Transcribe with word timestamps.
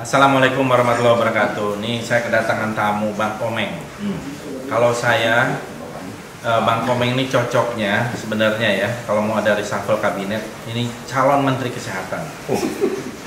Assalamualaikum 0.00 0.64
warahmatullahi 0.64 1.12
wabarakatuh. 1.12 1.76
Ini 1.84 2.00
saya 2.00 2.24
kedatangan 2.24 2.72
tamu 2.72 3.12
Bang 3.20 3.36
Komeng. 3.36 3.68
Kalau 4.64 4.96
saya 4.96 5.60
eh, 6.40 6.60
Bang 6.64 6.88
Komeng 6.88 7.12
ini 7.12 7.28
cocoknya 7.28 8.08
sebenarnya 8.16 8.80
ya 8.80 8.88
kalau 9.04 9.20
mau 9.20 9.36
ada 9.36 9.52
reshuffle 9.52 10.00
kabinet 10.00 10.40
ini 10.72 10.88
calon 11.04 11.44
menteri 11.44 11.68
kesehatan. 11.68 12.24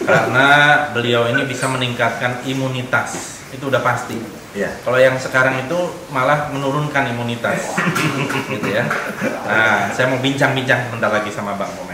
Karena 0.01 0.47
beliau 0.97 1.29
ini 1.29 1.45
bisa 1.45 1.69
meningkatkan 1.69 2.41
imunitas. 2.41 3.45
Itu 3.53 3.69
udah 3.69 3.85
pasti. 3.85 4.17
Ya. 4.57 4.73
Kalau 4.81 4.97
yang 4.97 5.13
sekarang 5.21 5.61
itu 5.61 5.77
malah 6.09 6.49
menurunkan 6.49 7.05
imunitas. 7.13 7.69
gitu 8.49 8.65
ya. 8.73 8.89
Nah, 9.45 9.93
saya 9.93 10.09
mau 10.09 10.17
bincang-bincang 10.17 10.89
sebentar 10.89 11.13
lagi 11.13 11.29
sama 11.29 11.53
Bang 11.53 11.69
Komeng. 11.77 11.92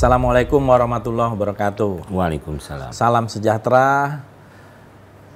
Assalamualaikum 0.00 0.64
warahmatullahi 0.64 1.28
wabarakatuh. 1.36 2.08
Waalaikumsalam. 2.08 2.88
Salam 2.88 3.28
sejahtera 3.28 4.24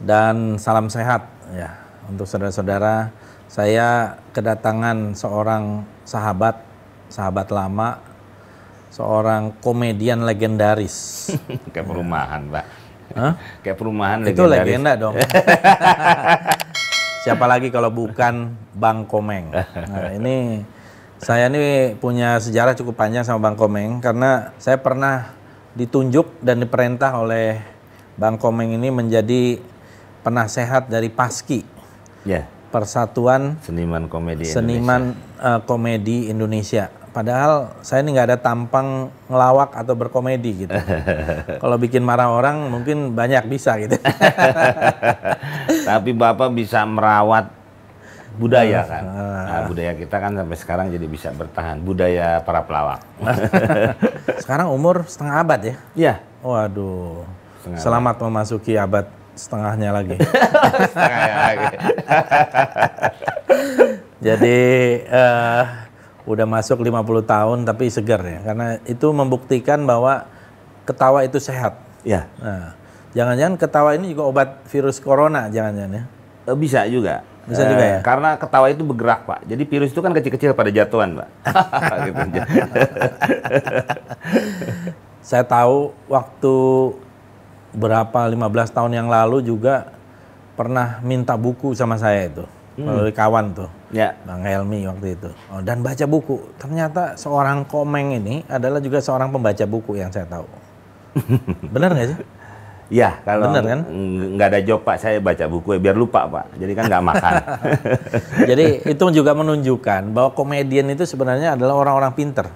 dan 0.01 0.57
salam 0.57 0.89
sehat 0.89 1.29
ya 1.53 1.85
untuk 2.09 2.25
saudara-saudara. 2.25 3.13
Saya 3.45 4.17
kedatangan 4.33 5.13
seorang 5.21 5.85
sahabat, 6.09 6.65
sahabat 7.13 7.53
lama, 7.53 8.01
seorang 8.89 9.53
komedian 9.61 10.25
legendaris. 10.25 11.29
Kayak 11.77 11.85
perumahan, 11.85 12.49
Pak. 12.49 12.67
Hah? 13.21 13.33
Kayak 13.61 13.77
perumahan 13.77 14.25
Itu 14.25 14.49
legendaris. 14.49 14.65
legenda 14.65 14.93
dong. 14.97 15.15
Siapa 17.29 17.45
lagi 17.45 17.69
kalau 17.69 17.93
bukan 17.93 18.57
Bang 18.73 19.05
Komeng. 19.05 19.53
Nah, 19.93 20.09
ini 20.17 20.65
saya 21.25 21.49
ini 21.49 21.97
punya 21.97 22.37
sejarah 22.37 22.77
cukup 22.77 23.01
panjang 23.01 23.25
sama 23.25 23.49
Bang 23.49 23.57
Komeng 23.57 24.05
karena 24.05 24.53
saya 24.61 24.77
pernah 24.77 25.33
ditunjuk 25.73 26.45
dan 26.45 26.61
diperintah 26.61 27.17
oleh 27.17 27.65
Bang 28.21 28.37
Komeng 28.37 28.77
ini 28.77 28.93
menjadi 28.93 29.57
penasehat 30.21 30.93
dari 30.93 31.09
PASKI, 31.09 31.61
Ya, 32.25 32.49
Persatuan 32.73 33.61
seniman 33.61 34.09
komedi 34.09 34.49
Seniman 34.49 35.17
eh, 35.41 35.61
Komedi 35.65 36.29
Indonesia. 36.29 36.93
Padahal 37.15 37.79
saya 37.81 38.03
ini 38.05 38.17
nggak 38.17 38.29
ada 38.35 38.39
tampang 38.41 39.09
ngelawak 39.31 39.77
atau 39.81 39.95
berkomedi 39.97 40.67
gitu. 40.67 40.75
Kalau 41.63 41.77
bikin 41.81 42.05
marah 42.05 42.29
orang 42.29 42.69
mungkin 42.69 43.17
banyak 43.17 43.49
bisa 43.49 43.81
gitu. 43.81 43.97
Indonesia. 43.97 44.93
Tapi 45.89 46.11
Bapak 46.13 46.51
bisa 46.53 46.83
merawat 46.85 47.64
budaya 48.35 48.77
Ah. 48.77 48.85
kan. 48.85 49.03
Nah, 49.05 49.61
budaya 49.65 49.93
kita 49.93 50.17
kan 50.17 50.33
sampai 50.33 50.57
sekarang 50.57 50.87
jadi 50.89 51.05
bisa 51.05 51.29
bertahan. 51.31 51.77
Budaya 51.79 52.41
para 52.41 52.61
pelawak. 52.61 53.01
Sekarang 54.43 54.69
umur 54.69 55.05
setengah 55.05 55.35
abad 55.39 55.61
ya? 55.63 55.75
ya, 55.95 56.15
Waduh. 56.41 57.23
Setengah 57.59 57.79
Selamat 57.79 58.15
memasuki 58.21 58.73
abad 58.75 59.07
setengahnya 59.35 59.89
lagi. 59.91 60.15
kayak 60.95 61.37
lagi. 61.37 61.67
Jadi 64.25 64.59
eh, 65.05 65.63
udah 66.25 66.47
masuk 66.47 66.81
50 66.81 67.25
tahun 67.25 67.59
tapi 67.63 67.85
segar 67.89 68.21
ya. 68.21 68.39
Karena 68.43 68.67
itu 68.85 69.07
membuktikan 69.11 69.79
bahwa 69.85 70.25
ketawa 70.85 71.23
itu 71.23 71.39
sehat. 71.39 71.79
Ya, 72.05 72.29
Nah, 72.37 72.77
jangan-jangan 73.13 73.57
ketawa 73.57 73.91
ini 73.97 74.13
juga 74.13 74.29
obat 74.29 74.49
virus 74.69 74.99
corona 74.99 75.49
jangan-jangan 75.49 75.93
ya. 75.95 76.05
eh, 76.45 76.55
bisa 76.55 76.85
juga. 76.85 77.25
Bisa 77.45 77.63
Eh, 77.65 77.71
juga 77.71 77.85
ya? 77.85 77.99
Karena 78.01 78.31
ketawa 78.41 78.67
itu 78.73 78.83
bergerak, 78.85 79.21
Pak. 79.29 79.41
Jadi 79.45 79.63
virus 79.69 79.91
itu 79.93 80.01
kan 80.01 80.13
kecil-kecil 80.17 80.57
pada 80.57 80.71
jatuhan, 80.73 81.21
Pak. 81.21 81.29
gitu. 82.09 82.41
Saya 85.25 85.45
tahu 85.45 85.97
waktu 86.09 86.55
berapa 87.75 88.21
15 88.31 88.77
tahun 88.77 88.93
yang 88.93 89.09
lalu 89.09 89.41
juga 89.43 89.91
pernah 90.55 91.03
minta 91.03 91.35
buku 91.35 91.75
sama 91.75 91.99
saya 91.99 92.31
itu. 92.31 92.45
Melalui 92.75 93.15
kawan 93.15 93.55
tuh. 93.55 93.71
Ya, 93.95 94.19
Bang 94.27 94.43
Helmi 94.43 94.83
waktu 94.91 95.15
itu. 95.15 95.31
Oh, 95.47 95.63
dan 95.63 95.79
baca 95.81 96.05
buku. 96.11 96.43
Ternyata 96.59 97.15
seorang 97.15 97.63
komeng 97.65 98.19
ini 98.19 98.43
adalah 98.51 98.83
juga 98.83 98.99
seorang 98.99 99.31
pembaca 99.31 99.63
buku 99.63 99.95
yang 99.95 100.11
saya 100.11 100.27
tahu. 100.27 100.47
Benar 101.75 101.95
nggak 101.95 102.09
sih? 102.11 102.19
Ya, 102.93 103.17
kalau 103.25 103.49
Bener 103.49 103.65
kan? 103.65 103.81
ng- 103.89 104.37
nggak 104.37 104.49
ada 104.53 104.61
job 104.61 104.85
Pak, 104.85 105.01
saya 105.01 105.17
baca 105.17 105.49
buku 105.49 105.77
ya, 105.77 105.81
biar 105.81 105.97
lupa 105.97 106.29
Pak. 106.29 106.61
Jadi 106.61 106.73
kan 106.77 106.85
nggak 106.85 107.05
makan. 107.05 107.33
Jadi 108.51 108.67
itu 108.85 109.05
juga 109.09 109.33
menunjukkan 109.33 110.13
bahwa 110.13 110.31
komedian 110.37 110.93
itu 110.93 111.09
sebenarnya 111.09 111.57
adalah 111.57 111.81
orang-orang 111.81 112.13
pinter. 112.13 112.47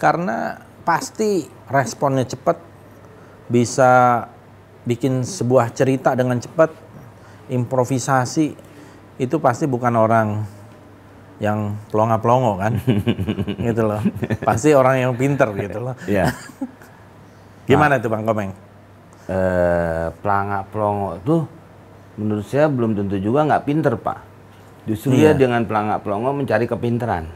Karena 0.00 0.56
pasti 0.82 1.44
responnya 1.68 2.24
cepat, 2.24 2.56
bisa 3.52 4.24
bikin 4.88 5.22
sebuah 5.22 5.70
cerita 5.76 6.16
dengan 6.16 6.40
cepat, 6.40 6.72
improvisasi, 7.52 8.56
itu 9.20 9.36
pasti 9.38 9.68
bukan 9.68 9.92
orang 9.92 10.28
yang 11.36 11.76
pelongo-pelongo 11.92 12.58
kan, 12.58 12.72
gitu 13.68 13.82
loh. 13.84 14.00
Pasti 14.40 14.72
orang 14.72 15.04
yang 15.04 15.12
pinter 15.20 15.52
gitu 15.52 15.84
loh. 15.84 15.94
ya. 16.08 16.32
Gimana 17.68 18.00
tuh 18.00 18.08
Bang 18.08 18.24
Komeng? 18.24 18.71
Eh, 19.22 20.06
pelangak 20.18 20.66
pelongo 20.74 21.14
tuh 21.22 21.42
menurut 22.18 22.42
saya 22.42 22.66
belum 22.66 22.92
tentu 22.92 23.16
juga 23.16 23.46
nggak 23.46 23.64
pinter 23.64 23.94
Pak. 23.94 24.18
Justru 24.82 25.14
Iya. 25.14 25.30
ya 25.30 25.32
dengan 25.38 25.62
pelangak 25.62 26.02
pelongo 26.02 26.34
mencari 26.34 26.66
kepinteran. 26.66 27.30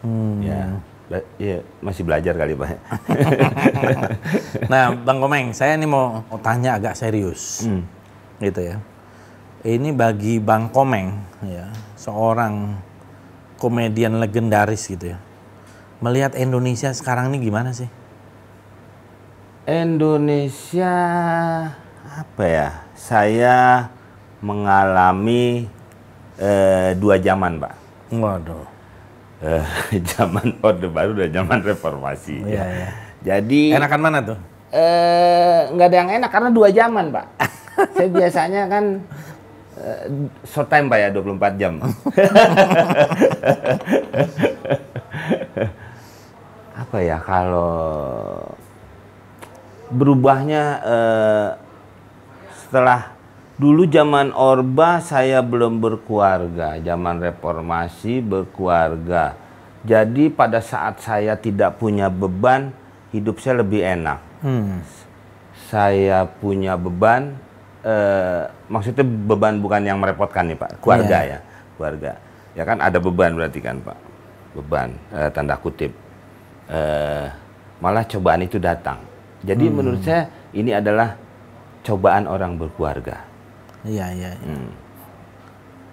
Hmm. 0.00 0.40
Ya, 0.40 0.80
Bela- 1.06 1.28
ya, 1.36 1.60
masih 1.84 2.02
belajar 2.08 2.34
kali 2.34 2.56
Pak. 2.56 2.68
Nah, 4.72 4.94
Bang 4.96 5.20
Komeng, 5.20 5.52
saya 5.52 5.74
ini 5.74 5.84
mau, 5.84 6.22
mau 6.24 6.38
tanya 6.40 6.80
agak 6.80 6.96
serius, 6.96 7.66
Hmm. 7.66 7.84
gitu 8.38 8.64
ya. 8.64 8.76
Ini 9.60 9.92
bagi 9.92 10.40
Bang 10.40 10.72
Komeng, 10.72 11.20
ya, 11.44 11.68
seorang 12.00 12.80
komedian 13.60 14.16
legendaris 14.16 14.88
gitu 14.88 15.12
ya. 15.12 15.18
Melihat 16.00 16.32
Indonesia 16.32 16.88
sekarang 16.90 17.28
ini 17.28 17.44
gimana 17.44 17.76
sih? 17.76 17.92
Indonesia 19.70 20.96
apa 22.10 22.42
ya? 22.42 22.82
Saya 22.98 23.86
mengalami 24.42 25.70
eh, 26.34 26.90
dua 26.98 27.22
zaman 27.22 27.62
Pak. 27.62 27.74
Waduh. 28.10 28.66
Eh, 29.40 29.62
zaman 30.18 30.58
Orde 30.58 30.90
Baru 30.90 31.14
dan 31.14 31.30
zaman 31.30 31.62
Reformasi. 31.62 32.42
Iya, 32.42 32.64
iya. 32.66 32.90
Jadi 33.22 33.70
Enakan 33.70 34.00
mana 34.02 34.18
tuh? 34.26 34.38
eh, 34.74 35.70
nggak 35.70 35.86
ada 35.86 35.96
yang 36.02 36.10
enak 36.18 36.30
karena 36.34 36.50
dua 36.50 36.68
zaman, 36.74 37.14
Pak. 37.14 37.26
Saya 37.94 38.08
biasanya 38.10 38.66
kan 38.66 38.84
eh, 39.78 40.02
short 40.50 40.66
time 40.66 40.90
Pak 40.90 40.98
ya 40.98 41.08
24 41.14 41.60
jam. 41.62 41.78
Apa 46.80 46.98
ya 47.04 47.22
kalau 47.22 47.70
berubahnya 49.90 50.62
eh, 50.82 51.48
setelah 52.66 53.12
dulu 53.60 53.84
zaman 53.90 54.32
Orba 54.32 55.02
saya 55.04 55.42
belum 55.44 55.82
berkeluarga, 55.82 56.80
zaman 56.80 57.20
reformasi 57.20 58.24
berkeluarga. 58.24 59.36
Jadi 59.84 60.30
pada 60.32 60.62
saat 60.64 61.02
saya 61.02 61.36
tidak 61.36 61.76
punya 61.76 62.08
beban, 62.08 62.72
hidup 63.12 63.42
saya 63.42 63.60
lebih 63.60 63.84
enak. 63.84 64.20
Hmm. 64.40 64.80
Saya 65.68 66.24
punya 66.24 66.78
beban, 66.78 67.36
eh, 67.82 68.48
maksudnya 68.70 69.04
beban 69.04 69.58
bukan 69.58 69.82
yang 69.82 69.98
merepotkan 69.98 70.46
nih 70.48 70.58
Pak, 70.58 70.70
keluarga 70.80 71.18
Iya. 71.20 71.36
ya, 71.36 71.38
keluarga. 71.76 72.12
Ya 72.54 72.62
kan 72.66 72.78
ada 72.78 72.98
beban 73.02 73.34
berarti 73.34 73.60
kan 73.60 73.76
Pak, 73.82 73.98
beban 74.56 74.94
eh, 75.12 75.28
tanda 75.34 75.58
kutip. 75.58 75.92
Eh, 76.70 77.26
malah 77.82 78.06
cobaan 78.06 78.46
itu 78.46 78.62
datang. 78.62 79.09
Jadi 79.40 79.64
Hmm. 79.66 79.74
menurut 79.74 80.02
saya 80.02 80.22
ini 80.52 80.70
adalah 80.70 81.16
cobaan 81.80 82.24
orang 82.24 82.56
berkeluarga. 82.56 83.24
Iya, 83.82 84.12
iya. 84.12 84.30
iya. 84.36 84.46
Hmm. 84.46 84.70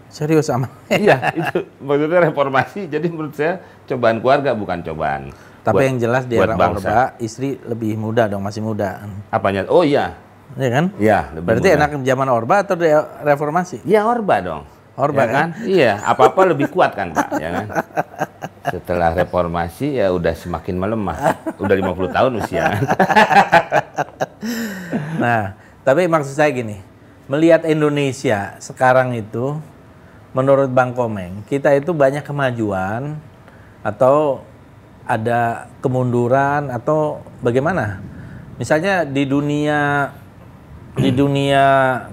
Serius 0.08 0.48
sama. 0.48 0.68
Iya, 0.92 1.20
itu 1.32 1.58
maksudnya 1.80 2.20
reformasi. 2.24 2.88
Jadi 2.88 3.08
menurut 3.08 3.36
saya 3.36 3.60
cobaan 3.86 4.20
keluarga 4.20 4.52
bukan 4.52 4.80
cobaan. 4.82 5.32
Tapi 5.62 5.76
buat- 5.76 5.84
yang 5.86 5.98
jelas 6.00 6.24
di 6.24 6.36
era. 6.40 6.56
Orba, 6.56 7.20
istri 7.20 7.60
lebih 7.62 8.00
muda 8.00 8.24
dong, 8.26 8.40
masih 8.40 8.64
muda. 8.64 9.04
Apanya? 9.28 9.68
Oh 9.68 9.84
iya, 9.84 10.16
Iya 10.56 10.70
kan? 10.72 10.86
iya. 10.96 11.28
Berarti 11.36 11.68
mudah. 11.68 11.78
enak 11.78 11.90
zaman 12.08 12.28
Orba 12.32 12.56
atau 12.64 12.80
di 12.80 12.88
reformasi? 13.22 13.84
Ya 13.84 14.08
Orba 14.08 14.40
dong. 14.40 14.64
Orba 14.96 15.24
ya 15.24 15.30
kan? 15.30 15.48
Iya, 15.62 15.94
apa-apa 16.02 16.42
lebih 16.48 16.72
kuat 16.72 16.96
kan, 16.96 17.12
Pak, 17.12 17.30
ya 17.38 17.50
kan? 17.54 17.66
Setelah 18.68 19.16
reformasi 19.16 20.00
ya 20.00 20.12
udah 20.12 20.34
semakin 20.36 20.76
melemah. 20.76 21.18
Udah 21.58 21.76
50 21.76 22.16
tahun 22.16 22.32
usia. 22.44 22.66
Nah, 25.18 25.58
tapi 25.82 26.06
maksud 26.06 26.38
saya 26.38 26.54
gini, 26.54 26.78
melihat 27.26 27.66
Indonesia 27.66 28.56
sekarang 28.62 29.18
itu, 29.18 29.58
menurut 30.32 30.70
Bang 30.70 30.94
Komeng, 30.94 31.42
kita 31.50 31.74
itu 31.74 31.90
banyak 31.92 32.22
kemajuan 32.22 33.18
atau 33.82 34.46
ada 35.08 35.72
kemunduran 35.82 36.70
atau 36.70 37.24
bagaimana? 37.42 38.04
Misalnya 38.62 39.08
di 39.08 39.26
dunia 39.26 40.12
di 40.98 41.14
dunia 41.14 41.66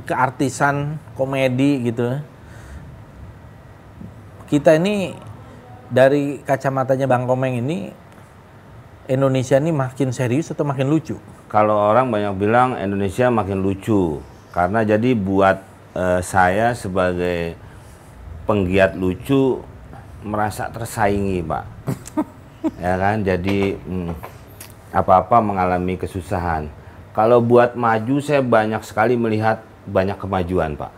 keartisan 0.05 1.01
komedi 1.17 1.89
gitu, 1.89 2.21
kita 4.49 4.77
ini 4.77 5.17
dari 5.90 6.40
kacamatanya 6.44 7.08
Bang 7.08 7.28
Komeng 7.28 7.60
ini 7.60 7.92
Indonesia 9.04 9.60
ini 9.60 9.69
makin 9.69 10.16
serius 10.16 10.48
atau 10.48 10.64
makin 10.64 10.88
lucu? 10.88 11.20
Kalau 11.52 11.76
orang 11.92 12.08
banyak 12.08 12.34
bilang 12.40 12.81
Indonesia 12.81 13.28
makin 13.28 13.60
lucu 13.60 14.19
karena 14.54 14.86
jadi 14.86 15.12
buat 15.12 15.60
eh, 15.92 16.20
saya 16.25 16.72
sebagai 16.72 17.58
penggiat 18.48 18.96
lucu 18.96 19.60
merasa 20.25 20.72
tersaingi, 20.72 21.44
Pak. 21.44 21.64
ya 22.84 22.94
kan? 22.96 23.20
Jadi 23.20 23.76
hmm, 23.76 24.12
apa-apa 24.94 25.44
mengalami 25.44 26.00
kesusahan. 26.00 26.70
Kalau 27.12 27.38
buat 27.44 27.76
maju 27.76 28.19
saya 28.25 28.40
banyak 28.40 28.81
sekali 28.82 29.14
melihat 29.14 29.62
banyak 29.84 30.16
kemajuan, 30.16 30.75
Pak. 30.75 30.92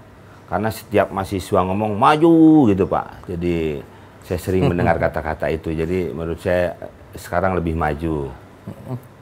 Karena 0.47 0.71
setiap 0.71 1.11
mahasiswa 1.11 1.61
ngomong 1.67 1.99
maju 1.99 2.71
gitu, 2.71 2.87
Pak. 2.87 3.27
Jadi 3.35 3.83
saya 4.27 4.43
sering 4.43 4.67
mendengar 4.67 4.99
kata-kata 4.99 5.47
itu. 5.55 5.71
Jadi 5.71 6.11
menurut 6.11 6.43
saya 6.43 6.75
sekarang 7.15 7.55
lebih 7.55 7.79
maju. 7.79 8.35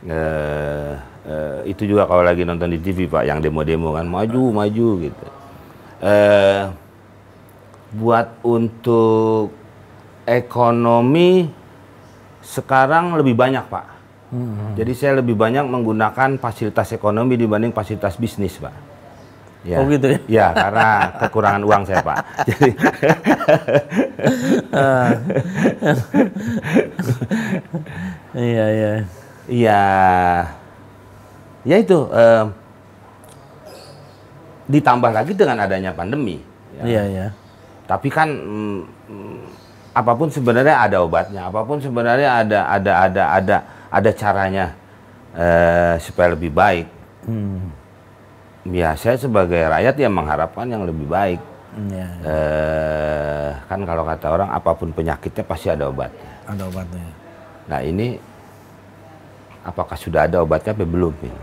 Eh, 0.04 0.92
eh, 1.28 1.58
itu 1.68 1.84
juga 1.84 2.08
kalau 2.08 2.24
lagi 2.24 2.48
nonton 2.48 2.72
di 2.72 2.80
TV 2.80 3.04
pak, 3.04 3.28
yang 3.28 3.44
demo-demo 3.44 3.92
kan 3.92 4.08
maju 4.08 4.64
maju 4.64 4.88
gitu. 5.04 5.26
Eh, 6.00 6.72
buat 7.94 8.40
untuk 8.40 9.52
ekonomi 10.24 11.52
sekarang 12.40 13.20
lebih 13.20 13.36
banyak 13.36 13.64
pak. 13.68 13.86
Jadi 14.74 14.92
saya 14.98 15.22
lebih 15.22 15.38
banyak 15.38 15.62
menggunakan 15.68 16.42
fasilitas 16.42 16.90
ekonomi 16.90 17.38
dibanding 17.38 17.70
fasilitas 17.70 18.18
bisnis 18.18 18.58
pak. 18.58 18.93
Ya. 19.64 19.80
Oh 19.80 19.88
gitu 19.88 20.06
ya? 20.12 20.18
Ya 20.28 20.46
karena 20.52 20.88
kekurangan 21.24 21.62
uang 21.64 21.82
saya 21.88 22.04
pak. 22.04 22.16
Jadi 22.52 22.70
Iya 28.36 28.64
iya. 28.68 28.90
Iya, 29.44 29.84
ya 31.68 31.76
itu 31.76 31.98
eh, 32.12 32.44
ditambah 34.68 35.12
lagi 35.12 35.36
dengan 35.36 35.60
adanya 35.60 35.92
pandemi. 35.92 36.40
ya. 36.76 36.82
Iya 36.84 37.02
iya. 37.12 37.26
Tapi 37.84 38.08
kan 38.08 38.28
mm, 38.32 38.80
mm, 39.12 39.38
apa 39.92 40.12
pun 40.16 40.32
sebenarnya 40.32 40.76
ada 40.88 40.96
obatnya, 41.04 41.52
apa 41.52 41.60
pun 41.68 41.76
sebenarnya 41.80 42.30
ada 42.40 42.58
ada 42.72 42.92
ada 43.04 43.22
ada 43.36 43.56
ada 43.92 44.10
caranya 44.16 44.66
eh, 45.36 46.00
supaya 46.00 46.32
lebih 46.32 46.52
baik. 46.52 46.88
Hmm. 47.28 47.73
Ya 48.64 48.96
saya 48.96 49.20
sebagai 49.20 49.60
rakyat 49.60 49.94
ya 50.00 50.08
mengharapkan 50.08 50.64
yang 50.64 50.88
lebih 50.88 51.04
baik. 51.04 51.40
Iya. 51.74 52.08
Eh, 52.22 53.50
kan 53.68 53.82
kalau 53.84 54.06
kata 54.06 54.26
orang 54.30 54.50
apa 54.54 54.72
pun 54.72 54.94
penyakitnya 54.94 55.44
pasti 55.44 55.68
ada 55.68 55.90
obatnya. 55.90 56.30
Ada 56.48 56.62
obatnya. 56.70 57.04
Nah 57.68 57.80
ini 57.84 58.16
apakah 59.66 59.96
sudah 59.98 60.24
ada 60.24 60.40
obatnya 60.40 60.72
apa 60.72 60.86
belum? 60.86 61.12
ini? 61.20 61.40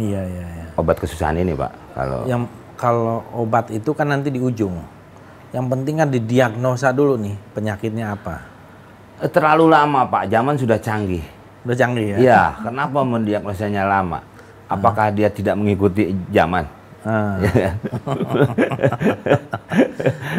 Iya 0.00 0.20
iya 0.24 0.44
iya. 0.44 0.66
Obat 0.76 0.96
kesusahan 1.00 1.36
ini 1.36 1.52
pak, 1.52 1.72
kalau 1.92 2.24
Yang 2.24 2.42
kalau 2.80 3.22
obat 3.36 3.68
itu 3.68 3.92
kan 3.92 4.08
nanti 4.08 4.32
di 4.32 4.40
ujung. 4.40 4.80
Yang 5.52 5.66
penting 5.68 5.94
kan 6.00 6.08
didiagnosa 6.08 6.96
dulu 6.96 7.20
nih 7.20 7.36
penyakitnya 7.52 8.16
apa. 8.16 8.40
Eh, 9.20 9.28
terlalu 9.28 9.68
lama 9.68 10.08
pak, 10.08 10.32
zaman 10.32 10.56
sudah 10.56 10.80
canggih. 10.80 11.22
Udah 11.62 11.76
canggih 11.76 12.16
ya? 12.16 12.18
Iya, 12.18 12.42
kenapa 12.64 13.04
mendiagnosanya 13.04 13.84
lama? 13.86 14.24
Apakah 14.72 15.12
dia 15.12 15.28
tidak 15.28 15.54
mengikuti 15.54 16.16
zaman? 16.32 16.64
Ah. 17.04 17.36
Ya? 17.52 17.76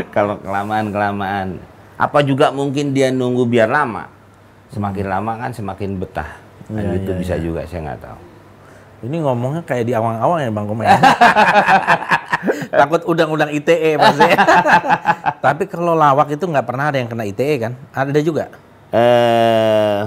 Kalau 0.10 0.40
kelamaan 0.40 0.90
kelamaan, 0.90 1.48
apa 2.00 2.20
juga 2.24 2.50
mungkin 2.50 2.94
dia 2.96 3.14
nunggu 3.14 3.46
biar 3.46 3.70
lama? 3.70 4.10
Semakin 4.74 5.06
lama 5.06 5.32
kan 5.38 5.52
semakin 5.54 6.02
betah. 6.02 6.30
Kan 6.66 6.82
Iya, 6.82 6.98
itu 6.98 7.12
iya, 7.14 7.20
bisa 7.20 7.36
juga 7.38 7.62
saya 7.68 7.92
nggak 7.92 8.02
tahu. 8.02 8.20
Ini 9.04 9.16
ngomongnya 9.20 9.62
kayak 9.68 9.86
di 9.86 9.94
awang-awang 9.94 10.40
ya 10.42 10.50
Bang 10.50 10.66
Komeng. 10.66 10.88
Takut 12.80 13.02
undang-undang 13.06 13.52
ITE 13.52 14.00
pasti. 14.00 14.32
Tapi 15.46 15.64
kalau 15.68 15.94
lawak 15.94 16.32
itu 16.32 16.48
nggak 16.48 16.66
pernah 16.66 16.90
ada 16.90 16.98
yang 16.98 17.12
kena 17.12 17.28
ITE 17.28 17.56
kan? 17.60 17.74
Ada 17.92 18.20
juga? 18.24 18.48
Eh, 18.96 20.02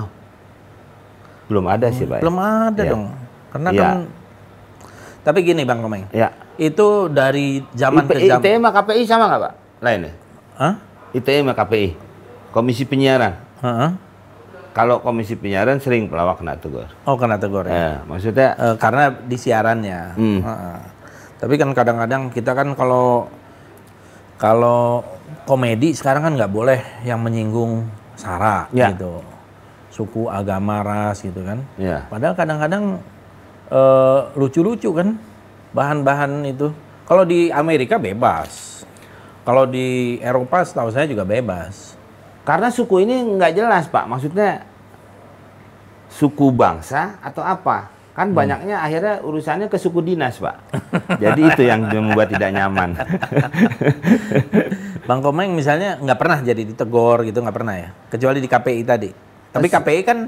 belum 1.46 1.64
ada 1.68 1.86
sih 1.92 2.08
pak. 2.08 2.24
Belum 2.24 2.38
ada 2.40 2.82
Iya. 2.82 2.92
dong. 2.96 3.04
Karena 3.56 3.70
Iya. 3.72 3.82
kan 3.82 3.98
Tapi 5.24 5.42
gini 5.42 5.66
Bang 5.66 5.82
Komeng, 5.82 6.06
Ya. 6.14 6.30
itu 6.54 7.10
dari 7.10 7.58
zaman 7.74 8.06
ke 8.06 8.14
IP, 8.14 8.30
zaman. 8.30 8.38
ITE 8.38 8.52
sama 8.54 8.70
KPI 8.70 9.02
sama 9.02 9.24
nggak 9.26 9.40
pak? 9.42 9.52
Lain 9.82 10.00
ya? 10.00 10.12
Hah? 10.54 10.74
ITE 11.10 11.42
sama 11.42 11.52
KPI, 11.52 11.88
Komisi 12.54 12.86
Penyiaran. 12.86 13.34
Heeh. 13.58 13.90
Kalau 14.70 15.02
Komisi 15.02 15.34
Penyiaran 15.34 15.82
sering 15.82 16.06
pelawak 16.06 16.38
kena 16.38 16.54
tegur. 16.54 16.86
Oh 17.02 17.18
kena 17.18 17.34
tegur 17.36 17.66
ya? 17.66 17.74
Ya, 17.74 17.90
maksudnya 18.06 18.54
Eh, 18.54 18.76
karena 18.76 19.10
di 19.10 19.34
siarannya. 19.34 20.00
Hmm. 20.14 20.40
Heeh. 20.44 20.78
Tapi 21.36 21.54
kan 21.56 21.74
kadang-kadang 21.74 22.30
kita 22.30 22.54
kan 22.54 22.70
kalau 22.72 23.26
kalau 24.36 25.02
komedi 25.42 25.90
sekarang 25.90 26.22
kan 26.22 26.32
nggak 26.36 26.52
boleh 26.52 26.80
yang 27.02 27.18
menyinggung 27.18 27.88
sara 28.14 28.70
Ya. 28.70 28.94
gitu, 28.94 29.26
suku, 29.90 30.30
agama, 30.30 30.86
ras 30.86 31.18
gitu 31.18 31.42
kan. 31.42 31.66
ya. 31.74 32.06
Padahal 32.06 32.38
kadang-kadang 32.38 33.02
eh, 33.70 34.20
lucu-lucu 34.34 34.90
kan 34.94 35.16
bahan-bahan 35.72 36.44
itu. 36.46 36.72
Kalau 37.06 37.22
di 37.22 37.52
Amerika 37.54 38.00
bebas. 38.00 38.82
Kalau 39.46 39.62
di 39.62 40.18
Eropa 40.18 40.66
setahu 40.66 40.90
saya 40.90 41.06
juga 41.06 41.22
bebas. 41.22 41.94
Karena 42.42 42.66
suku 42.66 43.06
ini 43.06 43.14
nggak 43.38 43.52
jelas 43.54 43.86
pak, 43.86 44.06
maksudnya 44.10 44.66
suku 46.10 46.50
bangsa 46.50 47.18
atau 47.22 47.46
apa? 47.46 47.90
Kan 48.16 48.32
Hmm. 48.32 48.38
banyaknya 48.38 48.80
akhirnya 48.80 49.20
urusannya 49.22 49.68
ke 49.70 49.78
suku 49.78 50.02
dinas 50.02 50.40
pak. 50.42 50.56
Jadi 51.22 51.42
itu 51.46 51.62
yang 51.62 51.86
membuat 51.86 52.32
tidak 52.32 52.50
nyaman. 52.54 52.96
Bang 55.06 55.22
Komeng 55.22 55.54
misalnya 55.54 56.00
nggak 56.02 56.18
pernah 56.18 56.38
jadi 56.42 56.62
ditegor 56.66 57.22
gitu 57.22 57.38
nggak 57.38 57.54
pernah 57.54 57.74
ya, 57.78 57.88
kecuali 58.10 58.38
di 58.42 58.48
KPI 58.50 58.82
tadi. 58.82 59.10
Tapi 59.52 59.66
KPI 59.70 60.00
kan 60.02 60.18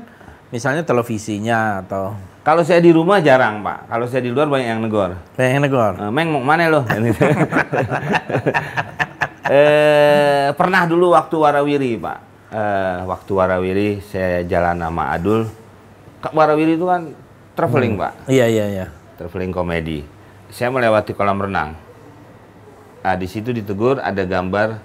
misalnya 0.55 0.85
televisinya 0.87 1.83
atau 1.83 2.15
Kalau 2.49 2.65
saya 2.65 2.81
di 2.81 2.97
rumah 2.97 3.21
jarang 3.21 3.61
pak, 3.61 3.93
kalau 3.93 4.09
saya 4.09 4.25
di 4.25 4.33
luar 4.33 4.49
banyak 4.49 4.73
yang 4.73 4.81
negor. 4.81 5.21
kayak 5.37 5.51
yang 5.53 5.63
negor. 5.69 5.93
Eh, 6.01 6.09
Meng 6.09 6.33
mau 6.33 6.41
mana 6.41 6.73
lo? 6.73 6.81
eh, 9.53 10.49
pernah 10.57 10.89
dulu 10.89 11.13
waktu 11.13 11.37
warawiri 11.37 12.01
pak. 12.01 12.19
Eh, 12.49 13.05
waktu 13.05 13.31
warawiri 13.37 14.01
saya 14.01 14.49
jalan 14.49 14.81
sama 14.81 15.13
Adul. 15.13 15.45
Kak 16.25 16.33
warawiri 16.33 16.81
itu 16.81 16.89
kan 16.89 17.13
traveling 17.53 18.01
pak. 18.01 18.17
Iya 18.33 18.49
iya 18.49 18.65
iya. 18.65 18.87
traveling 19.21 19.53
komedi. 19.53 20.09
Saya 20.49 20.73
melewati 20.73 21.13
kolam 21.13 21.45
renang. 21.45 21.77
Nah, 23.05 23.15
di 23.21 23.29
situ 23.29 23.53
ditegur 23.53 24.01
ada 24.01 24.25
gambar 24.25 24.81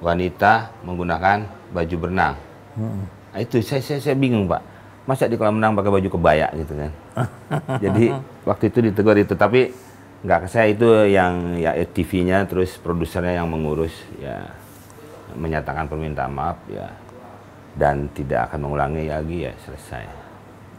wanita 0.00 0.72
menggunakan 0.80 1.44
baju 1.76 1.96
berenang. 2.00 2.40
Nah, 3.36 3.36
itu 3.36 3.60
saya, 3.60 3.84
saya 3.84 4.00
saya 4.00 4.16
bingung 4.16 4.48
pak. 4.48 4.75
Masa 5.06 5.30
di 5.30 5.38
kolam 5.38 5.62
renang 5.62 5.78
pakai 5.78 5.90
baju 5.90 6.08
kebaya 6.18 6.50
gitu 6.58 6.74
kan? 6.74 6.90
Jadi 7.84 8.10
waktu 8.42 8.64
itu 8.74 8.78
ditegur 8.90 9.14
itu, 9.14 9.38
tapi 9.38 9.70
nggak 10.26 10.46
ke 10.46 10.48
saya 10.50 10.66
itu 10.66 10.88
yang 11.06 11.54
ya 11.54 11.78
TV-nya 11.78 12.42
terus 12.50 12.74
produsernya 12.82 13.38
yang 13.38 13.46
mengurus 13.46 13.94
ya 14.18 14.42
menyatakan 15.38 15.86
permintaan 15.86 16.32
maaf 16.34 16.58
ya 16.66 16.90
dan 17.78 18.10
tidak 18.16 18.50
akan 18.50 18.66
mengulangi 18.66 19.06
lagi 19.06 19.46
ya 19.46 19.52
selesai. 19.62 20.04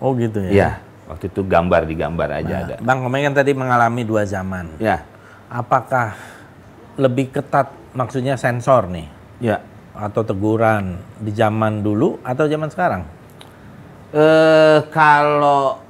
Oh 0.04 0.12
gitu 0.18 0.44
ya. 0.44 0.52
Ya, 0.52 0.70
waktu 1.08 1.32
itu 1.32 1.42
gambar 1.48 1.88
digambar 1.88 2.30
aja 2.44 2.56
ada. 2.68 2.76
Bang 2.84 3.02
Komeng 3.06 3.32
kan 3.32 3.36
tadi 3.40 3.56
mengalami 3.56 4.04
dua 4.04 4.28
zaman. 4.28 4.76
Ya, 4.82 5.08
Apakah 5.48 6.20
lebih 7.00 7.32
ketat 7.32 7.72
maksudnya 7.96 8.36
sensor 8.36 8.92
nih 8.92 9.08
ya. 9.40 9.64
atau 9.96 10.22
teguran 10.28 11.00
di 11.24 11.32
zaman 11.32 11.80
dulu 11.80 12.20
atau 12.22 12.44
zaman 12.52 12.68
sekarang? 12.68 13.08
Eh 14.14 14.80
kalau 14.94 15.84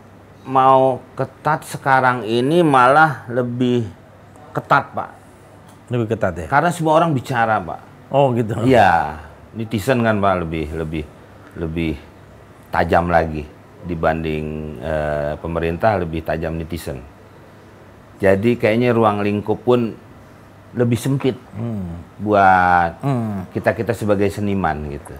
mau 0.47 1.03
ketat 1.13 1.67
sekarang 1.67 2.23
ini 2.25 2.63
malah 2.65 3.27
lebih 3.29 3.85
ketat 4.55 4.95
pak. 4.95 5.09
Lebih 5.87 6.17
ketat 6.17 6.33
ya? 6.35 6.47
Karena 6.51 6.67
semua 6.67 6.99
orang 6.99 7.15
bicara, 7.15 7.63
Pak. 7.63 8.11
Oh 8.11 8.35
gitu. 8.35 8.59
Iya, 8.67 9.23
netizen 9.55 10.03
kan 10.03 10.19
Pak 10.19 10.43
lebih 10.43 10.67
lebih 10.75 11.03
lebih 11.55 11.95
tajam 12.67 13.07
lagi 13.07 13.47
dibanding 13.87 14.75
eh, 14.83 15.33
pemerintah 15.39 15.95
lebih 15.95 16.27
tajam 16.27 16.59
netizen. 16.59 16.99
Jadi 18.19 18.59
kayaknya 18.59 18.91
ruang 18.91 19.23
lingkup 19.23 19.63
pun 19.63 19.95
lebih 20.75 20.99
sempit 20.99 21.39
buat 22.19 22.99
kita 23.55 23.71
kita 23.71 23.95
sebagai 23.95 24.27
seniman 24.27 24.91
gitu. 24.91 25.15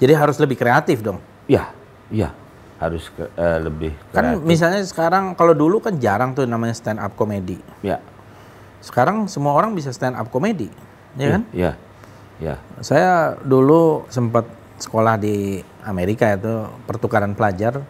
Jadi 0.00 0.12
harus 0.16 0.40
lebih 0.40 0.56
kreatif 0.56 1.04
dong. 1.04 1.20
Iya, 1.44 1.68
iya 2.10 2.30
harus 2.76 3.08
ke- 3.08 3.28
eh, 3.30 3.58
lebih 3.60 3.92
Kan 4.10 4.36
kreatif. 4.36 4.42
misalnya 4.42 4.80
sekarang 4.82 5.32
kalau 5.32 5.52
dulu 5.52 5.78
kan 5.78 5.96
jarang 5.96 6.32
tuh 6.32 6.44
namanya 6.44 6.72
stand 6.72 6.96
up 6.96 7.12
comedy. 7.12 7.60
ya, 7.80 8.00
Sekarang 8.80 9.28
semua 9.28 9.52
orang 9.52 9.72
bisa 9.72 9.90
stand 9.90 10.16
up 10.16 10.26
comedy, 10.26 10.72
ya 11.14 11.28
kan? 11.30 11.42
ya, 11.52 11.72
ya. 12.38 12.54
Saya 12.80 13.36
dulu 13.38 14.08
sempat 14.08 14.48
sekolah 14.76 15.14
di 15.14 15.60
Amerika 15.82 16.24
itu 16.30 16.48
pertukaran 16.82 17.32
pelajar. 17.32 17.84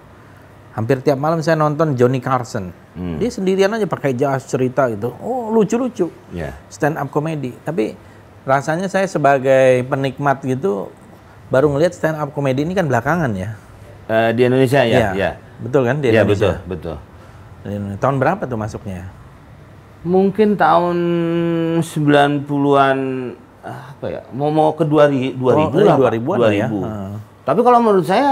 Hampir 0.71 0.99
tiap 1.00 1.15
malam 1.17 1.39
saya 1.39 1.55
nonton 1.55 1.95
Johnny 1.95 2.19
Carson. 2.19 2.75
Dia 2.91 3.31
sendirian 3.31 3.71
aja 3.71 3.87
pakai 3.87 4.12
jas 4.12 4.43
cerita 4.45 4.87
gitu. 4.87 5.15
Oh 5.17 5.49
lucu-lucu. 5.49 6.11
ya. 6.31 6.50
Stand 6.67 6.95
up 6.95 7.07
comedy. 7.09 7.55
Tapi 7.61 7.95
rasanya 8.43 8.87
saya 8.87 9.07
sebagai 9.07 9.87
penikmat 9.87 10.43
gitu 10.43 10.91
baru 11.47 11.71
ngelihat 11.71 11.91
stand 11.93 12.17
up 12.17 12.31
comedy 12.31 12.62
ini 12.62 12.75
kan 12.75 12.87
belakangan 12.87 13.31
ya. 13.33 13.55
Eh, 14.11 14.31
di 14.35 14.43
Indonesia 14.43 14.83
ya, 14.83 14.90
Iya. 14.90 15.11
ya. 15.14 15.31
Betul 15.62 15.87
kan 15.87 16.02
di 16.02 16.11
Iya 16.11 16.26
betul, 16.26 16.50
Indonesia? 16.50 16.67
betul. 16.67 16.97
Di 17.62 17.71
Indonesia. 17.71 18.00
Tahun 18.02 18.17
berapa 18.19 18.43
tuh 18.43 18.59
masuknya? 18.59 19.02
Mungkin 20.02 20.49
tahun 20.57 20.97
90-an 21.85 22.99
apa 23.61 24.07
ya? 24.09 24.21
Mau 24.33 24.49
mau 24.49 24.73
ke 24.73 24.83
2000 24.83 25.37
2000 25.37 25.71
Oh, 25.71 25.85
lah. 25.85 25.95
Pak. 25.95 26.11
2000-an 26.17 26.38
lah 26.40 26.50
ya. 26.50 26.67
2000. 26.67 26.81
Ah. 26.83 27.14
Tapi 27.45 27.61
kalau 27.61 27.79
menurut 27.79 28.02
saya 28.02 28.31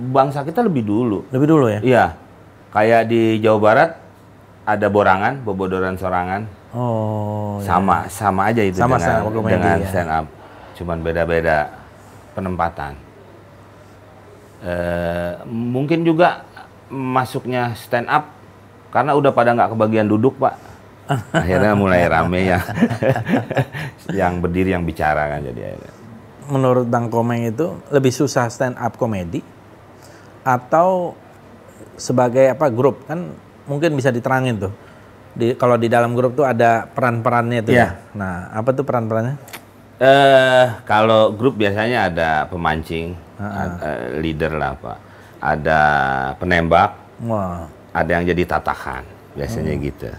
bangsa 0.00 0.42
kita 0.42 0.64
lebih 0.64 0.82
dulu. 0.82 1.22
Lebih 1.30 1.46
dulu 1.46 1.66
ya? 1.68 1.80
Iya. 1.80 2.04
Kayak 2.70 3.02
di 3.06 3.38
Jawa 3.38 3.58
Barat 3.60 3.90
ada 4.64 4.86
borangan, 4.88 5.42
bobodoran 5.42 5.94
sorangan. 5.94 6.46
Oh, 6.70 7.58
ya. 7.58 7.66
Sama, 7.66 8.06
sama 8.06 8.46
aja 8.46 8.62
itu 8.62 8.78
Sama 8.78 8.94
dengan 8.96 9.26
comedy, 9.26 9.52
dengan 9.52 9.76
ya. 9.76 9.86
stand 9.86 10.10
up. 10.10 10.26
Cuman 10.74 10.98
beda-beda 10.98 11.66
penempatan. 12.32 12.94
Eh, 14.60 15.32
mungkin 15.48 16.04
juga 16.04 16.44
masuknya 16.88 17.72
stand 17.72 18.06
up 18.06 18.28
karena 18.90 19.16
udah 19.16 19.32
pada 19.32 19.56
nggak 19.56 19.72
kebagian 19.72 20.04
duduk 20.04 20.36
pak. 20.36 20.54
Akhirnya 21.32 21.72
mulai 21.74 22.04
rame 22.06 22.44
yang 22.44 22.62
yang 24.20 24.32
berdiri 24.38 24.74
yang 24.74 24.84
bicara 24.84 25.26
kan 25.28 25.40
jadi. 25.42 25.72
akhirnya. 25.72 25.92
menurut 26.46 26.82
Bang 26.84 27.06
Komeng 27.06 27.46
itu 27.46 27.78
lebih 27.88 28.10
susah 28.10 28.50
stand 28.50 28.74
up 28.74 28.98
comedy 28.98 29.38
atau 30.42 31.14
sebagai 31.94 32.50
apa 32.50 32.66
grup 32.66 33.06
kan 33.06 33.30
mungkin 33.64 33.94
bisa 33.94 34.10
diterangin 34.10 34.58
tuh. 34.58 34.72
Di, 35.30 35.54
kalau 35.54 35.78
di 35.78 35.86
dalam 35.86 36.10
grup 36.10 36.34
tuh 36.34 36.42
ada 36.42 36.90
peran-perannya 36.90 37.62
tuh 37.62 37.70
Iya. 37.70 37.86
ya. 37.86 38.18
Nah, 38.18 38.50
apa 38.50 38.74
tuh 38.74 38.82
peran-perannya? 38.82 39.38
Eh 40.00 40.66
kalau 40.88 41.28
grup 41.36 41.60
biasanya 41.60 42.08
ada 42.08 42.30
pemancing, 42.48 43.12
ada, 43.36 43.76
eh, 43.84 44.16
leader 44.16 44.56
lah 44.56 44.72
pak, 44.72 44.98
ada 45.36 45.80
penembak, 46.40 46.96
Wah, 47.20 47.68
ada 47.92 48.10
yang 48.16 48.24
jadi 48.24 48.48
tatakan 48.48 49.04
biasanya 49.36 49.76
Hmm. 49.76 49.84
gitu. 49.84 50.10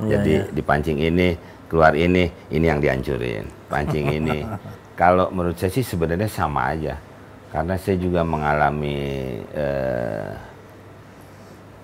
Iya, 0.00 0.10
jadi 0.18 0.32
dipancing 0.50 0.98
ini 0.98 1.38
keluar 1.70 1.94
ini, 1.94 2.26
ini 2.50 2.64
yang 2.66 2.82
dihancurin, 2.82 3.46
pancing 3.70 4.10
ini. 4.18 4.42
Kalau 4.98 5.30
menurut 5.30 5.54
saya 5.54 5.70
sih 5.70 5.86
sebenarnya 5.86 6.26
sama 6.26 6.74
aja, 6.74 6.98
karena 7.54 7.78
saya 7.78 8.02
juga 8.02 8.26
mengalami 8.26 8.98
eh, 9.54 10.30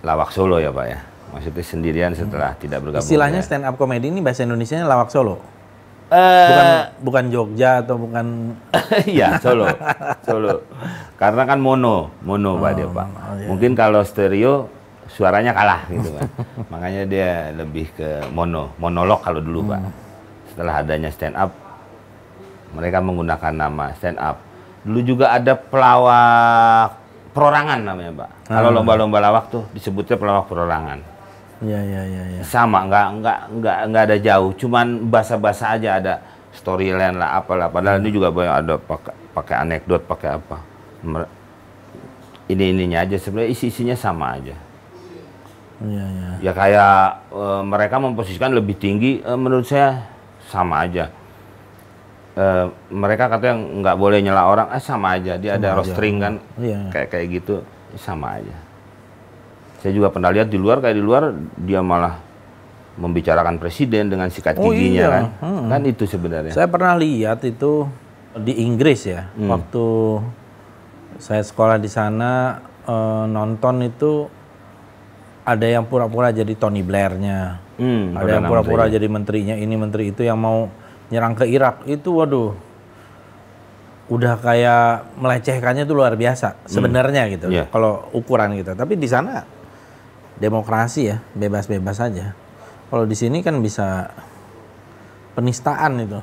lawak 0.03 0.35
Solo 0.35 0.59
ya 0.59 0.75
pak 0.75 0.87
ya, 0.91 0.99
maksudnya 1.31 1.63
sendirian 1.63 2.11
setelah 2.11 2.59
tidak 2.59 2.83
bergabung. 2.83 3.07
istilahnya 3.07 3.39
ya. 3.39 3.47
stand 3.47 3.65
up 3.65 3.79
comedy 3.79 4.11
ini 4.11 4.19
bahasa 4.19 4.43
Indonesianya 4.43 4.83
lawak 4.83 5.15
Solo. 5.15 5.39
Eh, 6.07 6.47
Bukan 6.47 6.67
bukan 7.03 7.25
Jogja 7.35 7.83
atau 7.83 7.99
bukan 7.99 8.55
Iya, 9.11 9.43
Solo. 9.43 9.67
Solo. 10.23 10.63
Karena 11.19 11.43
kan 11.43 11.59
mono, 11.59 12.15
mono 12.23 12.63
Pak 12.63 12.73
dia, 12.75 12.87
Pak. 12.87 13.07
iya. 13.43 13.47
Mungkin 13.51 13.75
kalau 13.75 14.07
stereo 14.07 14.71
suaranya 15.11 15.51
kalah 15.51 15.83
gitu 15.91 16.15
kan. 16.15 16.29
Makanya 16.73 17.03
dia 17.05 17.31
lebih 17.51 17.91
ke 17.91 18.23
mono, 18.31 18.71
monolog 18.79 19.19
kalau 19.19 19.43
dulu, 19.43 19.75
Pak. 19.75 19.81
Setelah 20.55 20.75
adanya 20.81 21.11
stand 21.11 21.35
up 21.35 21.51
mereka 22.71 23.01
menggunakan 23.01 23.53
nama 23.57 23.91
stand 23.97 24.21
up. 24.21 24.39
Dulu 24.87 25.01
juga 25.03 25.35
ada 25.35 25.59
pelawak 25.59 26.95
perorangan 27.35 27.83
namanya, 27.83 28.13
Pak. 28.15 28.31
Kalau 28.47 28.71
lomba-lomba 28.71 29.19
lawak 29.19 29.51
tuh 29.51 29.67
disebutnya 29.75 30.15
pelawak 30.15 30.47
perorangan 30.47 31.03
Iya, 31.57 31.81
iya, 31.81 32.03
iya, 32.05 32.23
iya. 32.37 32.43
sama 32.45 32.85
nggak 32.85 33.07
nggak 33.21 33.39
nggak 33.61 33.79
nggak 33.89 34.03
ada 34.13 34.17
jauh. 34.21 34.53
Cuman 34.61 35.09
bahasa-bahasa 35.09 35.81
aja 35.81 35.97
ada 35.97 36.15
storyline 36.53 37.17
lah 37.17 37.41
apalah. 37.41 37.73
Padahal 37.73 38.05
ini 38.05 38.13
juga 38.13 38.29
banyak 38.29 38.55
ada 38.67 38.75
pakai 38.77 39.15
pakai 39.33 39.55
anekdot 39.65 40.05
pakai 40.05 40.37
apa. 40.37 40.61
Ini 42.53 42.65
ininya 42.77 43.09
aja. 43.09 43.17
Sebenarnya 43.17 43.57
isi 43.57 43.73
isinya 43.73 43.97
sama 43.97 44.37
aja. 44.37 44.53
Iya, 45.77 46.05
iya. 46.09 46.29
ya 46.41 46.53
kayak 46.57 46.97
eh, 47.33 47.63
mereka 47.65 47.97
memposisikan 48.01 48.53
lebih 48.53 48.77
tinggi 48.77 49.21
eh, 49.25 49.39
menurut 49.41 49.65
saya 49.65 50.05
sama 50.53 50.85
aja. 50.85 51.09
Eh, 52.37 52.65
mereka 52.93 53.33
katanya 53.33 53.57
nggak 53.81 53.97
boleh 53.97 54.21
nyela 54.21 54.45
orang 54.45 54.69
eh 54.77 54.81
sama 54.81 55.17
aja. 55.17 55.41
Dia 55.41 55.57
ada 55.57 55.73
rostering 55.73 56.21
kan 56.21 56.35
Iya. 56.61 56.93
kayak 56.93 57.09
kayak 57.13 57.27
gitu 57.41 57.55
sama 57.97 58.37
aja 58.37 58.66
saya 59.79 59.93
juga 59.93 60.09
pernah 60.09 60.31
lihat 60.31 60.49
di 60.49 60.57
luar 60.57 60.81
kayak 60.81 60.97
di 60.97 61.05
luar 61.05 61.23
dia 61.57 61.81
malah 61.81 62.19
membicarakan 62.97 63.61
presiden 63.61 64.09
dengan 64.09 64.33
sikat 64.33 64.57
Oh, 64.57 64.73
giginya 64.73 65.05
iya. 65.05 65.09
kan 65.13 65.25
kan 65.69 65.81
itu 65.85 66.09
sebenarnya 66.09 66.53
Saya 66.53 66.65
pernah 66.67 66.97
lihat 66.97 67.45
itu 67.45 67.85
di 68.37 68.53
Inggris 68.61 69.05
ya, 69.05 69.29
Hmm. 69.33 69.49
waktu 69.49 69.85
saya 71.19 71.41
sekolah 71.41 71.77
di 71.77 71.89
sana 71.89 72.61
eh, 72.85 73.25
nonton 73.27 73.81
itu 73.83 74.29
ada 75.43 75.65
yang 75.65 75.87
pura-pura 75.87 76.31
jadi 76.31 76.53
Tony 76.55 76.83
Blair-nya, 76.83 77.63
Hmm, 77.77 78.13
ada 78.13 78.31
yang 78.37 78.45
pura-pura 78.45 78.87
jadi 78.87 79.07
menterinya 79.07 79.55
ini 79.55 79.75
menteri 79.75 80.11
itu 80.11 80.21
yang 80.21 80.37
mau 80.37 80.69
nyerang 81.07 81.33
ke 81.33 81.47
Irak 81.47 81.87
itu, 81.87 82.11
waduh, 82.13 82.51
udah 84.07 84.39
kayak 84.39 85.17
melecehkannya 85.19 85.83
itu 85.83 85.95
luar 85.95 86.15
biasa 86.15 86.63
sebenarnya 86.65 87.27
gitu, 87.31 87.47
Iya. 87.51 87.67
kalau 87.71 88.07
ukuran 88.13 88.55
gitu. 88.55 88.75
Tapi 88.75 88.95
di 88.95 89.07
sana 89.07 89.43
demokrasi 90.37 91.13
ya, 91.13 91.17
bebas-bebas 91.33 91.99
aja. 92.01 92.37
Kalau 92.87 93.05
di 93.05 93.17
sini 93.19 93.43
kan 93.43 93.59
bisa 93.61 94.13
penistaan 95.35 96.01
itu. 96.01 96.21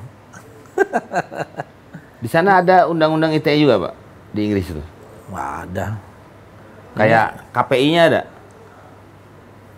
di 2.24 2.28
sana 2.32 2.64
ada 2.64 2.88
undang-undang 2.90 3.30
ITE 3.36 3.62
juga 3.62 3.76
pak 3.78 3.94
di 4.34 4.40
Inggris 4.50 4.66
itu 4.66 4.82
Wah, 5.30 5.62
ada. 5.62 5.94
kayak 6.98 7.52
KPI-nya 7.54 8.02
ada 8.10 8.22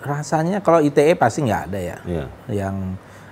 Rasanya 0.07 0.63
kalau 0.63 0.79
ITE 0.79 1.19
pasti 1.19 1.43
nggak 1.43 1.63
ada 1.67 1.79
ya. 1.83 1.97
Iya. 2.07 2.27
Yang 2.47 2.77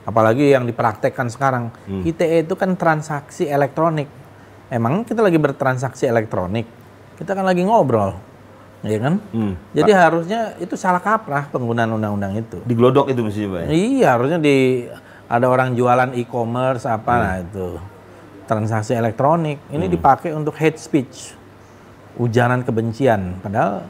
apalagi 0.03 0.51
yang 0.51 0.67
dipraktekkan 0.67 1.31
sekarang. 1.31 1.71
ITE 1.87 2.43
itu 2.43 2.55
kan 2.59 2.75
transaksi 2.75 3.47
elektronik. 3.47 4.11
Emang 4.75 5.07
kita 5.07 5.23
lagi 5.23 5.39
bertransaksi 5.39 6.11
elektronik. 6.11 6.67
Kita 7.15 7.39
kan 7.39 7.47
lagi 7.47 7.63
ngobrol. 7.63 8.19
Ya 8.85 9.01
kan? 9.01 9.17
Hmm. 9.33 9.57
Jadi 9.73 9.91
harusnya 9.97 10.53
itu 10.61 10.77
salah 10.77 11.01
kaprah 11.01 11.49
penggunaan 11.49 11.89
undang-undang 11.97 12.37
itu. 12.37 12.61
diglodok 12.69 13.09
itu 13.09 13.25
mestinya 13.25 13.57
pak 13.57 13.61
ya? 13.65 13.69
Iya, 13.73 14.09
harusnya 14.13 14.39
di 14.39 14.85
ada 15.25 15.49
orang 15.49 15.73
jualan 15.73 16.13
e-commerce 16.13 16.85
apa 16.85 17.13
nah 17.17 17.41
itu. 17.41 17.81
Transaksi 18.45 18.93
elektronik. 18.93 19.57
Ini 19.73 19.89
dipakai 19.89 20.37
untuk 20.37 20.53
hate 20.61 20.77
speech. 20.77 21.33
Ujaran 22.21 22.61
kebencian. 22.61 23.41
Padahal 23.41 23.89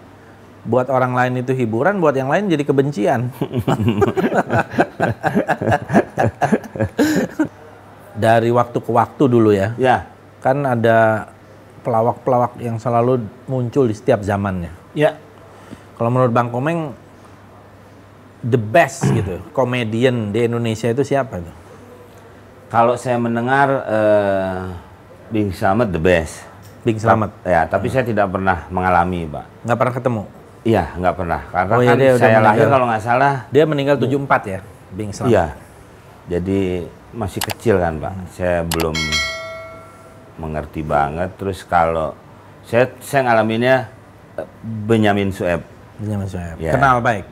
buat 0.62 0.86
orang 0.88 1.12
lain 1.12 1.42
itu 1.42 1.50
hiburan, 1.52 1.98
buat 1.98 2.14
yang 2.14 2.30
lain 2.30 2.46
jadi 2.46 2.62
kebencian. 2.62 3.34
Dari 8.14 8.54
waktu 8.54 8.78
ke 8.78 8.90
waktu 8.94 9.26
dulu 9.26 9.50
ya. 9.50 9.74
ya 9.74 10.06
Kan 10.38 10.62
ada 10.62 11.26
pelawak-pelawak 11.82 12.62
yang 12.62 12.78
selalu 12.78 13.26
muncul 13.50 13.90
di 13.90 13.94
setiap 13.98 14.22
zamannya. 14.22 14.83
Ya 14.94 15.18
Kalau 15.94 16.10
menurut 16.10 16.30
Bang 16.30 16.50
Komeng 16.50 16.90
the 18.40 18.58
best 18.58 19.06
gitu, 19.14 19.38
komedian 19.50 20.30
di 20.30 20.44
Indonesia 20.44 20.88
itu 20.88 21.02
siapa 21.02 21.38
tuh? 21.38 21.56
kalau 22.66 22.98
saya 22.98 23.14
mendengar 23.16 23.68
eh, 23.86 24.60
Bing 25.30 25.50
Slamet 25.50 25.90
the 25.90 25.98
best 25.98 26.42
Bing 26.82 26.98
Slamet. 26.98 27.30
ya 27.42 27.64
tapi 27.64 27.86
saya 27.86 28.02
tidak 28.02 28.26
pernah 28.28 28.66
mengalami 28.68 29.24
pak 29.24 29.46
Nggak 29.62 29.78
pernah 29.78 29.94
ketemu. 29.94 30.22
Iya, 30.64 30.84
nggak 30.96 31.14
pernah. 31.14 31.40
Karena 31.44 31.74
Oh, 31.76 31.80
iya, 31.80 31.92
kan 31.92 31.96
dia 32.00 32.12
saya 32.16 32.38
lahir 32.40 32.66
kalau 32.66 32.88
nggak 32.88 33.04
salah, 33.04 33.34
Dia 33.52 33.64
meninggal 33.64 34.00
74 34.00 34.48
ya, 34.48 34.60
Bing 34.90 35.12
Slamet. 35.12 35.28
iya. 35.30 35.46
Jadi 36.24 36.60
masih 37.12 37.40
kecil 37.44 37.76
kan 37.76 38.00
Pak. 38.00 38.12
Saya 38.32 38.64
belum 38.64 38.96
mengerti 40.40 40.80
banget. 40.80 41.30
Terus 41.36 41.62
kalau 41.62 42.16
saya 42.64 42.88
saya 43.00 43.28
ngalaminnya 43.28 43.92
Benyamin 44.62 45.30
Sueb. 45.30 45.62
Benyamin 45.98 46.26
Sueb. 46.26 46.56
Ya. 46.58 46.72
Kenal 46.74 46.98
baik. 46.98 47.24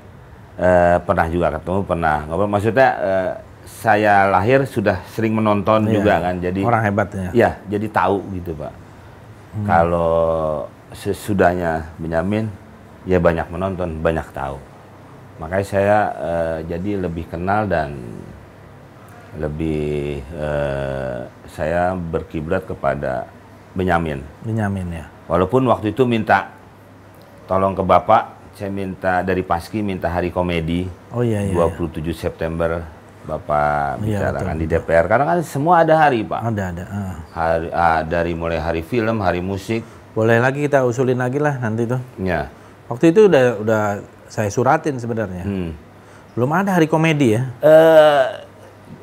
Eh, 0.54 0.96
pernah 1.02 1.26
juga 1.26 1.48
ketemu, 1.56 1.80
pernah 1.82 2.16
ngobrol. 2.28 2.50
Maksudnya 2.50 2.88
eh, 3.00 3.30
saya 3.64 4.28
lahir 4.28 4.62
sudah 4.66 5.00
sering 5.10 5.34
menonton 5.34 5.88
Iya. 5.88 5.92
juga 5.96 6.14
kan. 6.20 6.34
Jadi 6.38 6.60
Orang 6.62 6.82
hebatnya. 6.84 7.28
ya 7.32 7.56
jadi 7.66 7.86
tahu 7.88 8.22
gitu 8.36 8.52
Pak. 8.54 8.72
Kalau 9.64 10.64
sesudahnya 10.92 11.84
Benyamin 11.96 12.48
ya 13.04 13.18
banyak 13.18 13.48
menonton, 13.48 14.00
banyak 14.00 14.24
tahu. 14.32 14.56
Makanya 15.40 15.66
saya 15.66 15.98
eh, 16.14 16.58
jadi 16.68 17.02
lebih 17.02 17.26
kenal 17.26 17.66
dan 17.66 17.96
lebih 19.32 20.20
eh, 20.20 21.20
saya 21.48 21.96
berkiblat 21.96 22.68
kepada 22.68 23.24
Benyamin. 23.72 24.20
Benyamin 24.44 24.86
ya. 24.92 25.06
Walaupun 25.26 25.64
waktu 25.64 25.96
itu 25.96 26.04
minta 26.04 26.52
tolong 27.44 27.72
ke 27.72 27.82
Bapak, 27.82 28.22
saya 28.54 28.68
minta 28.68 29.20
dari 29.20 29.40
Paski 29.40 29.80
minta 29.80 30.06
hari 30.06 30.28
komedi 30.28 30.86
Oh 31.10 31.20
iya 31.20 31.42
iya. 31.42 31.52
27 31.52 32.02
September 32.12 32.84
Bapak 33.22 34.02
Iya, 34.02 34.18
bicarakan 34.18 34.56
di 34.56 34.66
DPR 34.66 35.04
karena 35.06 35.24
kan 35.24 35.38
semua 35.40 35.86
ada 35.86 35.94
hari 35.96 36.26
Pak. 36.26 36.40
Ada 36.42 36.62
ada. 36.74 36.84
ah. 36.86 37.14
Hari 37.30 37.66
ah, 37.70 38.00
dari 38.02 38.32
mulai 38.34 38.58
hari 38.58 38.82
film, 38.82 39.22
hari 39.22 39.38
musik, 39.38 39.86
Boleh 40.12 40.36
lagi 40.36 40.60
kita 40.60 40.84
usulin 40.84 41.16
lagi 41.16 41.38
lah 41.38 41.56
nanti 41.56 41.86
tuh. 41.86 42.02
ya. 42.18 42.50
Waktu 42.90 43.14
itu 43.14 43.30
udah 43.30 43.44
udah 43.62 43.82
saya 44.26 44.50
suratin 44.50 44.98
sebenarnya. 44.98 45.46
Hmm. 45.46 45.70
Belum 46.34 46.50
ada 46.50 46.74
hari 46.74 46.84
komedi 46.84 47.38
ya. 47.38 47.48
Eh, 47.62 48.24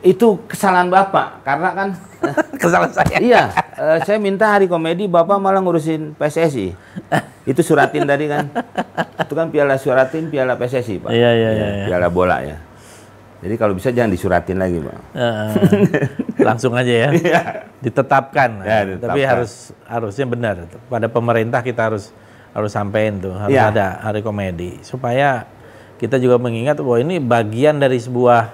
itu 0.04 0.38
kesalahan 0.46 0.88
Bapak 0.88 1.42
karena 1.42 1.70
kan 1.72 1.90
Kesalahan 2.62 2.92
saya. 2.92 3.18
iya, 3.24 3.44
eh, 3.80 3.98
saya 4.04 4.20
minta 4.20 4.52
hari 4.52 4.68
komedi 4.68 5.08
Bapak 5.08 5.40
malah 5.40 5.64
ngurusin 5.64 6.14
PSSI. 6.20 6.76
Itu 7.48 7.64
suratin 7.64 8.04
tadi 8.06 8.28
kan. 8.28 8.52
Itu 9.24 9.34
kan 9.34 9.50
piala 9.50 9.80
suratin, 9.80 10.28
piala 10.28 10.60
PSSI, 10.60 11.02
Pak. 11.02 11.10
Iya, 11.10 11.32
iya, 11.34 11.50
iya, 11.56 11.68
iya. 11.82 11.86
Piala 11.88 12.12
bola 12.12 12.44
ya. 12.44 12.60
Jadi 13.40 13.56
kalau 13.56 13.72
bisa 13.72 13.90
jangan 13.96 14.12
disuratin 14.12 14.60
lagi, 14.60 14.84
Pak. 14.84 14.98
Eh, 15.16 15.50
langsung 16.44 16.76
aja 16.76 16.92
ya. 17.08 17.10
Ditetapkan. 17.80 18.50
Ya, 18.68 18.84
ditetapkan. 18.84 19.16
Tapi 19.16 19.20
harus 19.24 19.72
harusnya 19.88 20.26
benar. 20.28 20.56
Pada 20.92 21.08
pemerintah 21.08 21.64
kita 21.64 21.88
harus 21.88 22.12
harus 22.50 22.72
sampein 22.74 23.22
tuh 23.22 23.34
harus 23.38 23.54
Ya. 23.54 23.70
ada 23.70 24.02
hari 24.02 24.26
komedi 24.26 24.82
supaya 24.82 25.46
kita 26.02 26.18
juga 26.18 26.42
mengingat 26.42 26.82
bahwa 26.82 26.98
ini 26.98 27.22
bagian 27.22 27.78
dari 27.78 28.02
sebuah 28.02 28.50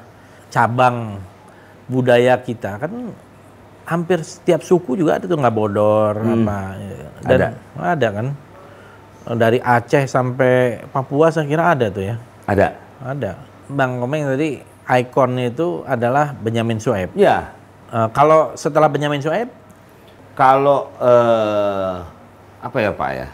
cabang 0.52 1.18
budaya 1.88 2.36
kita 2.42 2.76
kan 2.76 2.92
hampir 3.86 4.20
setiap 4.26 4.66
suku 4.66 4.98
juga 4.98 5.22
ada 5.22 5.26
tuh 5.30 5.38
nggak 5.38 5.56
bodor 5.56 6.18
apa 6.18 6.58
ya. 6.82 6.98
dan 7.26 7.40
ada. 7.78 8.08
kan 8.10 8.28
dari 9.38 9.58
Aceh 9.62 10.06
sampai 10.10 10.86
Papua 10.90 11.30
saya 11.34 11.46
kira 11.50 11.74
ada 11.74 11.90
tuh 11.90 12.06
ya 12.06 12.16
Ada. 12.46 12.78
ada 13.02 13.42
Bang 13.70 13.98
Komeng 14.02 14.30
tadi 14.30 14.62
ikonnya 14.86 15.50
itu 15.50 15.82
adalah 15.86 16.34
Benyamin 16.38 16.78
Sueb 16.78 17.10
Ya, 17.18 17.56
Eh, 17.96 18.10
kalau 18.12 18.52
setelah 18.60 18.90
Benyamin 18.92 19.24
Sueb, 19.24 19.48
kalau 20.36 20.92
eh, 21.00 21.96
apa 22.60 22.78
ya, 22.82 22.92
Pak 22.92 23.10
ya? 23.16 23.28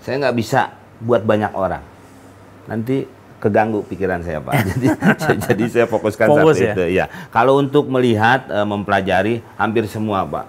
Saya 0.00 0.14
nggak 0.22 0.36
bisa 0.38 0.72
buat 1.04 1.26
banyak 1.26 1.52
orang. 1.52 1.82
Nanti 2.70 3.04
keganggu 3.44 3.84
pikiran 3.84 4.24
saya, 4.24 4.40
Pak. 4.40 4.56
Jadi 4.72 4.86
jadi 5.52 5.64
saya 5.68 5.86
fokuskan 5.86 6.26
Fokus 6.32 6.56
satu 6.56 6.64
ya? 6.64 6.72
itu. 6.72 6.84
Ya. 6.96 7.06
Kalau 7.28 7.60
untuk 7.60 7.92
melihat, 7.92 8.48
eh, 8.48 8.64
mempelajari 8.64 9.44
hampir 9.60 9.84
semua, 9.84 10.24
Pak. 10.24 10.46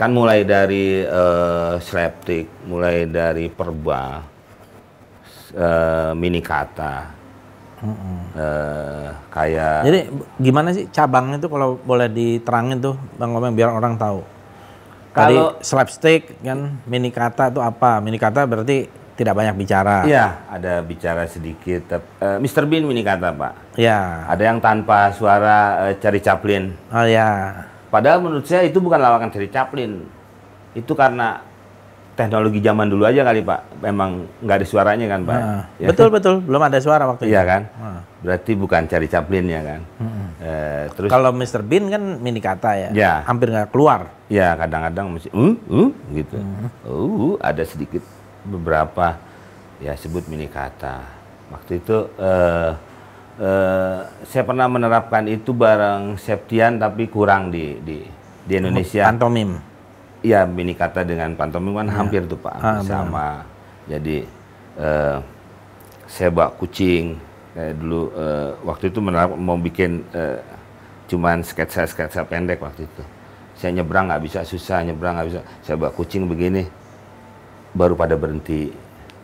Kan 0.00 0.16
mulai 0.16 0.48
dari 0.48 1.04
eh, 1.04 1.74
slapstick, 1.84 2.48
mulai 2.64 3.04
dari 3.04 3.52
perba, 3.52 4.24
eh, 5.52 6.12
mini 6.16 6.40
kata, 6.40 7.16
eh, 8.36 9.08
kayak 9.32 9.76
jadi 9.84 10.00
gimana 10.40 10.72
sih 10.72 10.88
cabangnya 10.88 11.36
itu 11.40 11.48
kalau 11.48 11.76
boleh 11.80 12.08
diterangin 12.08 12.80
tuh 12.80 12.96
Bang 13.20 13.36
Komeng 13.36 13.52
biar 13.52 13.72
orang 13.72 14.00
tahu. 14.00 14.24
Kalau- 15.16 15.56
slapstick 15.64 16.36
kan, 16.44 16.76
mini 16.84 17.08
kata 17.08 17.48
itu 17.48 17.60
apa? 17.64 18.04
Mini 18.04 18.20
kata 18.20 18.44
berarti 18.44 18.84
tidak 19.16 19.32
banyak 19.32 19.56
bicara. 19.56 20.04
Iya, 20.04 20.44
ada 20.46 20.80
bicara 20.80 21.24
sedikit. 21.24 21.88
tep- 21.88 22.12
eh, 22.18 22.36
Mr. 22.36 22.64
Bean 22.64 22.84
mini 22.84 23.00
kata, 23.00 23.32
Pak. 23.32 23.74
Ya. 23.74 24.28
Ada 24.28 24.42
yang 24.46 24.60
tanpa 24.60 25.08
suara 25.10 25.58
eh, 25.88 25.96
Charlie 25.96 26.20
Chaplin. 26.20 26.76
Oh 26.88 27.02
ya. 27.02 27.64
Padahal 27.88 28.20
menurut 28.20 28.44
saya 28.44 28.62
itu 28.62 28.76
bukan 28.76 28.96
lawakan 28.96 29.28
Charlie 29.28 29.48
Chaplin. 29.48 30.04
Itu 30.72 30.92
karena 30.92 31.40
teknologi 32.12 32.60
zaman 32.60 32.86
dulu 32.86 33.04
aja 33.04 33.20
kali, 33.22 33.40
Pak. 33.40 33.80
Memang 33.80 34.24
nggak 34.38 34.56
ada 34.56 34.66
suaranya 34.66 35.06
kan, 35.06 35.20
Pak? 35.22 35.36
Nah, 35.38 35.62
Ya. 35.76 35.86
Betul 35.88 36.08
betul, 36.08 36.34
belum 36.40 36.62
ada 36.62 36.76
suara 36.76 37.04
waktu 37.04 37.24
Iya 37.24 37.40
itu. 37.40 37.48
kan? 37.48 37.62
Ah. 37.76 38.00
Berarti 38.20 38.52
bukan 38.52 38.82
Charlie 38.84 39.08
Chaplin 39.08 39.44
ya 39.46 39.60
kan? 39.62 39.80
Eh, 40.36 40.84
terus 40.92 41.08
Kalau 41.08 41.32
Mr. 41.32 41.60
Bean 41.60 41.88
kan 41.88 42.02
mini 42.18 42.40
kata 42.40 42.70
ya. 42.74 42.88
Ya. 42.92 43.12
Hampir 43.24 43.48
nggak 43.48 43.72
keluar. 43.72 44.12
ya 44.26 44.58
kadang-kadang 44.58 45.06
masih 45.08 45.30
uh, 45.30 45.54
uh, 45.70 45.90
gitu. 46.10 46.34
Hmm. 46.34 46.66
Uh, 46.82 47.38
ada 47.38 47.62
sedikit 47.62 48.02
beberapa 48.46 49.18
ya 49.82 49.92
sebut 49.98 50.24
mini 50.30 50.46
kata. 50.46 51.02
Waktu 51.52 51.78
itu 51.78 51.96
eh, 52.18 52.70
eh, 53.38 53.98
saya 54.24 54.42
pernah 54.46 54.66
menerapkan 54.66 55.26
itu 55.28 55.52
bareng 55.52 56.16
Septian 56.16 56.78
tapi 56.80 57.06
kurang 57.06 57.50
di 57.50 57.76
di 57.82 57.98
di 58.46 58.52
Indonesia. 58.56 59.06
Pantomim. 59.10 59.58
Iya 60.24 60.42
mini 60.48 60.74
kata 60.74 61.06
dengan 61.06 61.36
pantomim 61.38 61.76
kan 61.76 61.86
hampir 61.92 62.24
tuh 62.26 62.40
Pak, 62.40 62.56
Ah, 62.58 62.80
benar. 62.80 62.84
sama. 62.88 63.28
Jadi 63.86 64.26
eh, 64.80 65.16
saya 66.10 66.28
bawa 66.32 66.50
kucing 66.58 67.14
kayak 67.54 67.74
dulu 67.78 68.10
eh, 68.16 68.50
waktu 68.64 68.84
itu 68.90 68.98
menerap, 68.98 69.30
mau 69.38 69.54
bikin 69.60 70.02
eh, 70.10 70.40
cuman 71.06 71.46
sketsa 71.46 71.86
sketsa 71.86 72.26
pendek 72.26 72.58
waktu 72.58 72.88
itu. 72.90 73.02
Saya 73.56 73.70
nyebrang 73.72 74.10
nggak 74.10 74.22
bisa 74.26 74.40
susah 74.42 74.82
nyebrang 74.82 75.14
nggak 75.16 75.28
bisa. 75.30 75.40
Saya 75.62 75.76
bawa 75.78 75.92
kucing 75.94 76.26
begini 76.26 76.66
baru 77.76 77.92
pada 77.92 78.16
berhenti. 78.16 78.72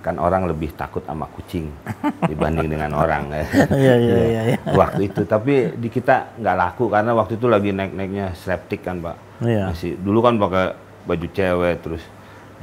Kan 0.03 0.19
orang 0.19 0.51
lebih 0.51 0.75
takut 0.75 0.99
sama 1.07 1.31
kucing 1.31 1.71
dibanding 2.31 2.67
dengan 2.69 2.91
orang. 2.93 3.31
Iya 3.71 3.95
iya 3.97 4.19
iya. 4.19 4.43
iya. 4.51 4.59
waktu 4.81 5.07
itu 5.09 5.23
tapi 5.25 5.73
di 5.79 5.87
kita 5.87 6.37
nggak 6.37 6.57
laku 6.59 6.91
karena 6.91 7.15
waktu 7.15 7.39
itu 7.39 7.47
lagi 7.47 7.71
naik-naiknya 7.71 8.35
slapstick 8.35 8.83
kan 8.83 8.99
pak 8.99 9.17
Iya. 9.43 9.75
masih 9.75 9.99
dulu 9.99 10.23
kan 10.23 10.39
pakai 10.39 10.75
baju 11.03 11.27
cewek 11.35 11.75
terus 11.83 12.03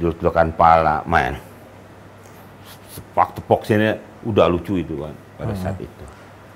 juluk-julukan 0.00 0.48
pala 0.52 1.04
main 1.04 1.36
sepak 2.90 3.36
tepok 3.36 3.68
sini 3.68 3.92
udah 4.24 4.48
lucu 4.48 4.80
itu 4.80 4.96
kan 4.96 5.14
pada 5.36 5.54
saat 5.56 5.76
itu 5.80 6.04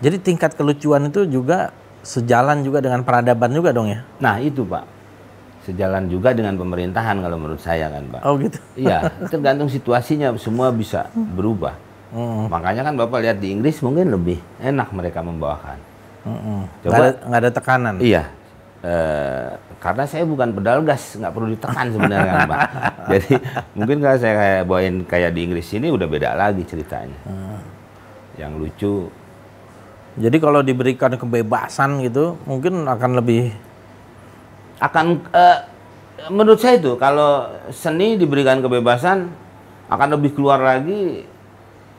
Jadi 0.01 0.16
tingkat 0.20 0.53
kelucuan 0.53 1.09
itu 1.09 1.25
juga 1.25 1.73
sejalan 2.05 2.61
juga 2.61 2.85
dengan 2.85 3.01
peradaban 3.01 3.53
juga 3.53 3.73
dong 3.73 3.88
ya? 3.88 4.01
nah 4.20 4.37
itu 4.37 4.64
pak 4.64 4.85
sejalan 5.64 6.07
juga 6.07 6.31
dengan 6.31 6.55
pemerintahan 6.55 7.18
kalau 7.18 7.37
menurut 7.37 7.59
saya 7.59 7.88
kan 7.88 8.05
pak 8.07 8.20
Oh 8.22 8.37
gitu. 8.37 8.61
iya 8.85 9.00
tergantung 9.27 9.66
situasinya 9.66 10.37
semua 10.37 10.68
bisa 10.70 11.09
berubah 11.14 11.74
Hmm. 12.14 12.46
makanya 12.46 12.87
kan 12.87 12.94
bapak 12.94 13.18
lihat 13.20 13.42
di 13.42 13.50
Inggris 13.50 13.83
mungkin 13.83 14.07
lebih 14.07 14.38
enak 14.61 14.87
mereka 14.90 15.18
membawakan 15.18 15.83
Mm-mm. 16.22 16.62
Coba- 16.81 16.87
Nggak 16.87 16.94
ada, 16.96 17.11
nggak 17.20 17.40
ada 17.40 17.50
tekanan. 17.50 17.94
Iya. 17.98 18.22
Eh, 18.81 19.48
karena 19.77 20.05
saya 20.05 20.22
bukan 20.22 20.53
pedal 20.53 20.81
gas, 20.81 21.16
nggak 21.16 21.29
perlu 21.31 21.48
ditekan 21.50 21.87
sebenarnya 21.90 22.31
kan, 22.31 22.42
Pak. 22.46 22.61
Jadi 23.12 23.33
mungkin 23.74 23.96
kalau 23.98 24.16
saya 24.16 24.35
kayak 24.35 24.61
bawain 24.62 24.96
kayak 25.03 25.31
di 25.33 25.40
Inggris 25.42 25.68
ini 25.70 25.88
udah 25.88 26.05
beda 26.05 26.33
lagi 26.33 26.62
ceritanya. 26.62 27.18
Yang 28.35 28.53
lucu, 28.55 28.94
Jadi 30.14 30.37
kalau 30.38 30.61
diberikan 30.61 31.12
kebebasan 31.12 31.98
gitu, 32.00 32.38
mungkin 32.44 32.87
akan 32.87 33.18
lebih 33.18 33.50
akan 34.82 35.06
eh, 35.30 35.58
menurut 36.30 36.58
saya 36.58 36.78
itu 36.80 36.94
kalau 36.96 37.50
seni 37.70 38.16
diberikan 38.18 38.62
kebebasan 38.62 39.30
akan 39.90 40.08
lebih 40.18 40.34
keluar 40.34 40.58
lagi 40.62 41.26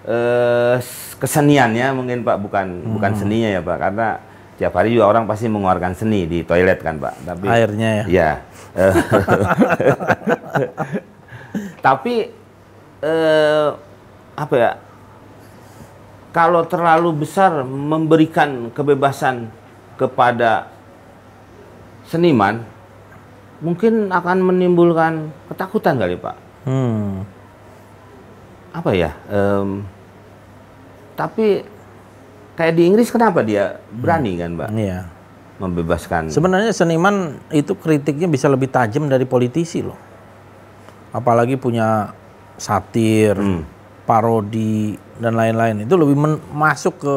eh, 0.08 0.76
keseniannya 1.16 1.88
mungkin 1.96 2.26
Pak 2.26 2.38
bukan 2.42 2.68
bukan 2.98 3.12
seninya 3.16 3.50
ya 3.50 3.62
Pak 3.64 3.78
karena 3.80 4.08
tiap 4.56 4.72
hari 4.76 4.96
juga 4.96 5.12
orang 5.12 5.28
pasti 5.28 5.52
mengeluarkan 5.52 5.94
seni 5.96 6.24
di 6.28 6.40
toilet 6.48 6.80
kan 6.80 6.96
Pak. 7.00 7.14
Tapi 7.28 7.46
airnya 7.52 7.90
ya. 8.04 8.06
Ya. 8.08 8.32
Tapi 11.86 12.14
eh, 13.04 13.70
apa 14.36 14.56
ya? 14.56 14.72
Kalau 16.36 16.68
terlalu 16.68 17.24
besar 17.24 17.64
memberikan 17.64 18.68
kebebasan 18.76 19.48
kepada 19.96 20.75
seniman, 22.10 22.62
mungkin 23.62 24.14
akan 24.14 24.38
menimbulkan 24.44 25.34
ketakutan 25.50 25.98
kali 25.98 26.16
Pak. 26.20 26.36
kayak 32.60 32.74
di 32.76 32.84
Inggris 32.92 33.08
kenapa 33.08 33.40
dia 33.40 33.80
berani 33.88 34.36
kan, 34.36 34.60
Mbak? 34.60 34.70
Iya. 34.76 35.00
Membebaskan. 35.56 36.28
Sebenarnya 36.28 36.76
seniman 36.76 37.40
itu 37.56 37.72
kritiknya 37.80 38.28
bisa 38.28 38.52
lebih 38.52 38.68
tajam 38.68 39.08
dari 39.08 39.24
politisi 39.24 39.80
loh. 39.80 39.96
Apalagi 41.16 41.56
punya 41.56 42.12
satir, 42.60 43.40
parodi 44.04 45.00
dan 45.16 45.40
lain-lain. 45.40 45.88
Itu 45.88 45.96
lebih 45.96 46.20
masuk 46.52 46.94
ke 47.00 47.14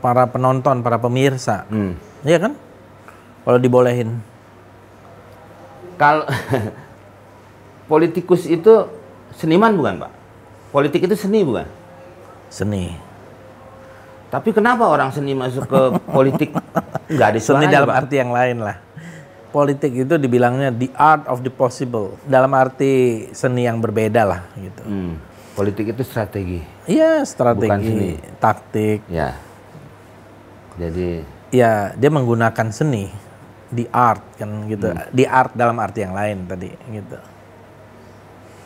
para 0.00 0.24
penonton, 0.24 0.80
para 0.80 0.96
pemirsa. 0.96 1.68
Hmm. 1.68 1.92
Iya 2.24 2.48
kan? 2.48 2.52
Kalau 3.44 3.58
dibolehin. 3.60 4.31
Kalau 5.94 6.24
politikus 7.90 8.46
itu 8.46 8.88
seniman 9.34 9.74
bukan, 9.74 9.94
Pak? 10.02 10.12
Politik 10.72 11.04
itu 11.04 11.14
seni 11.14 11.44
bukan? 11.44 11.68
Seni. 12.48 12.96
Tapi 14.32 14.48
kenapa 14.50 14.88
orang 14.88 15.12
seni 15.12 15.36
masuk 15.36 15.68
ke 15.68 15.80
politik 16.08 16.56
nggak 17.12 17.28
ada 17.36 17.38
Seni 17.38 17.68
dalam 17.68 17.88
Pak? 17.88 17.98
arti 18.04 18.14
yang 18.16 18.32
lain 18.32 18.64
lah. 18.64 18.80
Politik 19.52 19.92
itu 19.92 20.16
dibilangnya 20.16 20.72
the 20.72 20.88
art 20.96 21.28
of 21.28 21.44
the 21.44 21.52
possible. 21.52 22.16
Dalam 22.24 22.48
arti 22.56 23.28
seni 23.36 23.68
yang 23.68 23.84
berbeda 23.84 24.24
lah 24.24 24.40
gitu. 24.56 24.80
Hmm. 24.82 25.20
Politik 25.52 25.92
itu 25.92 26.00
strategi. 26.00 26.64
Iya, 26.88 27.20
Bukan 27.20 27.28
seni. 27.28 27.28
strategi, 27.28 28.10
taktik. 28.40 29.00
Ya. 29.12 29.36
Jadi 30.80 31.28
Ya, 31.52 31.92
dia 31.92 32.08
menggunakan 32.08 32.72
seni, 32.72 33.12
the 33.72 33.88
art 33.90 34.22
kan 34.36 34.68
gitu. 34.68 34.92
Hmm. 34.92 35.08
The 35.10 35.24
art 35.26 35.52
dalam 35.56 35.80
arti 35.80 36.04
yang 36.04 36.14
lain 36.14 36.44
tadi 36.46 36.70
gitu. 36.92 37.18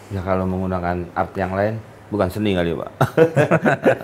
ya 0.07 0.23
kalau 0.23 0.47
menggunakan 0.47 1.11
art 1.19 1.35
yang 1.35 1.51
lain 1.51 1.83
bukan 2.07 2.31
seni 2.31 2.55
kali, 2.55 2.79
Pak. 2.79 2.91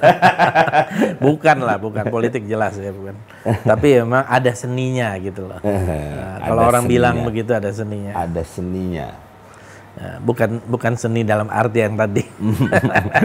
bukan 1.24 1.56
lah, 1.62 1.78
bukan 1.78 2.10
politik 2.10 2.42
jelas 2.50 2.74
ya 2.74 2.90
bukan. 2.90 3.14
Tapi 3.62 4.02
emang 4.02 4.26
ada 4.26 4.50
seninya 4.54 5.14
gitu 5.18 5.46
loh. 5.46 5.60
Nah, 6.42 6.50
kalau 6.50 6.62
orang 6.66 6.90
bilang 6.90 7.22
seninya. 7.22 7.28
begitu 7.30 7.50
ada 7.54 7.70
seninya. 7.70 8.12
ada 8.18 8.42
seninya. 8.42 9.08
Ya, 9.92 10.10
bukan 10.24 10.50
bukan 10.66 10.92
seni 10.98 11.22
dalam 11.22 11.46
arti 11.52 11.78
yang 11.84 11.94
tadi. 11.94 12.24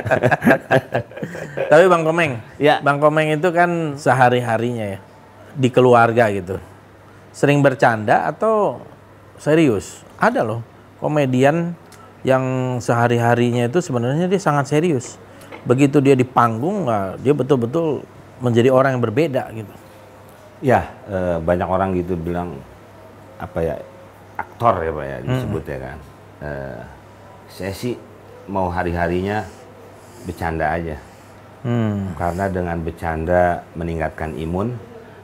Tapi 1.71 1.83
Bang 1.89 2.03
Komeng, 2.05 2.37
Ya. 2.61 2.77
Bang 2.83 3.01
Komeng 3.01 3.33
itu 3.33 3.49
kan 3.49 3.97
sehari-harinya 3.97 4.85
ya 4.97 4.99
di 5.57 5.69
keluarga 5.73 6.29
gitu. 6.29 6.61
Sering 7.37 7.61
bercanda 7.61 8.25
atau 8.25 8.81
serius? 9.37 10.01
Ada 10.17 10.41
loh 10.41 10.65
komedian 10.97 11.77
yang 12.25 12.77
sehari-harinya 12.81 13.69
itu 13.69 13.77
sebenarnya 13.77 14.25
dia 14.25 14.41
sangat 14.41 14.73
serius. 14.73 15.21
Begitu 15.61 16.01
dia 16.01 16.17
di 16.17 16.25
panggung, 16.25 16.89
dia 17.21 17.37
betul-betul 17.37 18.01
menjadi 18.41 18.73
orang 18.73 18.97
yang 18.97 19.03
berbeda 19.05 19.53
gitu. 19.53 19.73
Ya, 20.65 20.89
eh, 21.05 21.37
banyak 21.37 21.69
orang 21.69 21.93
gitu 21.93 22.17
bilang 22.17 22.57
apa 23.37 23.61
ya 23.61 23.75
aktor 24.33 24.81
ya 24.81 24.89
pak 24.89 25.05
ya 25.05 25.17
disebut 25.21 25.63
ya 25.69 25.77
kan. 25.77 25.97
Eh, 26.41 26.81
saya 27.53 27.73
sih 27.77 27.93
mau 28.49 28.73
hari-harinya 28.73 29.45
bercanda 30.25 30.73
aja. 30.73 30.97
Hmm. 31.61 32.17
Karena 32.17 32.49
dengan 32.49 32.81
bercanda 32.81 33.61
meningkatkan 33.77 34.33
imun, 34.33 34.73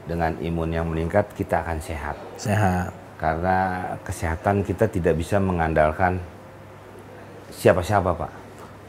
dengan 0.04 0.36
imun 0.38 0.70
yang 0.70 0.86
meningkat 0.88 1.32
kita 1.32 1.64
akan 1.64 1.78
sehat. 1.80 2.16
Sehat. 2.36 2.92
Karena 3.16 3.88
kesehatan 4.04 4.60
kita 4.60 4.84
tidak 4.86 5.16
bisa 5.16 5.40
mengandalkan 5.40 6.20
siapa-siapa 7.48 8.10
pak, 8.12 8.32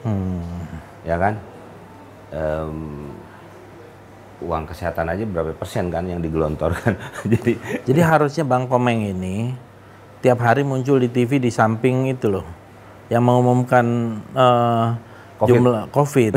Hmm. 0.04 0.42
ya 1.06 1.16
kan? 1.16 1.34
Em, 2.36 3.10
uang 4.44 4.64
kesehatan 4.68 5.08
aja 5.08 5.24
berapa 5.24 5.56
persen 5.56 5.88
kan 5.88 6.04
yang 6.04 6.20
digelontorkan. 6.20 7.00
Jadi 7.32 7.56
Jadi 7.88 8.02
harusnya 8.04 8.44
Bang 8.44 8.68
Komeng 8.68 9.08
ini 9.08 9.56
tiap 10.20 10.44
hari 10.44 10.66
muncul 10.66 11.00
di 11.00 11.08
TV 11.08 11.40
di 11.40 11.54
samping 11.54 12.12
itu 12.12 12.28
loh, 12.28 12.46
yang 13.08 13.24
mengumumkan 13.24 13.86
eh, 14.36 14.88
Covid. 15.40 15.48
jumlah 15.48 15.84
COVID 15.94 16.34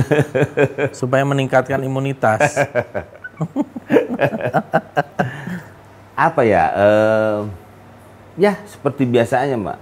supaya 1.01 1.25
meningkatkan 1.27 1.83
imunitas. 1.83 2.55
apa 6.29 6.41
ya? 6.43 6.65
em, 6.75 7.41
ya 8.37 8.53
seperti 8.67 9.07
biasanya 9.07 9.57
mbak. 9.57 9.79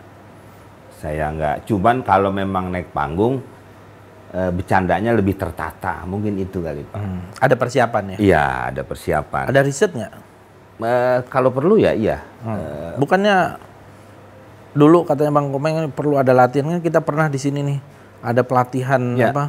Saya 0.96 1.28
nggak. 1.28 1.56
Cuman 1.68 2.00
kalau 2.00 2.32
memang 2.32 2.72
naik 2.72 2.88
panggung, 2.90 3.40
eh, 4.32 4.50
bercandanya 4.50 5.12
lebih 5.12 5.36
tertata. 5.36 6.04
Mungkin 6.04 6.36
itu 6.36 6.60
kali 6.60 6.84
pak. 6.84 6.96
Hmm, 6.96 7.20
Ada 7.36 7.54
persiapannya. 7.54 8.16
Iya 8.16 8.72
ada 8.72 8.82
persiapan. 8.84 9.44
Ada 9.48 9.60
riset 9.60 9.92
nggak? 9.92 10.12
Eh, 10.76 11.18
kalau 11.28 11.48
perlu 11.52 11.80
ya 11.80 11.92
iya. 11.92 12.20
Hmm. 12.44 12.96
Bukannya 13.00 13.56
dulu 14.76 15.08
katanya 15.08 15.32
Bang 15.32 15.48
Komeng 15.48 15.88
perlu 15.88 16.20
ada 16.20 16.36
latihan 16.36 16.68
kan 16.68 16.84
kita 16.84 17.00
pernah 17.00 17.32
di 17.32 17.40
sini 17.40 17.64
nih 17.64 17.78
ada 18.20 18.44
pelatihan 18.44 19.00
Ya. 19.16 19.32
apa? 19.32 19.48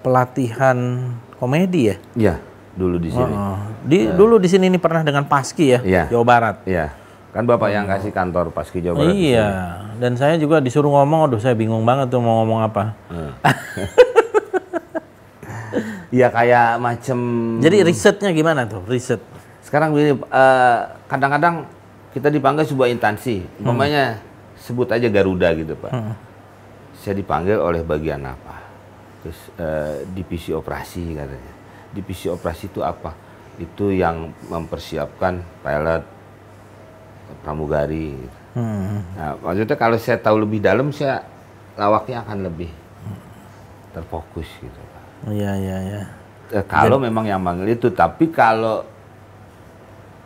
Pelatihan 0.00 0.76
komedi 1.36 1.92
ya. 1.92 1.96
Iya 2.16 2.34
dulu 2.72 2.96
di 2.96 3.10
sini. 3.12 3.32
Oh, 3.32 3.58
di 3.84 3.98
dulu 4.08 4.40
di 4.40 4.48
sini 4.48 4.72
nih 4.72 4.80
pernah 4.80 5.04
dengan 5.04 5.28
Paski 5.28 5.66
ya, 5.76 5.80
Iya. 5.84 6.04
Jawa 6.08 6.24
Barat. 6.24 6.56
Iya. 6.64 6.92
Kan 7.32 7.48
bapak 7.48 7.72
yang 7.72 7.88
kasih 7.88 8.12
kantor 8.12 8.52
Paski 8.52 8.84
Jawa 8.84 9.00
Barat. 9.00 9.12
Iya, 9.16 9.48
dan 9.96 10.12
saya 10.16 10.36
juga 10.36 10.60
disuruh 10.60 10.92
ngomong, 10.92 11.32
aduh 11.32 11.40
saya 11.40 11.56
bingung 11.56 11.84
banget 11.84 12.12
tuh 12.12 12.20
mau 12.20 12.44
ngomong 12.44 12.60
apa. 12.64 12.92
Iya 16.12 16.28
kayak 16.28 16.76
macem. 16.76 17.16
Jadi 17.64 17.80
risetnya 17.88 18.28
gimana 18.36 18.68
tuh, 18.68 18.84
riset? 18.84 19.16
Sekarang 19.64 19.96
begini, 19.96 20.20
eh, 20.20 20.78
kadang-kadang 21.08 21.64
kita 22.12 22.28
dipanggil 22.28 22.68
sebuah 22.68 22.92
instansi, 22.92 23.40
umpamanya 23.56 24.20
sebut 24.60 24.84
aja 24.92 25.08
Garuda 25.08 25.56
gitu 25.56 25.72
pak. 25.80 25.88
Saya 27.00 27.16
dipanggil 27.16 27.56
oleh 27.56 27.80
bagian 27.80 28.20
apa? 28.28 28.60
Terus 29.24 29.40
eh, 29.56 30.04
divisi 30.12 30.52
operasi 30.52 31.16
katanya. 31.16 31.52
Divisi 31.92 32.26
operasi 32.32 32.72
itu 32.72 32.80
apa? 32.80 33.12
Itu 33.60 33.92
yang 33.92 34.32
mempersiapkan 34.48 35.44
pilot 35.60 36.02
pramugari. 37.44 38.16
gitu. 38.16 38.38
Hmm. 38.52 39.00
Nah, 39.16 39.32
maksudnya 39.40 39.76
kalau 39.80 39.96
saya 39.96 40.20
tahu 40.20 40.44
lebih 40.44 40.60
dalam, 40.60 40.92
saya 40.92 41.24
lawaknya 41.76 42.20
akan 42.24 42.38
lebih 42.52 42.68
terfokus 43.92 44.48
gitu. 44.60 44.80
Iya, 45.28 45.52
iya, 45.56 45.76
iya. 45.80 46.02
Eh, 46.52 46.64
kalau 46.68 47.00
memang 47.00 47.24
yang 47.24 47.40
manggil 47.40 47.72
itu, 47.72 47.88
tapi 47.88 48.28
kalau 48.28 48.84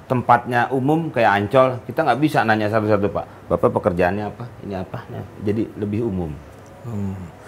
tempatnya 0.07 0.71
umum 0.71 1.11
kayak 1.11 1.31
Ancol, 1.35 1.83
kita 1.87 2.03
nggak 2.07 2.21
bisa 2.23 2.43
nanya 2.47 2.71
satu-satu 2.71 3.07
pak. 3.11 3.27
Bapak 3.51 3.71
pekerjaannya 3.75 4.25
apa? 4.27 4.45
Ini 4.67 4.75
apa? 4.83 4.99
Nah, 5.11 5.23
jadi 5.43 5.67
lebih 5.79 6.07
umum. 6.07 6.31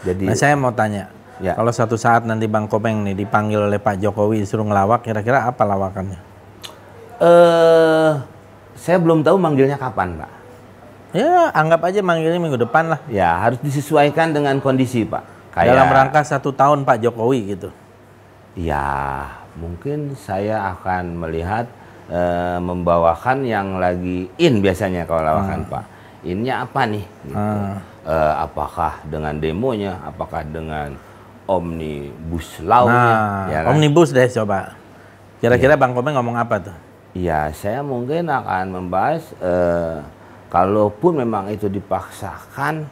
Jadi 0.03 0.27
Nah 0.27 0.35
saya 0.35 0.59
mau 0.59 0.75
tanya, 0.75 1.11
Ya. 1.39 1.55
kalau 1.55 1.71
suatu 1.71 1.95
saat 1.95 2.27
nanti 2.27 2.51
Bang 2.51 2.67
Komeng 2.67 3.07
nih 3.07 3.15
dipanggil 3.15 3.63
oleh 3.63 3.79
Pak 3.79 4.03
Jokowi 4.03 4.43
disuruh 4.43 4.67
ngelawak, 4.67 5.07
kira-kira 5.07 5.47
apa 5.47 5.63
lawakannya? 5.63 6.19
eh 7.19 8.13
saya 8.79 8.99
belum 9.03 9.27
tahu 9.27 9.37
manggilnya 9.37 9.75
kapan 9.75 10.23
pak. 10.23 10.31
Ya 11.17 11.51
anggap 11.51 11.83
aja 11.89 12.01
manggilnya 12.05 12.39
minggu 12.39 12.61
depan 12.63 12.95
lah. 12.95 13.01
Ya 13.11 13.35
harus 13.35 13.59
disesuaikan 13.59 14.31
dengan 14.31 14.63
kondisi 14.63 15.03
pak. 15.03 15.25
Kayak 15.51 15.75
Dalam 15.75 15.89
rangka 15.91 16.21
satu 16.23 16.55
tahun 16.55 16.87
Pak 16.87 17.03
Jokowi 17.03 17.59
gitu. 17.59 17.75
Ya 18.55 19.27
mungkin 19.59 20.15
saya 20.15 20.71
akan 20.79 21.19
melihat 21.27 21.67
eh, 22.07 22.59
membawakan 22.63 23.43
yang 23.43 23.83
lagi 23.83 24.31
in 24.39 24.63
biasanya 24.63 25.09
kalau 25.09 25.27
lawakan 25.27 25.67
pak. 25.67 25.85
Innya 26.23 26.63
apa 26.63 26.87
nih? 26.87 27.05
Gitu. 27.27 27.35
Ah. 27.35 27.83
Eh, 28.07 28.35
apakah 28.47 29.03
dengan 29.09 29.35
demonya? 29.43 29.99
Apakah 30.07 30.47
dengan 30.47 30.95
omnibus 31.49 32.61
law-nya? 32.61 32.93
Nah, 32.93 33.45
ya 33.49 33.59
kan? 33.65 33.73
omnibus 33.75 34.13
deh 34.13 34.29
coba. 34.29 34.77
Kira-kira 35.41 35.81
Bang 35.81 35.97
Komeng 35.97 36.15
ngomong 36.21 36.37
apa 36.37 36.61
tuh? 36.61 36.77
Ya, 37.17 37.49
saya 37.57 37.81
mungkin 37.81 38.29
akan 38.29 38.69
membahas 38.69 39.25
eh, 39.41 40.05
kalaupun 40.53 41.25
memang 41.25 41.49
itu 41.49 41.67
dipaksakan, 41.67 42.85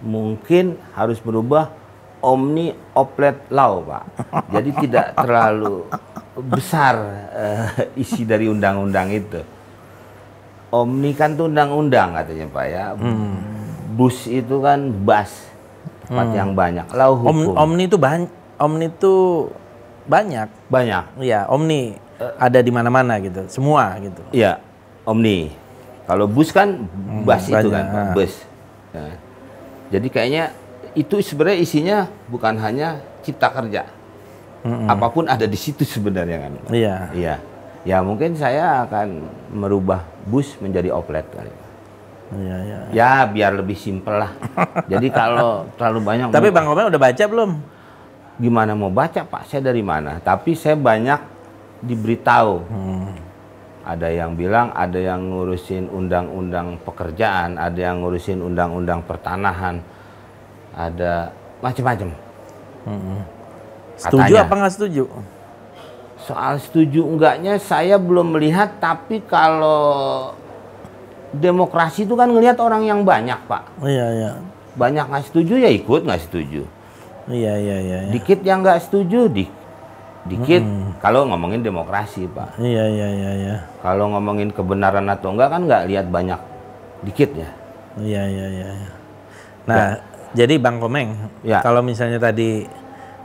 mungkin 0.00 0.80
harus 0.96 1.20
berubah 1.20 1.68
omni 2.24 2.72
oplet 2.96 3.36
law, 3.52 3.84
Pak. 3.84 4.04
Jadi 4.56 4.70
tidak 4.88 5.06
terlalu 5.20 5.84
besar 6.48 6.94
eh, 7.34 7.92
isi 8.00 8.24
dari 8.24 8.48
undang-undang 8.48 9.12
itu. 9.12 9.42
Omni 10.72 11.12
kan 11.16 11.36
itu 11.36 11.48
undang-undang 11.48 12.16
katanya, 12.16 12.46
Pak 12.48 12.66
ya. 12.68 12.84
Bus 13.92 14.28
itu 14.30 14.62
kan 14.62 14.92
bus, 15.02 15.47
tempat 16.08 16.26
yang 16.32 16.50
banyak. 16.56 16.86
Om, 16.88 17.16
hukum 17.22 17.36
omni 17.54 17.84
itu 17.84 17.96
banyak. 18.00 18.30
Omni 18.58 18.86
itu 18.88 19.14
banyak. 20.08 20.48
banyak. 20.72 21.04
Iya, 21.20 21.44
omni 21.46 21.94
ada 22.18 22.58
di 22.58 22.70
mana-mana 22.74 23.20
gitu. 23.22 23.46
Semua 23.46 23.94
gitu. 24.02 24.22
Iya, 24.34 24.58
Omni. 25.08 25.52
Kalau 26.04 26.28
bus 26.28 26.52
kan 26.52 26.88
bus 27.24 27.44
itu 27.48 27.68
banyak, 27.68 27.72
kan, 27.72 27.84
Pak, 27.88 28.04
ah. 28.04 28.12
bus. 28.16 28.34
Ya. 28.92 29.08
Jadi 29.96 30.08
kayaknya 30.12 30.44
itu 30.92 31.20
sebenarnya 31.20 31.58
isinya 31.60 31.98
bukan 32.28 32.56
hanya 32.60 33.00
cipta 33.24 33.48
kerja, 33.52 33.88
apa 34.88 35.06
pun 35.12 35.28
ada 35.28 35.44
di 35.44 35.56
situ 35.56 35.84
sebenarnya 35.84 36.48
kan. 36.48 36.52
Iya. 36.72 36.96
Iya. 37.12 37.34
Ya 37.88 38.04
mungkin 38.04 38.36
saya 38.36 38.84
akan 38.84 39.28
merubah 39.52 40.04
bus 40.28 40.56
menjadi 40.60 40.92
oplet 40.92 41.24
kali. 41.32 41.52
Iya, 42.28 42.56
iya. 42.64 42.78
Ya 42.92 43.12
biar 43.24 43.56
lebih 43.56 43.76
simpel 43.78 44.20
lah. 44.20 44.32
Jadi 44.92 45.08
kalau 45.08 45.64
terlalu 45.80 46.00
banyak 46.04 46.26
Tapi 46.28 46.48
Bang 46.52 46.68
Komeng 46.68 46.92
udah 46.92 47.00
baca 47.00 47.24
belum? 47.24 47.52
gimana 48.38 48.72
mau 48.78 48.88
baca 48.88 49.26
Pak? 49.26 49.50
Saya 49.50 49.60
dari 49.68 49.82
mana? 49.82 50.22
Tapi 50.22 50.54
saya 50.54 50.78
banyak 50.78 51.20
diberitahu. 51.82 52.54
Hmm. 52.70 53.10
Ada 53.82 54.08
yang 54.14 54.38
bilang 54.38 54.70
ada 54.76 55.00
yang 55.00 55.32
ngurusin 55.32 55.90
undang-undang 55.90 56.78
pekerjaan, 56.86 57.58
ada 57.58 57.78
yang 57.78 58.04
ngurusin 58.04 58.44
undang-undang 58.44 59.00
pertanahan, 59.02 59.80
ada 60.76 61.32
macam-macam. 61.64 62.12
Setuju 63.96 64.28
Katanya. 64.28 64.44
apa 64.44 64.54
nggak 64.60 64.74
setuju? 64.76 65.04
Soal 66.20 66.60
setuju 66.60 67.00
enggaknya 67.08 67.56
saya 67.56 67.96
belum 67.96 68.36
melihat, 68.36 68.76
tapi 68.76 69.24
kalau 69.24 70.36
demokrasi 71.34 72.08
itu 72.08 72.14
kan 72.16 72.32
ngelihat 72.32 72.56
orang 72.60 72.88
yang 72.88 73.00
banyak 73.04 73.36
Pak. 73.44 73.84
Iya, 73.84 74.06
iya. 74.16 74.30
Banyak 74.78 75.10
nggak 75.10 75.24
setuju 75.28 75.54
ya 75.60 75.70
ikut 75.70 76.06
nggak 76.06 76.22
setuju. 76.24 76.62
Iya, 77.28 77.54
iya, 77.60 77.76
iya. 77.84 77.98
iya. 78.08 78.10
Dikit 78.12 78.40
yang 78.40 78.64
nggak 78.64 78.80
setuju, 78.88 79.28
di, 79.28 79.44
dikit. 80.24 80.64
Kalau 81.04 81.28
ngomongin 81.28 81.60
demokrasi 81.60 82.24
Pak. 82.30 82.56
Iya, 82.56 82.84
iya, 82.88 83.08
iya, 83.12 83.30
iya. 83.36 83.56
Kalau 83.84 84.08
ngomongin 84.16 84.48
kebenaran 84.48 85.04
atau 85.12 85.36
enggak 85.36 85.48
kan 85.52 85.60
nggak 85.68 85.82
lihat 85.92 86.06
banyak, 86.08 86.40
dikit 87.04 87.30
ya. 87.36 87.50
Iya, 88.00 88.22
iya, 88.24 88.46
iya. 88.48 88.68
iya. 88.72 88.90
Nah, 89.68 90.00
jadi 90.32 90.56
Bang 90.56 90.80
Komeng, 90.80 91.12
Ya. 91.44 91.60
kalau 91.60 91.84
misalnya 91.84 92.16
tadi 92.16 92.64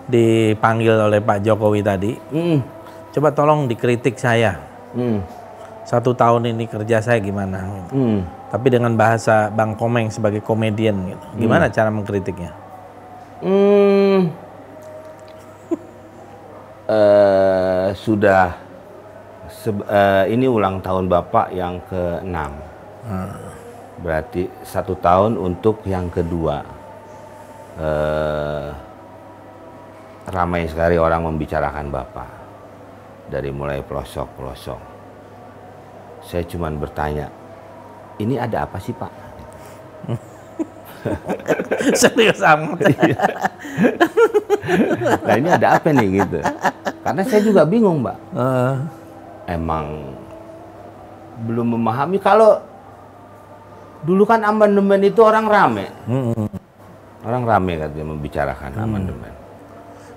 dipanggil 0.04 0.92
oleh 1.00 1.24
Pak 1.24 1.40
Jokowi 1.40 1.80
tadi, 1.80 2.12
Mm, 2.36 2.60
coba 3.16 3.32
tolong 3.32 3.72
dikritik 3.72 4.20
saya. 4.20 4.60
mm, 4.92 5.43
Satu 5.84 6.16
tahun 6.16 6.48
ini 6.56 6.66
kerja 6.68 7.04
saya 7.04 7.20
gimana? 7.20 7.60
gitu. 7.60 7.92
mm. 7.96 8.20
Tapi 8.56 8.68
dengan 8.72 8.96
bahasa 8.96 9.52
Bang 9.52 9.76
Komeng 9.76 10.08
sebagai 10.08 10.40
komedian 10.40 10.96
gitu. 11.12 11.26
Gimana 11.44 11.68
cara 11.68 11.92
mengkritiknya? 11.92 12.52
Hmm, 13.44 14.32
eh, 16.96 17.88
sudah 17.92 18.56
eh, 19.68 20.26
ini 20.32 20.48
ulang 20.48 20.80
tahun 20.80 21.12
bapak 21.12 21.52
yang 21.52 21.84
ke-6 21.92 22.40
berarti 24.04 24.48
satu 24.64 24.96
tahun 25.00 25.36
untuk 25.40 25.84
yang 25.88 26.08
kedua 26.08 26.64
eh, 27.80 28.68
ramai 30.28 30.68
sekali 30.68 30.96
orang 30.96 31.28
membicarakan 31.28 31.88
bapak 31.92 32.30
dari 33.28 33.52
mulai 33.52 33.84
pelosok 33.84 34.28
pelosok 34.40 34.93
saya 36.24 36.44
cuman 36.48 36.80
bertanya 36.80 37.28
ini 38.22 38.38
ada 38.38 38.66
apa 38.66 38.78
sih 38.80 38.94
pak? 38.94 39.12
Serius 42.00 42.40
amat. 42.40 42.80
nah 45.20 45.36
ini 45.36 45.50
ada 45.52 45.76
apa 45.76 45.92
nih 45.92 46.24
gitu. 46.24 46.40
Karena 47.04 47.22
saya 47.28 47.42
juga 47.44 47.68
bingung 47.68 48.00
mbak. 48.00 48.18
Eh, 48.36 48.74
emang 49.52 50.16
belum 51.44 51.76
memahami. 51.76 52.18
Kalau 52.24 52.62
dulu 54.08 54.24
kan 54.24 54.44
amandemen 54.48 55.04
itu 55.04 55.20
orang 55.24 55.46
rame. 55.48 55.86
Mm-mm. 56.08 56.48
orang 57.24 57.44
rame 57.48 57.74
katanya 57.80 58.06
membicarakan 58.12 58.72
amandemen. 58.76 59.34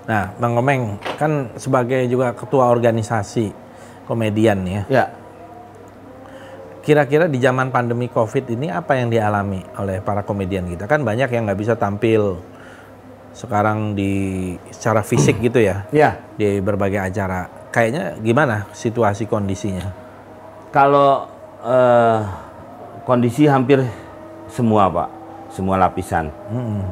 Nah, 0.07 0.31
Bang 0.39 0.55
Komeng 0.55 0.99
kan 1.19 1.51
sebagai 1.59 2.07
juga 2.07 2.31
ketua 2.31 2.71
organisasi 2.71 3.51
komedian 4.07 4.63
ya. 4.63 4.81
ya 4.87 5.05
Kira-kira 6.87 7.27
di 7.27 7.35
zaman 7.35 7.67
pandemi 7.67 8.07
COVID 8.07 8.47
ini 8.47 8.71
apa 8.71 8.95
yang 8.95 9.11
dialami 9.11 9.59
oleh 9.75 9.99
para 9.99 10.23
komedian 10.23 10.71
kita? 10.71 10.87
Kan 10.87 11.03
banyak 11.03 11.27
yang 11.27 11.43
nggak 11.43 11.59
bisa 11.59 11.75
tampil 11.75 12.39
sekarang 13.35 13.91
di 13.91 14.55
secara 14.71 15.03
fisik 15.03 15.43
gitu 15.43 15.59
ya 15.59 15.83
ya 15.91 16.15
di 16.39 16.63
berbagai 16.63 17.11
acara. 17.11 17.51
Kayaknya 17.75 18.15
gimana 18.23 18.71
situasi 18.71 19.27
kondisinya? 19.27 20.07
kalau 20.67 21.27
eh, 21.63 22.19
kondisi 23.03 23.47
hampir 23.47 23.83
semua 24.47 24.87
pak 24.87 25.09
semua 25.47 25.75
lapisan 25.79 26.27
Mm-mm. 26.51 26.83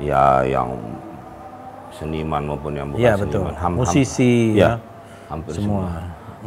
ya 0.00 0.42
yang 0.44 0.74
seniman 1.92 2.42
maupun 2.48 2.72
yang 2.72 2.88
bukan 2.88 3.00
Iya 3.04 3.12
betul. 3.20 3.40
seniman 3.46 3.54
Ham- 3.56 3.62
ham- 3.62 3.76
Musisi 3.78 4.56
ya, 4.56 4.64
ya, 4.64 4.70
hampir 5.28 5.52
semua 5.54 5.86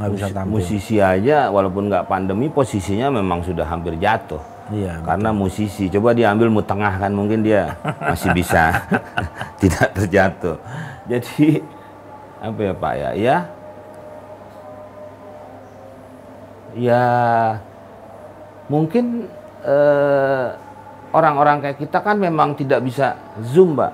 nggak 0.01 0.11
bisa 0.17 0.27
tampil. 0.33 0.51
musisi 0.57 0.95
aja 0.97 1.53
walaupun 1.53 1.93
nggak 1.93 2.09
pandemi 2.09 2.49
posisinya 2.49 3.13
memang 3.13 3.45
sudah 3.45 3.65
hampir 3.69 3.93
jatuh. 4.01 4.41
Iya. 4.71 5.03
karena 5.03 5.35
musisi 5.35 5.91
coba 5.91 6.15
diambil 6.15 6.47
mu 6.47 6.63
tengah 6.63 6.95
kan 6.95 7.11
mungkin 7.11 7.43
dia 7.43 7.75
masih 8.09 8.31
bisa. 8.31 8.71
Tidak 9.61 9.87
terjatuh. 9.93 10.57
Jadi 11.11 11.59
apa 12.39 12.59
ya 12.59 12.73
pak 12.73 12.93
ya? 12.95 13.09
Ya. 13.13 13.37
Ya 16.71 17.03
mungkin 18.71 19.27
eh, 19.67 20.47
orang-orang 21.11 21.59
kayak 21.67 21.77
kita 21.83 21.99
kan 21.99 22.15
memang 22.15 22.55
tidak 22.55 22.79
bisa 22.87 23.19
zoom 23.43 23.75
pak. 23.75 23.91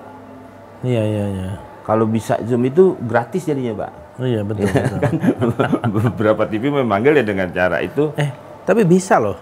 Iya 0.86 1.02
iya 1.02 1.26
iya. 1.34 1.50
kalau 1.82 2.06
bisa 2.06 2.38
zoom 2.46 2.70
itu 2.70 2.94
gratis 3.02 3.50
jadinya 3.50 3.74
pak 3.82 4.07
Oh, 4.18 4.26
iya 4.26 4.42
betul 4.42 4.66
betul. 4.66 4.98
kan 4.98 5.90
beberapa 6.10 6.44
TV 6.50 6.74
memanggil 6.74 7.22
ya 7.22 7.26
dengan 7.26 7.54
cara 7.54 7.86
itu 7.86 8.10
Eh, 8.18 8.34
tapi 8.66 8.82
bisa 8.82 9.22
loh. 9.22 9.38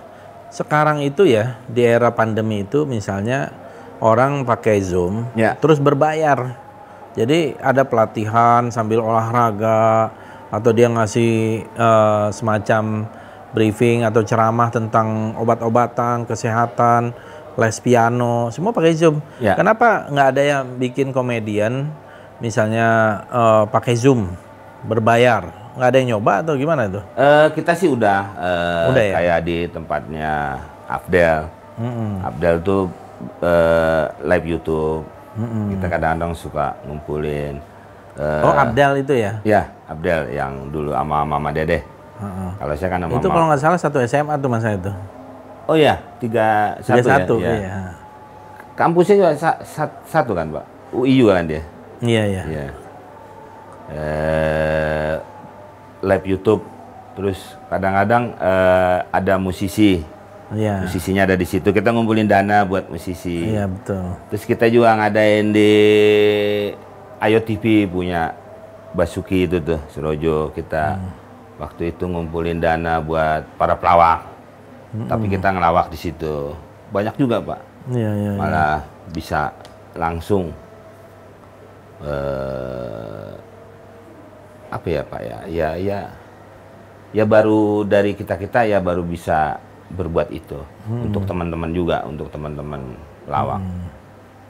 Sekarang 0.51 0.99
itu 0.99 1.23
ya, 1.23 1.59
di 1.67 1.83
era 1.83 2.11
pandemi 2.11 2.63
itu 2.63 2.83
misalnya 2.83 3.51
orang 3.99 4.43
pakai 4.43 4.83
Zoom, 4.83 5.31
Ya. 5.33 5.55
terus 5.55 5.79
berbayar. 5.79 6.59
Jadi 7.15 7.55
ada 7.57 7.87
pelatihan 7.87 8.67
sambil 8.67 8.99
olahraga 8.99 10.11
atau 10.51 10.71
dia 10.71 10.91
ngasih 10.91 11.63
eh, 11.65 12.27
semacam 12.31 13.07
briefing 13.55 14.03
atau 14.03 14.19
ceramah 14.21 14.67
tentang 14.67 15.31
obat-obatan, 15.39 16.27
kesehatan, 16.27 17.15
les 17.55 17.77
piano, 17.79 18.51
semua 18.51 18.75
pakai 18.75 18.91
Zoom. 18.91 19.23
Ya. 19.39 19.55
Kenapa 19.55 20.11
nggak 20.11 20.27
ada 20.35 20.43
yang 20.43 20.63
bikin 20.75 21.15
komedian 21.15 21.87
misalnya 22.43 22.87
eh, 23.31 23.63
pakai 23.71 23.95
Zoom 23.95 24.35
berbayar? 24.85 25.43
Nggak 25.75 25.89
ada 25.89 25.97
yang 25.97 26.09
nyoba 26.15 26.33
atau 26.39 26.53
gimana 26.55 26.87
itu? 26.87 27.01
Eh, 27.13 27.47
kita 27.51 27.75
sih 27.75 27.89
udah, 27.89 28.19
eh, 28.37 28.83
Udah 28.89 29.03
ya? 29.03 29.13
kayak 29.13 29.39
di 29.43 29.57
tempatnya 29.67 30.33
Abdel. 30.85 31.51
Mm-mm. 31.75 32.23
Abdel 32.23 32.55
tuh 32.61 32.81
eh, 33.41 34.03
live 34.23 34.45
YouTube. 34.47 35.03
Kita 35.67 35.91
kadang-kadang 35.91 36.31
suka 36.31 36.79
ngumpulin. 36.87 37.59
eh, 38.15 38.41
Oh 38.41 38.55
Abdel 38.55 39.03
itu 39.03 39.11
ya? 39.11 39.43
Ya, 39.43 39.67
Abdel 39.85 40.31
yang 40.31 40.71
dulu 40.71 40.95
sama 40.95 41.27
Mama 41.27 41.51
Dede. 41.51 41.83
Heeh. 42.15 42.49
Kalau 42.55 42.73
saya 42.73 42.89
kan 42.89 42.99
sama 43.03 43.19
Itu 43.19 43.27
kalau 43.27 43.45
nggak 43.51 43.59
salah 43.59 43.75
satu 43.75 43.99
SMA 44.01 44.39
tuh 44.39 44.47
masa 44.47 44.71
itu. 44.71 44.87
Oh 45.67 45.75
ya, 45.75 45.99
tiga 46.17 46.79
Tiga 46.79 47.03
satu, 47.03 47.07
satu, 47.09 47.35
ya. 47.41 47.49
ya. 47.49 47.55
iya. 47.57 47.75
Kampusnya 48.73 49.15
juga 49.17 49.31
sa- 49.35 49.59
sa- 49.61 49.99
satu 50.05 50.31
kan, 50.31 50.47
Pak? 50.47 50.63
UI 50.91 51.19
juga 51.19 51.35
kan 51.35 51.45
dia. 51.47 51.63
Iya 51.99 52.23
iya. 52.23 52.43
Iya. 52.47 52.65
Eh, 53.91 55.15
live 56.01 56.25
YouTube. 56.25 56.63
Terus 57.15 57.39
kadang-kadang 57.69 58.33
eh, 58.37 58.97
ada 59.13 59.37
musisi. 59.37 60.01
Iya. 60.53 60.85
Musisinya 60.85 61.25
ada 61.25 61.37
di 61.37 61.45
situ. 61.45 61.69
Kita 61.73 61.89
ngumpulin 61.89 62.29
dana 62.29 62.65
buat 62.65 62.89
musisi. 62.89 63.49
Iya 63.53 63.65
betul. 63.69 64.13
Terus 64.29 64.43
kita 64.45 64.65
juga 64.69 64.93
ngadain 64.97 65.49
di 65.53 65.71
Ayo 67.17 67.39
TV 67.41 67.89
punya 67.89 68.35
Basuki 68.95 69.49
itu 69.49 69.57
tuh, 69.59 69.81
Surojo. 69.91 70.53
Kita 70.53 70.99
waktu 71.57 71.95
itu 71.95 72.05
ngumpulin 72.05 72.61
dana 72.61 73.01
buat 73.01 73.43
para 73.57 73.75
pelawak. 73.75 74.33
Tapi 74.95 75.27
kita 75.27 75.51
ngelawak 75.51 75.91
di 75.91 75.97
situ. 75.99 76.55
Banyak 76.93 77.19
juga, 77.19 77.43
Pak. 77.43 77.61
Iya 77.91 78.11
iya. 78.15 78.31
iya. 78.31 78.39
Malah 78.39 78.75
bisa 79.11 79.51
langsung 79.95 80.51
eh 82.03 83.44
apa 84.75 84.87
ya, 84.91 85.01
Pak 85.07 85.21
ya? 85.23 85.37
Ya 85.47 85.69
ya 85.79 85.99
ya 87.15 87.23
baru 87.23 87.87
dari 87.87 88.11
kita-kita 88.11 88.67
ya 88.67 88.83
baru 88.83 89.01
bisa 89.07 89.57
berbuat 89.87 90.33
itu 90.35 90.59
untuk 90.89 91.23
teman-teman 91.23 91.71
juga, 91.71 92.03
untuk 92.03 92.27
teman-teman 92.27 92.81
lawak. 93.29 93.61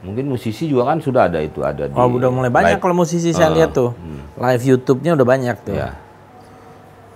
Mungkin 0.02 0.28
musisi 0.28 0.68
juga 0.70 0.92
kan 0.94 0.98
sudah 1.02 1.26
ada 1.30 1.40
itu 1.42 1.62
ada 1.62 1.88
di 1.88 1.94
Oh 1.96 2.06
udah 2.10 2.30
mulai 2.30 2.50
banyak 2.52 2.78
live. 2.78 2.82
kalau 2.82 2.94
musisi 2.94 3.30
saya 3.32 3.50
lihat 3.54 3.72
tuh. 3.74 3.94
Live 4.36 4.62
YouTube-nya 4.66 5.16
udah 5.16 5.26
banyak 5.26 5.56
tuh. 5.64 5.74
Ya. 5.78 5.96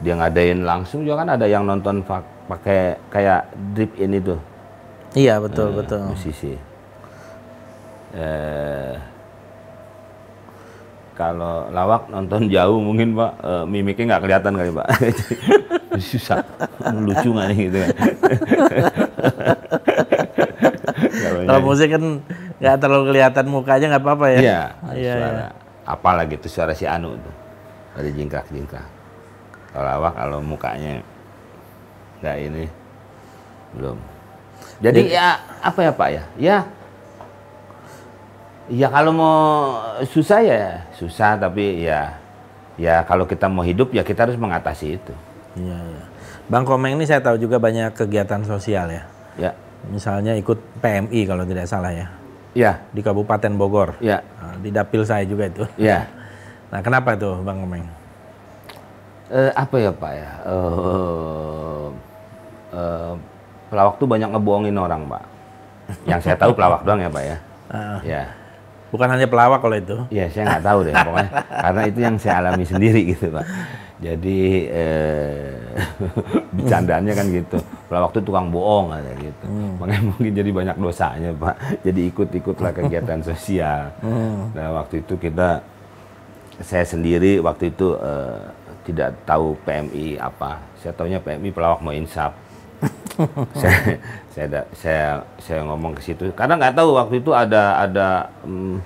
Dia 0.00 0.16
ngadain 0.16 0.64
langsung 0.64 1.04
juga 1.04 1.22
kan 1.22 1.36
ada 1.36 1.44
yang 1.44 1.68
nonton 1.68 2.00
pakai 2.48 2.96
kayak 3.12 3.52
drip 3.76 3.92
ini 4.00 4.16
tuh 4.18 4.40
Iya 5.12 5.42
betul 5.42 5.74
eh, 5.74 5.76
betul. 5.82 6.00
musisi. 6.06 6.54
Eh, 8.14 8.94
kalau 11.20 11.68
lawak 11.68 12.08
nonton 12.08 12.48
jauh 12.48 12.80
mungkin 12.80 13.12
Pak 13.12 13.32
eh, 13.44 13.64
mimiknya 13.68 14.16
nggak 14.16 14.22
kelihatan 14.24 14.52
kali 14.56 14.72
Pak. 14.72 14.88
Susah. 16.00 16.40
Lucu 16.96 17.36
nggak 17.36 17.46
nih 17.52 17.58
gitu 17.68 17.76
kan. 17.76 17.90
Kalau 21.44 21.60
musik 21.60 21.92
kan 21.92 22.24
nggak 22.56 22.76
terlalu 22.80 23.04
kelihatan 23.12 23.44
mukanya 23.52 23.86
nggak 23.92 24.04
apa-apa 24.08 24.26
ya. 24.32 24.40
Iya, 24.40 24.62
Iya, 24.96 25.14
suara. 25.20 25.46
Apalah 25.84 26.24
gitu 26.24 26.46
suara 26.48 26.72
si 26.72 26.88
Anu 26.88 27.12
tuh. 27.20 27.34
Dari 28.00 28.16
jingkrak-jingkrak. 28.16 28.88
Kalau 29.76 29.84
lawak 29.84 30.16
kalau 30.16 30.40
mukanya 30.40 31.04
nggak 32.24 32.36
ini 32.48 32.64
belum. 33.76 34.00
Jadi 34.80 35.12
ya 35.12 35.36
apa 35.60 35.84
ya 35.84 35.92
Pak 35.92 36.08
ya? 36.08 36.22
Ya 36.40 36.56
Ya 38.70 38.86
kalau 38.86 39.10
mau 39.10 39.36
susah 40.06 40.40
ya 40.40 40.86
susah 40.94 41.34
tapi 41.34 41.82
ya 41.82 42.14
ya 42.78 43.02
kalau 43.02 43.26
kita 43.26 43.50
mau 43.50 43.66
hidup 43.66 43.90
ya 43.90 44.06
kita 44.06 44.30
harus 44.30 44.38
mengatasi 44.38 44.94
itu. 44.94 45.14
Iya, 45.58 45.74
iya. 45.74 46.02
Bang 46.46 46.62
Komeng 46.62 46.94
ini 46.94 47.02
saya 47.02 47.18
tahu 47.18 47.34
juga 47.36 47.58
banyak 47.58 47.90
kegiatan 47.92 48.46
sosial 48.46 48.86
ya. 48.90 49.02
Ya. 49.34 49.50
Misalnya 49.90 50.38
ikut 50.38 50.54
PMI 50.78 51.20
kalau 51.24 51.42
tidak 51.42 51.64
salah 51.66 51.90
ya 51.90 52.06
Ya, 52.50 52.82
di 52.90 53.00
Kabupaten 53.00 53.54
Bogor. 53.54 53.94
ya, 54.02 54.20
Nah, 54.42 54.58
di 54.58 54.68
dapil 54.68 55.06
saya 55.06 55.22
juga 55.22 55.46
itu. 55.46 55.64
ya. 55.76 56.06
Nah, 56.70 56.78
kenapa 56.78 57.18
tuh 57.18 57.42
Bang 57.42 57.58
Komeng? 57.58 57.82
Eh, 59.26 59.50
apa 59.50 59.74
ya 59.74 59.90
Pak 59.90 60.12
ya? 60.14 60.30
Eh, 60.46 61.86
eh, 62.74 63.12
pelawak 63.66 63.98
tuh 63.98 64.06
banyak 64.06 64.30
ngebohongin 64.30 64.74
orang 64.74 65.02
Pak. 65.06 65.22
Yang 66.06 66.20
saya 66.22 66.36
tahu 66.38 66.54
pelawak 66.54 66.86
doang 66.86 67.02
ya 67.02 67.10
Pak 67.10 67.24
ya. 67.26 67.36
Ah, 67.70 68.02
Ya, 68.02 68.26
bukan 68.90 69.08
hanya 69.10 69.26
pelawak 69.30 69.62
kalau 69.62 69.76
itu. 69.78 69.96
ya 70.10 70.26
saya 70.30 70.58
nggak 70.58 70.64
tahu 70.66 70.78
deh 70.86 70.94
pokoknya. 70.94 71.30
Karena 71.48 71.82
itu 71.86 71.98
yang 72.02 72.16
saya 72.18 72.34
alami 72.42 72.64
sendiri 72.66 73.00
gitu 73.10 73.26
Pak. 73.30 73.46
Jadi 74.00 74.38
eh, 74.68 75.56
bercandaannya 76.56 77.12
kan 77.14 77.26
gitu. 77.30 77.58
Pelawak 77.86 78.10
tuh 78.14 78.22
tukang 78.22 78.50
bohong 78.50 78.94
aja 78.94 79.12
gitu. 79.18 79.46
Makanya 79.78 80.02
mungkin 80.04 80.32
jadi 80.34 80.50
banyak 80.50 80.76
dosanya 80.76 81.30
Pak. 81.34 81.54
Jadi 81.86 82.00
ikut-ikutlah 82.10 82.72
kegiatan 82.74 83.20
sosial. 83.22 83.94
Nah 84.52 84.66
waktu 84.76 85.06
itu 85.06 85.14
kita 85.16 85.62
saya 86.60 86.84
sendiri 86.84 87.40
waktu 87.40 87.72
itu 87.72 87.96
eh, 87.96 88.40
tidak 88.84 89.14
tahu 89.28 89.54
PMI 89.62 90.18
apa. 90.18 90.60
Saya 90.80 90.92
tahunya 90.96 91.20
PMI 91.22 91.50
pelawak 91.52 91.80
mau 91.84 91.94
insaf. 91.94 92.32
Saya, 93.60 93.96
saya 94.32 94.46
saya 94.72 95.06
saya 95.40 95.60
ngomong 95.66 95.96
ke 95.96 96.02
situ. 96.02 96.30
Karena 96.32 96.56
nggak 96.56 96.76
tahu 96.76 96.96
waktu 96.96 97.14
itu 97.20 97.30
ada 97.34 97.80
ada 97.80 98.08
mm, 98.44 98.76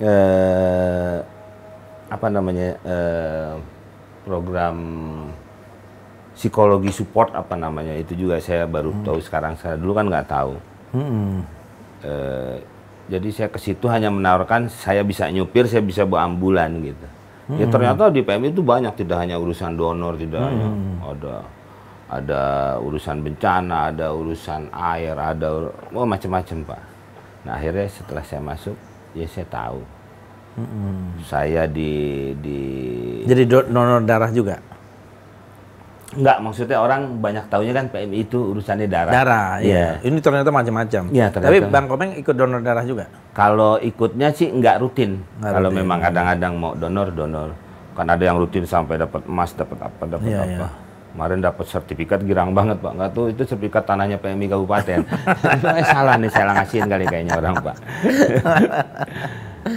eh, 0.00 1.16
apa 2.10 2.26
namanya 2.28 2.68
eh, 2.82 3.52
program 4.26 4.76
psikologi 6.34 6.90
support 6.92 7.36
apa 7.36 7.54
namanya 7.56 7.96
itu 7.96 8.16
juga 8.16 8.40
saya 8.40 8.64
baru 8.64 8.92
tahu 9.04 9.18
sekarang. 9.20 9.56
Saya 9.60 9.76
dulu 9.76 9.92
kan 9.96 10.06
nggak 10.08 10.28
tahu. 10.28 10.54
Hmm. 10.96 11.44
Eh, 12.00 12.56
jadi 13.10 13.28
saya 13.34 13.48
ke 13.50 13.58
situ 13.58 13.90
hanya 13.90 14.08
menawarkan 14.08 14.70
saya 14.70 15.02
bisa 15.02 15.26
nyupir, 15.28 15.66
saya 15.66 15.82
bisa 15.82 16.06
bawa 16.06 16.30
ambulan 16.30 16.70
gitu. 16.80 17.06
Ya 17.58 17.66
ternyata 17.66 18.14
di 18.14 18.22
PMI 18.22 18.54
itu 18.54 18.62
banyak 18.62 18.94
tidak 18.94 19.26
hanya 19.26 19.34
urusan 19.34 19.74
donor, 19.74 20.14
tidak 20.14 20.38
hanya 20.38 20.70
ada 21.02 21.42
ada 22.10 22.42
urusan 22.76 23.22
bencana, 23.22 23.94
ada 23.94 24.10
urusan 24.10 24.66
air, 24.72 25.14
ada 25.14 25.70
oh 25.88 26.02
macam-macam 26.04 26.58
pak. 26.66 26.80
Nah 27.46 27.54
akhirnya 27.54 27.86
setelah 27.86 28.24
saya 28.26 28.42
masuk, 28.42 28.74
ya 29.14 29.26
saya 29.26 29.46
tahu. 29.46 29.80
Saya 31.22 31.64
di 31.64 31.92
di 32.36 32.58
Jadi 33.24 33.42
do- 33.46 33.64
donor 33.64 34.02
darah 34.02 34.28
juga. 34.28 34.58
Enggak, 36.10 36.42
maksudnya 36.42 36.82
orang 36.82 37.22
banyak 37.22 37.46
taunya 37.46 37.70
kan 37.70 37.86
PMI 37.86 38.26
itu 38.26 38.50
urusannya 38.50 38.90
darah. 38.90 39.14
Darah, 39.14 39.50
Iya. 39.62 40.02
iya. 40.02 40.10
Ini 40.10 40.18
ternyata 40.18 40.50
macam-macam. 40.50 41.02
Iya, 41.06 41.30
ternyata. 41.30 41.46
Tapi 41.46 41.58
Bang 41.70 41.86
Komeng 41.86 42.18
ikut 42.18 42.34
donor 42.34 42.58
darah 42.58 42.82
juga. 42.82 43.06
Kalau 43.30 43.78
ikutnya 43.78 44.34
sih 44.34 44.50
nggak 44.50 44.82
rutin. 44.82 45.22
Kalau 45.38 45.70
rutin. 45.70 45.78
memang 45.78 46.02
kadang-kadang 46.02 46.52
mau 46.58 46.74
donor, 46.74 47.14
donor. 47.14 47.54
Kan 47.94 48.10
ada 48.10 48.18
yang 48.20 48.42
rutin 48.42 48.66
sampai 48.66 48.98
dapat 48.98 49.22
emas, 49.22 49.54
dapat 49.54 49.78
apa, 49.78 50.02
dapat 50.02 50.26
Iya, 50.26 50.40
apa. 50.42 50.50
iya. 50.50 50.89
Kemarin 51.10 51.42
dapat 51.42 51.66
sertifikat 51.66 52.22
girang 52.22 52.54
banget 52.54 52.78
pak. 52.78 52.92
Nggak 52.94 53.10
tuh 53.10 53.24
itu 53.34 53.42
sertifikat 53.42 53.82
tanahnya 53.82 54.16
PMI 54.22 54.46
Kabupaten. 54.46 55.02
Salah 55.90 56.14
nih, 56.16 56.30
salah 56.30 56.52
ngasihin 56.54 56.86
kali 56.86 57.04
kayaknya 57.10 57.34
orang 57.34 57.54
pak. 57.58 57.76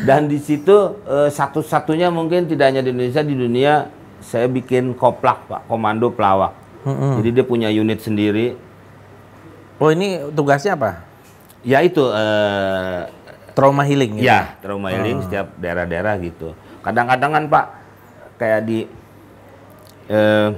Dan 0.08 0.30
di 0.30 0.38
situ 0.38 1.02
eh, 1.10 1.30
satu-satunya 1.34 2.14
mungkin 2.14 2.46
tidak 2.46 2.70
hanya 2.72 2.82
di 2.86 2.94
Indonesia, 2.94 3.26
di 3.26 3.36
dunia 3.36 3.74
saya 4.22 4.46
bikin 4.48 4.94
koplak 4.94 5.50
pak, 5.50 5.62
komando 5.66 6.14
pelawak. 6.14 6.54
Jadi 7.20 7.30
dia 7.32 7.46
punya 7.48 7.72
unit 7.72 8.00
sendiri. 8.04 8.54
Oh 9.82 9.90
ini 9.90 10.20
tugasnya 10.32 10.78
apa? 10.78 11.02
Ya 11.64 11.82
itu 11.82 12.04
eh, 12.14 13.10
Trauma 13.54 13.86
healing. 13.86 14.18
gitu? 14.18 14.26
Ya, 14.26 14.58
trauma 14.66 14.90
healing 14.90 15.22
setiap 15.22 15.54
daerah-daerah 15.62 16.18
gitu. 16.26 16.58
Kadang-kadang 16.82 17.32
kan 17.38 17.44
Pak, 17.48 17.66
kayak 18.42 18.62
di 18.66 18.80
eh, 20.10 20.50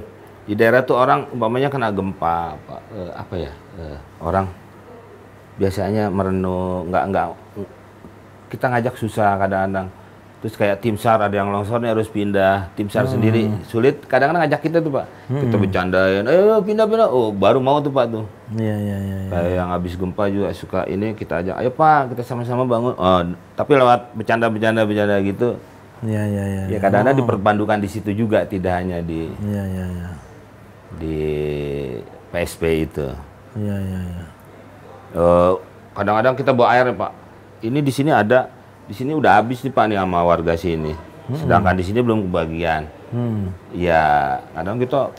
di 0.46 0.54
daerah 0.54 0.86
tuh 0.86 0.94
orang 0.94 1.26
umpamanya 1.34 1.66
kena 1.66 1.90
gempa, 1.90 2.54
Pak, 2.54 2.80
eh, 2.94 3.12
apa 3.18 3.34
ya? 3.34 3.52
eh, 3.82 3.98
orang 4.22 4.46
biasanya 5.58 6.08
merenung, 6.08 6.86
nggak 6.88 7.04
nggak 7.10 7.26
kita 8.46 8.64
ngajak 8.70 8.94
susah 8.94 9.36
kadang-kadang. 9.42 9.90
Terus 10.36 10.52
kayak 10.54 10.84
tim 10.84 10.94
SAR 11.00 11.18
ada 11.18 11.32
yang 11.32 11.48
longsornya 11.48 11.96
harus 11.96 12.06
pindah, 12.06 12.70
tim 12.76 12.86
SAR 12.86 13.08
sendiri 13.08 13.50
sulit. 13.66 14.04
Kadang-kadang 14.04 14.46
ngajak 14.46 14.60
kita 14.62 14.78
tuh 14.84 14.92
Pak, 14.94 15.06
kita 15.32 15.56
bercandain, 15.58 16.22
ayo 16.28 16.60
pindah-pindah. 16.62 17.08
Oh 17.08 17.32
baru 17.34 17.58
mau 17.58 17.80
tuh 17.82 17.90
Pak 17.90 18.06
tuh. 18.12 18.24
Iya, 18.54 18.76
iya, 18.78 18.96
iya. 19.00 19.16
iya. 19.26 19.30
Kayak 19.32 19.52
yang 19.58 19.68
habis 19.72 19.98
gempa 19.98 20.28
juga 20.30 20.52
suka 20.54 20.86
ini 20.86 21.16
kita 21.16 21.42
ajak, 21.42 21.56
ayo 21.56 21.70
Pak 21.72 22.14
kita 22.14 22.22
sama-sama 22.22 22.68
bangun. 22.68 22.94
Oh, 22.94 23.20
tapi 23.58 23.72
lewat 23.74 24.14
bercanda-bercanda 24.14 24.84
bercanda 24.86 25.16
gitu. 25.24 25.56
Iya, 26.04 26.22
iya, 26.28 26.44
iya. 26.44 26.62
Ya 26.76 26.78
kadang-kadang 26.84 27.24
diperbantukan 27.24 27.80
di 27.80 27.88
situ 27.88 28.12
juga, 28.12 28.44
tidak 28.44 28.76
hanya 28.84 29.00
di 29.00 29.32
Iya, 29.40 29.62
iya, 29.64 29.84
iya. 29.88 30.08
Di 30.94 31.18
PSP 32.30 32.62
itu. 32.86 33.06
Iya, 33.58 33.76
iya, 33.82 34.00
iya. 34.04 34.26
Eh, 35.16 35.52
kadang-kadang 35.96 36.34
kita 36.36 36.52
bawa 36.52 36.76
air 36.76 36.92
Pak. 36.92 37.12
Ini 37.64 37.78
di 37.80 37.92
sini 37.92 38.12
ada, 38.12 38.52
di 38.86 38.94
sini 38.94 39.16
udah 39.16 39.40
habis 39.40 39.64
nih 39.64 39.72
Pak 39.72 39.84
nih 39.90 39.98
sama 39.98 40.20
warga 40.22 40.54
sini. 40.54 40.92
Sedangkan 41.32 41.74
di 41.74 41.82
sini 41.82 41.98
belum 42.04 42.30
kebagian. 42.30 42.86
Hmm. 43.10 43.50
Ya 43.74 44.38
kadang 44.54 44.78
kita 44.78 45.10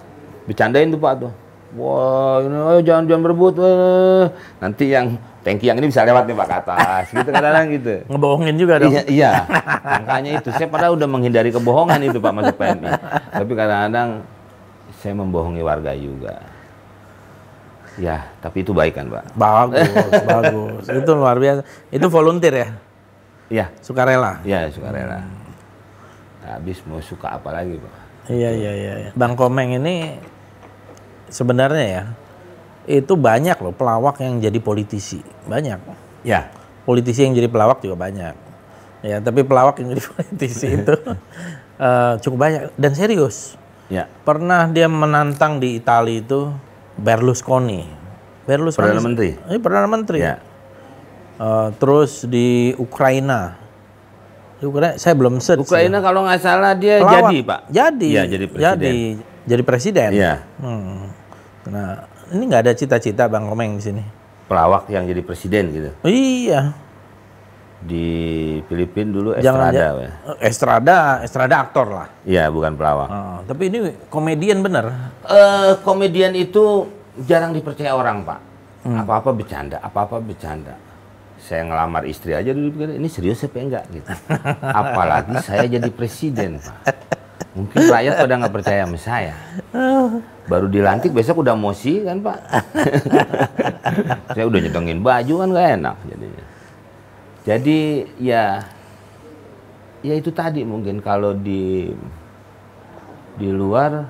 bercandain 0.47 0.87
tuh 0.87 1.01
Pak 1.01 1.13
tuh. 1.19 1.33
Wah 1.75 2.39
ini 2.47 2.55
ayo 2.55 2.79
jangan 2.79 3.03
jangan 3.11 3.21
berebut. 3.27 3.59
eh." 3.59 4.31
Nanti 4.63 4.87
yang 4.87 5.19
tangki 5.43 5.67
yang 5.67 5.75
ini 5.83 5.91
bisa 5.91 6.07
lewat 6.07 6.23
nih 6.29 6.35
Pak 6.37 6.47
ke 6.47 6.55
atas. 6.63 7.05
Gitu 7.11 7.27
kadang-kadang 7.27 7.65
gitu. 7.75 7.93
Ngebohongin 8.07 8.55
juga 8.55 8.73
dong. 8.79 8.91
Iya, 8.95 9.03
iya. 9.11 9.31
Makanya 9.83 10.31
itu 10.39 10.49
saya 10.55 10.67
padahal 10.71 10.95
udah 10.95 11.07
menghindari 11.11 11.51
kebohongan 11.51 11.99
itu 12.07 12.23
Pak 12.23 12.31
masuk 12.31 12.55
PMI. 12.55 12.87
Tapi 13.35 13.51
kadang-kadang 13.51 14.09
saya 15.07 15.15
membohongi 15.15 15.63
warga 15.63 15.95
juga. 15.95 16.43
Ya, 17.95 18.27
tapi 18.43 18.67
itu 18.67 18.75
baik 18.75 18.99
kan, 18.99 19.07
Pak? 19.07 19.39
Bagus, 19.39 19.87
bagus. 20.35 20.83
Itu 20.91 21.15
luar 21.15 21.39
biasa. 21.39 21.63
Itu 21.87 22.11
volunteer 22.11 22.55
ya? 22.59 22.69
Iya, 23.47 23.65
Sukarela? 23.79 24.43
iya 24.43 24.67
sukarela. 24.67 25.23
Habis 26.43 26.83
mau 26.83 26.99
suka 26.99 27.39
apa 27.39 27.55
lagi, 27.55 27.79
Pak? 27.79 27.93
Iya, 28.27 28.51
iya, 28.51 28.71
iya. 28.75 28.93
iya. 29.07 29.11
Bang 29.15 29.39
Komeng 29.39 29.79
ini 29.79 30.19
sebenarnya 31.31 31.85
ya, 31.87 32.03
itu 32.99 33.15
banyak 33.15 33.55
loh 33.63 33.71
pelawak 33.71 34.19
yang 34.19 34.43
jadi 34.43 34.59
politisi. 34.59 35.23
Banyak. 35.47 35.79
Ya, 36.27 36.51
Politisi 36.83 37.23
yang 37.23 37.35
jadi 37.35 37.51
pelawak 37.51 37.79
juga 37.83 37.95
banyak. 37.99 38.35
Ya, 39.03 39.19
tapi 39.23 39.43
pelawak 39.43 39.79
yang 39.79 39.95
jadi 39.95 40.03
politisi 40.11 40.67
itu 40.75 40.95
eh, 41.87 42.13
cukup 42.19 42.37
banyak 42.39 42.61
dan 42.75 42.91
serius. 42.91 43.55
Ya. 43.87 44.07
Pernah 44.23 44.69
dia 44.71 44.87
menantang 44.87 45.59
di 45.59 45.75
Italia 45.75 46.19
itu 46.19 46.51
Berlusconi. 46.97 47.85
Berlusconi. 48.47 48.83
Perdana 48.87 49.01
Menteri. 49.03 49.29
Ini 49.37 49.59
Perdana 49.59 49.87
Menteri. 49.89 50.19
Ya. 50.23 50.35
Eh, 51.37 51.67
terus 51.77 52.25
di 52.25 52.73
Ukraina. 52.81 53.53
Di 54.57 54.65
Ukraina 54.65 54.97
saya 54.97 55.13
belum 55.13 55.37
search. 55.37 55.69
Ukraina 55.69 56.01
kalau 56.01 56.25
nggak 56.25 56.41
salah 56.41 56.73
dia 56.73 56.97
Pelawak. 56.97 57.13
jadi, 57.29 57.37
Pak. 57.45 57.59
Jadi. 57.69 58.09
Iya, 58.09 58.23
jadi 58.25 58.45
presiden. 58.49 58.73
Jadi, 58.73 58.97
jadi 59.45 59.61
presiden. 59.61 60.09
Iya. 60.17 60.33
Hmm. 60.57 61.13
Nah, 61.69 61.89
ini 62.33 62.43
nggak 62.49 62.61
ada 62.65 62.73
cita-cita 62.73 63.29
Bang 63.29 63.45
Komeng 63.45 63.77
di 63.77 63.83
sini. 63.85 64.03
Pelawak 64.49 64.89
yang 64.89 65.05
jadi 65.05 65.21
presiden 65.21 65.69
gitu. 65.69 65.89
Iya. 66.07 66.86
Di 67.77 68.07
Filipina 68.65 69.09
dulu 69.11 69.29
Jangan 69.37 69.69
Estrada, 69.69 69.77
ja- 69.77 69.93
Pak. 69.93 70.37
Estrada, 70.41 70.97
Estrada 71.21 71.55
aktor 71.59 71.87
lah. 71.87 72.07
Iya, 72.23 72.49
bukan 72.49 72.73
pelawak. 72.73 73.07
Ah, 73.07 73.37
tapi 73.45 73.69
ini 73.69 73.77
komedian 74.07 74.59
bener. 74.59 74.89
eh 75.23 75.77
komedian 75.81 76.33
itu 76.33 76.89
jarang 77.19 77.53
dipercaya 77.53 77.93
orang 77.93 78.21
pak. 78.21 78.39
Apa-apa 78.83 79.29
bercanda, 79.31 79.77
apa-apa 79.79 80.17
bercanda. 80.17 80.73
saya 81.37 81.63
ngelamar 81.63 82.03
istri 82.03 82.33
aja 82.33 82.51
dulu 82.51 82.75
pikir 82.75 82.97
ini 82.97 83.07
serius 83.07 83.39
apa 83.39 83.55
enggak 83.55 83.85
gitu. 83.89 84.09
Apalagi 84.83 85.39
saya 85.39 85.63
jadi 85.63 85.87
presiden, 85.89 86.59
Pak. 86.59 86.77
Mungkin 87.53 87.87
rakyat 87.87 88.13
pada 88.17 88.33
nggak 88.35 88.53
percaya 88.53 88.83
sama 88.83 88.99
saya. 88.99 89.33
Baru 90.43 90.67
dilantik 90.67 91.09
besok 91.09 91.39
udah 91.39 91.55
mosi 91.55 92.03
kan, 92.03 92.19
Pak. 92.19 92.39
saya 94.35 94.43
udah 94.43 94.59
nyetengin 94.59 94.99
baju 94.99 95.33
kan 95.37 95.47
nggak 95.47 95.67
enak 95.79 95.95
jadinya. 96.05 96.43
Jadi 97.47 98.03
ya 98.19 98.59
ya 100.03 100.13
itu 100.19 100.35
tadi 100.35 100.67
mungkin 100.67 100.99
kalau 100.99 101.31
di 101.31 101.87
di 103.39 103.47
luar 103.47 104.03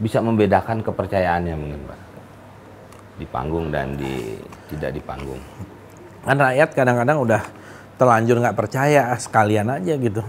bisa 0.00 0.24
membedakan 0.24 0.80
kepercayaannya 0.80 1.54
mungkin 1.60 1.80
Pak. 1.84 2.00
Di 3.20 3.26
panggung 3.28 3.68
dan 3.68 4.00
di 4.00 4.40
tidak 4.72 4.96
di 4.96 5.02
panggung. 5.04 5.42
Kan 6.24 6.40
rakyat 6.40 6.72
kadang-kadang 6.72 7.20
udah 7.20 7.42
terlanjur 8.00 8.40
nggak 8.40 8.56
percaya 8.56 9.12
sekalian 9.20 9.68
aja 9.68 9.92
gitu. 10.00 10.24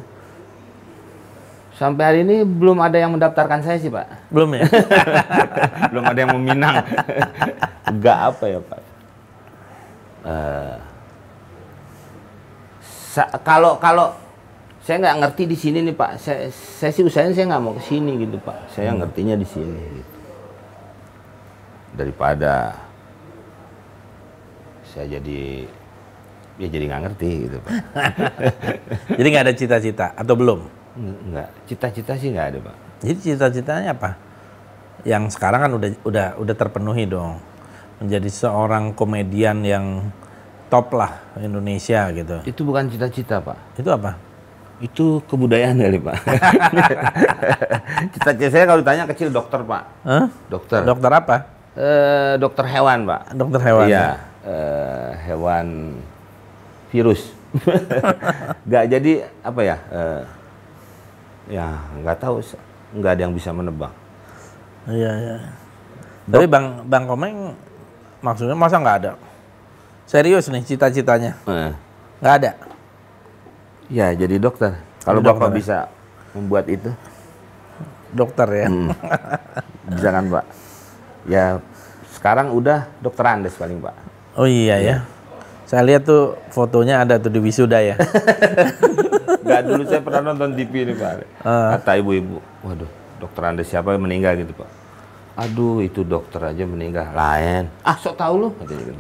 Sampai 1.80 2.04
hari 2.04 2.20
ini 2.28 2.44
belum 2.44 2.84
ada 2.84 3.00
yang 3.00 3.16
mendaftarkan 3.16 3.64
saya 3.64 3.80
sih 3.80 3.88
Pak. 3.88 4.28
Belum 4.28 4.52
ya? 4.60 4.68
belum 5.96 6.04
ada 6.04 6.20
yang 6.20 6.36
meminang. 6.36 6.84
Enggak 7.96 8.18
apa 8.36 8.44
ya 8.52 8.60
Pak. 8.60 8.82
Uh, 10.20 10.89
kalau 13.44 13.76
kalau 13.82 14.16
saya 14.84 15.06
nggak 15.06 15.18
ngerti 15.22 15.44
di 15.46 15.58
sini 15.60 15.78
nih 15.86 15.96
Pak. 15.96 16.12
Saya, 16.18 16.50
saya 16.52 16.92
sih 16.96 17.04
usahain 17.06 17.36
saya 17.36 17.46
nggak 17.52 17.64
mau 17.64 17.76
ke 17.76 17.84
sini 17.84 18.26
gitu 18.26 18.42
Pak. 18.42 18.74
Saya 18.74 18.90
hmm. 18.96 19.00
ngertinya 19.04 19.36
di 19.38 19.48
sini 19.48 19.82
gitu. 20.02 20.18
Daripada 21.94 22.74
saya 24.90 25.20
jadi 25.20 25.70
ya 26.58 26.68
jadi 26.68 26.84
nggak 26.90 27.02
ngerti 27.06 27.30
gitu 27.46 27.58
Pak. 27.62 27.72
jadi 29.20 29.28
nggak 29.30 29.46
ada 29.46 29.54
cita-cita 29.54 30.06
atau 30.18 30.34
belum? 30.34 30.60
Nggak, 31.00 31.50
cita-cita 31.70 32.14
sih 32.18 32.34
nggak 32.34 32.48
ada 32.56 32.60
Pak. 32.66 32.76
Jadi 33.06 33.20
cita-citanya 33.22 33.94
apa? 33.94 34.18
Yang 35.08 35.38
sekarang 35.38 35.70
kan 35.70 35.72
udah 35.78 35.90
udah 36.04 36.28
udah 36.42 36.56
terpenuhi 36.56 37.06
dong. 37.06 37.40
Menjadi 38.00 38.32
seorang 38.32 38.96
komedian 38.96 39.62
yang 39.68 40.10
top 40.70 40.94
lah 40.94 41.34
Indonesia 41.42 42.14
gitu. 42.14 42.38
Itu 42.46 42.62
bukan 42.62 42.88
cita-cita 42.88 43.42
Pak. 43.42 43.82
Itu 43.82 43.90
apa? 43.90 44.16
Itu 44.80 45.20
kebudayaan 45.28 45.82
kali 45.82 46.00
Pak. 46.00 46.18
Cita-cita 48.16 48.50
saya 48.54 48.64
kalau 48.70 48.80
ditanya 48.86 49.04
kecil 49.10 49.34
dokter 49.34 49.60
Pak. 49.66 49.84
Huh? 50.06 50.26
Dokter. 50.48 50.86
Dokter 50.86 51.12
apa? 51.12 51.36
Eh, 51.74 52.34
dokter 52.40 52.66
hewan 52.70 53.10
Pak. 53.10 53.22
Dokter 53.36 53.62
hewan. 53.66 53.86
Iya. 53.90 54.00
Ya? 54.00 54.14
Eh, 54.46 55.10
hewan 55.28 55.98
virus. 56.94 57.34
Gak 58.72 58.86
jadi 58.94 59.26
apa 59.42 59.62
ya? 59.66 59.78
Eh, 59.90 60.22
ya 61.50 61.68
nggak 62.06 62.18
tahu. 62.22 62.46
Nggak 62.94 63.12
ada 63.18 63.22
yang 63.26 63.34
bisa 63.34 63.50
menebak. 63.50 63.90
Iya 64.86 65.12
iya. 65.18 65.38
Tapi 66.30 66.46
Bang 66.46 66.86
Bang 66.86 67.10
Komeng 67.10 67.58
maksudnya 68.22 68.54
masa 68.54 68.78
nggak 68.78 68.98
ada? 69.02 69.12
Serius 70.10 70.50
nih 70.50 70.66
cita-citanya? 70.66 71.38
Eh. 71.46 71.70
Nggak 72.18 72.34
ada. 72.42 72.52
Ya, 73.94 74.10
jadi 74.10 74.42
dokter. 74.42 74.82
Kalau 75.06 75.22
Bapak 75.22 75.54
bisa 75.54 75.86
membuat 76.34 76.66
itu. 76.66 76.90
Dokter 78.10 78.50
ya. 78.66 78.68
Hmm. 78.74 78.90
Bisa 79.94 80.10
kan, 80.10 80.26
Pak? 80.26 80.46
Ya, 81.30 81.62
sekarang 82.18 82.50
udah 82.58 82.90
dokter 83.06 83.22
Andes 83.22 83.54
paling, 83.54 83.78
Pak. 83.78 83.94
Oh 84.34 84.50
iya 84.50 84.82
ya. 84.82 84.86
ya. 84.86 84.98
Saya 85.70 85.86
lihat 85.86 86.10
tuh 86.10 86.42
fotonya 86.50 87.06
ada 87.06 87.22
tuh 87.22 87.30
di 87.30 87.38
wisuda 87.38 87.78
ya. 87.78 87.94
Gak 89.50 89.62
dulu 89.66 89.86
saya 89.86 90.02
pernah 90.02 90.34
nonton 90.34 90.58
TV 90.58 90.90
ini 90.90 90.94
Pak. 90.98 91.46
Uh. 91.46 91.78
Kata 91.78 92.02
ibu-ibu, 92.02 92.42
waduh 92.66 92.90
dokter 93.22 93.42
Andes 93.46 93.70
siapa 93.70 93.94
yang 93.94 94.02
meninggal 94.02 94.34
gitu 94.42 94.58
Pak. 94.58 94.70
Aduh 95.40 95.80
itu 95.80 96.04
dokter 96.04 96.52
aja 96.52 96.64
meninggal. 96.68 97.16
Lain. 97.16 97.72
Ah 97.88 97.96
sok 97.96 98.20
tahu 98.20 98.34
lu. 98.36 98.50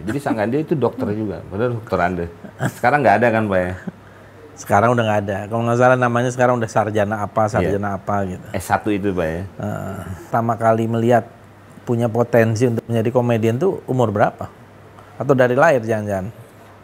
Jadi 0.07 0.19
sangkaan 0.23 0.47
dia 0.47 0.63
itu 0.63 0.71
dokter 0.71 1.11
juga. 1.11 1.43
Padahal 1.51 1.75
dokter 1.75 1.97
Andes. 1.99 2.31
Sekarang 2.79 3.03
nggak 3.03 3.15
ada 3.19 3.27
kan 3.27 3.43
Pak 3.51 3.59
ya? 3.59 3.73
Sekarang 4.55 4.89
udah 4.95 5.03
nggak 5.03 5.19
ada. 5.27 5.37
Kalau 5.51 5.61
nggak 5.67 5.79
salah 5.79 5.97
namanya 5.99 6.29
sekarang 6.31 6.55
udah 6.59 6.69
sarjana 6.71 7.15
apa, 7.27 7.47
sarjana 7.51 7.95
yeah. 7.95 7.99
apa 7.99 8.15
gitu. 8.27 8.45
S1 8.55 8.83
itu 8.95 9.09
Pak 9.11 9.27
ya? 9.27 9.41
Uh, 9.59 9.99
pertama 10.27 10.53
kali 10.55 10.83
melihat 10.87 11.23
punya 11.83 12.07
potensi 12.07 12.67
untuk 12.67 12.83
menjadi 12.87 13.09
komedian 13.11 13.55
tuh 13.59 13.83
umur 13.83 14.11
berapa? 14.11 14.47
Atau 15.19 15.35
dari 15.35 15.59
lahir 15.59 15.83
jangan-jangan? 15.83 16.31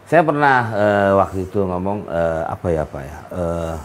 Saya 0.07 0.21
pernah 0.23 0.57
uh, 0.75 1.11
waktu 1.23 1.47
itu 1.47 1.59
ngomong 1.63 2.11
uh, 2.11 2.43
apa 2.51 2.67
ya 2.71 2.83
Pak 2.83 3.03
ya? 3.07 3.17
Uh, 3.31 3.75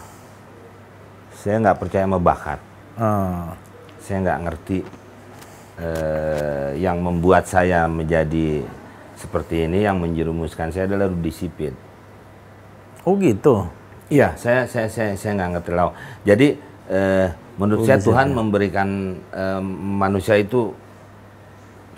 saya 1.38 1.54
nggak 1.62 1.78
percaya 1.78 2.04
sama 2.10 2.18
bakat. 2.18 2.58
Uh. 2.98 3.54
Saya 4.02 4.16
nggak 4.26 4.38
ngerti 4.50 4.78
uh, 5.80 6.70
yang 6.76 7.00
membuat 7.00 7.48
saya 7.48 7.88
menjadi 7.88 8.62
seperti 9.20 9.68
ini 9.68 9.84
yang 9.84 10.00
menjerumuskan 10.00 10.72
saya 10.72 10.88
adalah 10.88 11.12
disiplin. 11.12 11.76
Oh 13.04 13.16
gitu. 13.20 13.68
Iya, 14.08 14.34
saya 14.40 14.64
saya 14.64 14.88
saya 14.88 15.12
saya 15.12 15.36
nggak 15.36 15.50
ngerti 15.60 15.70
law. 15.76 15.92
Jadi 16.24 16.56
eh, 16.90 17.28
menurut 17.60 17.84
oh, 17.84 17.86
saya 17.86 18.00
Tuhan 18.02 18.32
ya. 18.32 18.34
memberikan 18.34 18.88
eh, 19.30 19.62
manusia 20.00 20.34
itu 20.40 20.72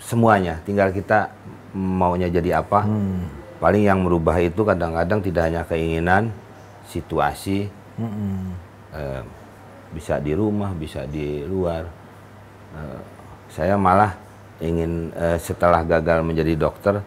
semuanya, 0.03 0.59
tinggal 0.67 0.91
kita 0.91 1.31
maunya 1.73 2.27
jadi 2.27 2.61
apa. 2.61 2.85
Hmm. 2.85 3.25
Paling 3.57 3.87
yang 3.87 4.03
merubah 4.03 4.35
itu 4.43 4.61
kadang-kadang 4.67 5.23
tidak 5.23 5.43
hanya 5.47 5.63
keinginan, 5.63 6.29
situasi, 6.91 7.71
hmm. 7.97 8.51
eh, 8.93 9.23
bisa 9.95 10.19
di 10.19 10.35
rumah, 10.35 10.75
bisa 10.75 11.07
di 11.07 11.41
luar. 11.47 11.87
Eh, 12.77 13.22
saya 13.53 13.77
malah 13.77 14.17
ingin 14.57 15.13
eh, 15.13 15.37
setelah 15.37 15.85
gagal 15.85 16.25
menjadi 16.25 16.57
dokter, 16.57 17.05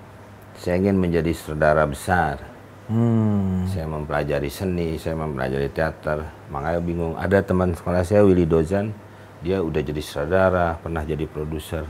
saya 0.57 0.79
ingin 0.79 0.97
menjadi 0.97 1.35
saudara 1.35 1.83
besar 1.85 2.57
Hmm. 2.87 3.67
Saya 3.67 3.87
mempelajari 3.91 4.47
seni, 4.47 4.95
saya 4.95 5.19
mempelajari 5.19 5.67
teater. 5.75 6.23
Makanya 6.55 6.79
bingung. 6.79 7.19
Ada 7.19 7.43
teman 7.43 7.75
sekolah 7.75 8.07
saya 8.07 8.23
Willy 8.23 8.47
Dozan, 8.47 8.95
dia 9.43 9.59
udah 9.59 9.83
jadi 9.83 10.03
saudara, 10.03 10.79
pernah 10.79 11.03
jadi 11.03 11.27
produser. 11.27 11.83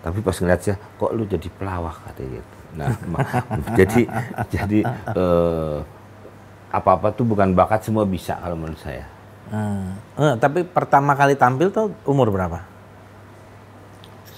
Tapi 0.00 0.24
pas 0.24 0.36
ngeliat 0.40 0.60
saya, 0.64 0.76
kok 0.80 1.12
lu 1.12 1.28
jadi 1.28 1.48
pelawak 1.52 2.00
katanya 2.08 2.40
gitu. 2.40 2.56
Nah, 2.80 2.88
jadi 3.80 4.02
jadi 4.48 4.80
uh, 5.12 5.84
apa-apa 6.72 7.12
tuh 7.12 7.28
bukan 7.28 7.52
bakat 7.52 7.84
semua 7.84 8.08
bisa 8.08 8.40
kalau 8.40 8.56
menurut 8.56 8.80
saya. 8.80 9.04
Hmm. 9.52 10.00
Uh, 10.16 10.34
tapi 10.40 10.64
pertama 10.64 11.12
kali 11.12 11.36
tampil 11.36 11.68
tuh 11.68 11.92
umur 12.08 12.32
berapa? 12.32 12.64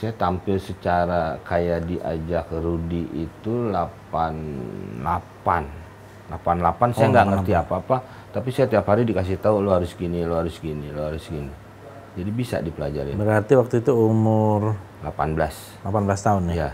Saya 0.01 0.17
tampil 0.17 0.57
secara 0.57 1.37
kayak 1.45 1.85
diajak 1.85 2.49
Rudi 2.57 3.05
itu 3.13 3.69
88 3.69 5.05
88 6.33 6.97
saya 6.97 7.05
oh, 7.05 7.13
nggak 7.13 7.27
ngerti 7.37 7.53
apa-apa. 7.53 7.97
Tapi 8.33 8.49
saya 8.49 8.65
tiap 8.65 8.89
hari 8.89 9.05
dikasih 9.05 9.37
tahu 9.37 9.61
lo 9.61 9.77
harus 9.77 9.93
gini 9.93 10.25
lo 10.25 10.41
harus 10.41 10.57
gini 10.57 10.89
lo 10.89 11.05
harus 11.05 11.29
gini. 11.29 11.53
Jadi 12.17 12.31
bisa 12.33 12.65
dipelajari 12.65 13.13
berarti 13.13 13.53
waktu 13.61 13.85
itu 13.85 13.93
umur 13.93 14.73
18 15.05 15.85
18 15.85 16.27
tahun 16.27 16.43
ya, 16.51 16.57
ya. 16.57 16.71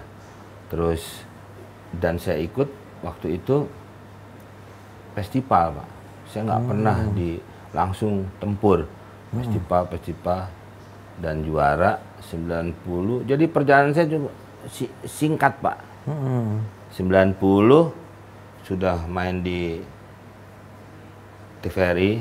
terus 0.71 1.27
dan 1.99 2.17
saya 2.17 2.39
ikut 2.41 2.71
waktu 3.03 3.43
itu 3.43 3.67
festival 5.19 5.83
pak. 5.83 5.89
Saya 6.31 6.47
nggak 6.47 6.63
hmm. 6.63 6.71
pernah 6.71 6.97
di 7.11 7.31
langsung 7.75 8.23
tempur. 8.39 8.87
Hmm. 9.35 9.43
Dan 11.21 11.45
juara 11.45 12.01
90 12.21 13.25
jadi 13.25 13.45
perjalanan 13.49 13.93
saya 13.97 14.09
juga 14.09 14.29
singkat 15.07 15.59
pak 15.63 15.79
hmm. 16.09 16.77
90 16.97 17.37
sudah 18.67 19.07
main 19.07 19.47
di 19.47 19.79
TVRI. 21.63 22.13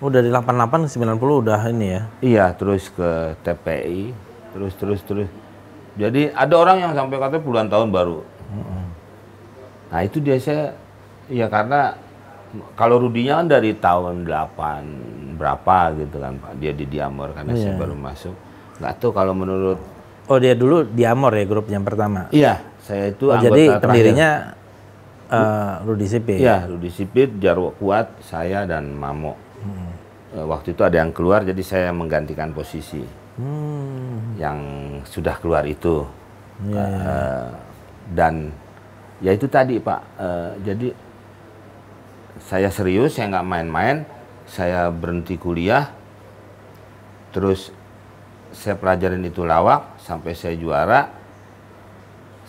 Oh 0.00 0.08
dari 0.08 0.32
88 0.32 0.88
ke 0.88 0.88
90 0.96 1.42
udah 1.44 1.60
ini 1.68 1.86
ya? 1.92 2.02
Iya, 2.24 2.46
terus 2.56 2.88
ke 2.88 3.36
TPI, 3.44 4.16
terus 4.56 4.72
terus 4.80 5.00
terus. 5.04 5.28
Jadi 6.00 6.32
ada 6.32 6.54
orang 6.56 6.80
yang 6.80 6.92
sampai 6.96 7.20
katanya 7.20 7.44
puluhan 7.44 7.68
tahun 7.68 7.88
baru. 7.92 8.24
-hmm. 8.24 8.84
Nah 9.92 10.00
itu 10.00 10.16
dia 10.24 10.40
saya, 10.40 10.72
ya 11.28 11.52
karena 11.52 11.96
kalau 12.74 12.96
Rudinya 12.98 13.42
kan 13.42 13.46
dari 13.46 13.70
tahun 13.78 14.26
8 14.26 15.38
berapa 15.38 15.76
gitu 15.96 16.16
kan 16.20 16.36
Pak, 16.36 16.52
dia 16.60 16.72
di 16.74 16.84
Diamor 16.84 17.32
karena 17.32 17.52
yeah. 17.54 17.62
saya 17.62 17.74
baru 17.78 17.94
masuk. 17.96 18.34
Nggak 18.80 18.92
tahu 19.00 19.10
kalau 19.14 19.34
menurut 19.36 19.78
Oh 20.30 20.38
dia 20.38 20.54
dulu 20.54 20.86
Diamor 20.86 21.34
ya 21.34 21.44
grup 21.46 21.66
yang 21.66 21.82
pertama? 21.82 22.30
Iya, 22.30 22.62
saya 22.78 23.10
itu 23.10 23.30
oh, 23.30 23.34
anggota 23.34 23.50
jadi 23.50 23.64
pendirinya 23.82 24.30
Uh, 25.30 25.78
Rudi 25.86 26.10
Sipit. 26.10 26.42
Ya, 26.42 26.66
Rudi 26.66 26.90
Sipit, 26.90 27.38
Jarwo 27.38 27.70
Kuat, 27.78 28.18
saya 28.18 28.66
dan 28.66 28.90
Mamo. 28.90 29.38
Hmm. 29.62 29.94
Uh, 30.34 30.46
waktu 30.50 30.74
itu 30.74 30.82
ada 30.82 30.98
yang 30.98 31.14
keluar, 31.14 31.46
jadi 31.46 31.62
saya 31.62 31.94
menggantikan 31.94 32.50
posisi 32.50 32.98
hmm. 33.38 34.42
yang 34.42 34.58
sudah 35.06 35.38
keluar 35.38 35.62
itu. 35.70 36.02
Ya, 36.66 36.82
uh, 36.82 37.46
Dan 38.10 38.50
Ya 39.20 39.36
itu 39.36 39.46
tadi 39.46 39.76
Pak. 39.76 40.00
Eh, 40.16 40.50
jadi 40.64 40.88
saya 42.40 42.72
serius, 42.72 43.16
saya 43.16 43.30
nggak 43.36 43.48
main-main. 43.48 43.96
Saya 44.50 44.90
berhenti 44.90 45.38
kuliah. 45.38 45.92
Terus 47.30 47.70
saya 48.50 48.74
pelajarin 48.74 49.22
itu 49.22 49.46
lawak 49.46 50.00
sampai 50.02 50.34
saya 50.34 50.58
juara. 50.58 51.06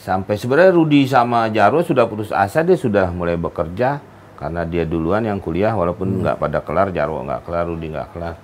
Sampai 0.02 0.34
sebenarnya 0.34 0.74
Rudi 0.74 1.06
sama 1.06 1.46
Jarwo 1.54 1.86
sudah 1.86 2.10
putus 2.10 2.34
asa, 2.34 2.66
dia 2.66 2.74
sudah 2.74 3.14
mulai 3.14 3.38
bekerja 3.38 4.02
karena 4.34 4.66
dia 4.66 4.82
duluan 4.82 5.22
yang 5.22 5.38
kuliah 5.38 5.70
walaupun 5.78 6.26
nggak 6.26 6.42
pada 6.42 6.66
kelar, 6.66 6.90
Jarwo 6.90 7.22
nggak 7.22 7.46
kelar, 7.46 7.70
Rudi 7.70 7.88
nggak 7.94 8.10
kelar. 8.10 8.36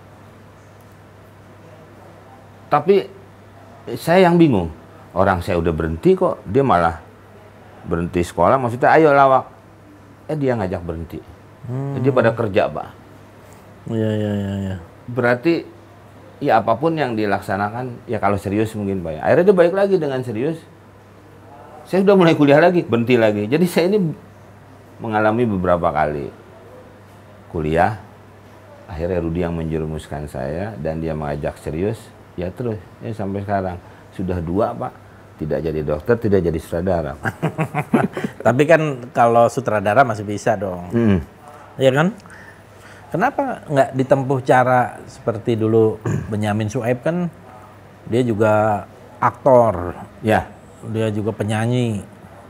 Tapi 2.69 2.95
saya 3.97 4.29
yang 4.29 4.37
bingung. 4.37 4.69
Orang 5.17 5.41
saya 5.41 5.57
udah 5.57 5.73
berhenti 5.73 6.13
kok, 6.13 6.45
dia 6.45 6.61
malah 6.61 7.01
berhenti 7.89 8.21
sekolah. 8.21 8.61
Maksudnya 8.61 8.93
ayo 8.93 9.17
lawak. 9.17 9.49
Eh 10.29 10.37
dia 10.37 10.53
ngajak 10.53 10.83
berhenti. 10.85 11.36
Hmm. 11.67 11.99
Dia 11.99 12.11
pada 12.15 12.31
kerja, 12.31 12.71
Pak. 12.71 12.89
Iya, 13.91 14.09
iya, 14.15 14.31
iya. 14.31 14.53
Ya. 14.71 14.75
Berarti 15.07 15.63
ya 16.43 16.59
apa 16.59 16.75
pun 16.75 16.95
yang 16.95 17.15
dilaksanakan, 17.15 18.07
ya 18.07 18.19
kalau 18.19 18.35
serius 18.39 18.75
mungkin 18.75 19.03
Pak. 19.03 19.11
ya. 19.15 19.21
Akhirnya 19.23 19.45
dia 19.51 19.55
balik 19.55 19.75
lagi 19.75 19.95
dengan 19.99 20.19
serius. 20.23 20.59
Saya 21.87 22.03
sudah 22.03 22.19
mulai 22.19 22.35
kuliah 22.35 22.59
lagi, 22.59 22.83
berhenti 22.83 23.15
lagi. 23.15 23.47
Jadi 23.47 23.65
saya 23.67 23.87
ini 23.95 24.11
mengalami 24.99 25.47
beberapa 25.47 25.87
kali 25.91 26.27
kuliah. 27.51 28.03
Akhirnya 28.87 29.19
Rudi 29.19 29.43
yang 29.43 29.55
menjerumuskan 29.55 30.27
saya 30.31 30.75
dan 30.79 30.99
dia 30.99 31.15
mengajak 31.15 31.59
serius. 31.59 31.99
Ya 32.39 32.51
terus, 32.51 32.79
ya 33.03 33.11
sampai 33.15 33.43
sekarang. 33.43 33.79
Sudah 34.15 34.39
dua 34.39 34.71
Pak, 34.75 34.93
tidak 35.39 35.59
jadi 35.63 35.79
dokter, 35.83 36.15
tidak 36.17 36.39
jadi 36.43 36.59
sutradara. 36.59 37.13
Tapi 38.45 38.63
kan 38.67 38.81
kalau 39.11 39.47
sutradara 39.47 40.03
masih 40.03 40.23
bisa 40.27 40.55
dong. 40.55 40.91
Mm. 40.91 41.19
Iya 41.77 41.91
kan? 41.93 42.07
Kenapa 43.07 43.63
nggak 43.63 43.89
ditempuh 43.95 44.39
cara 44.43 44.99
seperti 45.05 45.55
dulu 45.55 45.95
Benyamin 46.31 46.67
Sueb 46.67 46.99
kan 46.99 47.31
dia 48.07 48.21
juga 48.21 48.83
aktor, 49.17 49.95
Ya, 50.21 50.47
dia 50.87 51.07
juga 51.09 51.31
penyanyi. 51.31 52.01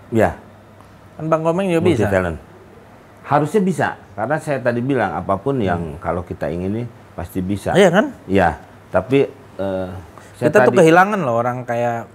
ya. 0.10 0.36
Kan 1.16 1.26
Bang 1.28 1.42
Komeng 1.42 1.68
juga 1.68 1.82
multi 1.82 1.98
bisa. 1.98 2.10
talent. 2.10 2.38
Harusnya 3.24 3.60
bisa, 3.60 3.88
karena 4.14 4.38
saya 4.38 4.60
tadi 4.60 4.80
bilang 4.80 5.12
apa 5.12 5.36
pun 5.36 5.58
yang 5.58 5.98
kalau 5.98 6.22
kita 6.22 6.48
ingini 6.48 6.86
pasti 7.12 7.42
bisa. 7.42 7.74
Iya 7.74 7.90
kan? 7.90 8.06
Iya, 8.24 8.56
tapi 8.88 9.28
eh, 9.58 9.90
saya 10.38 10.48
Kita 10.48 10.58
tuh 10.62 10.72
tadi 10.72 10.78
kehilangan 10.80 11.20
loh 11.20 11.36
orang 11.36 11.58
kayak 11.64 12.08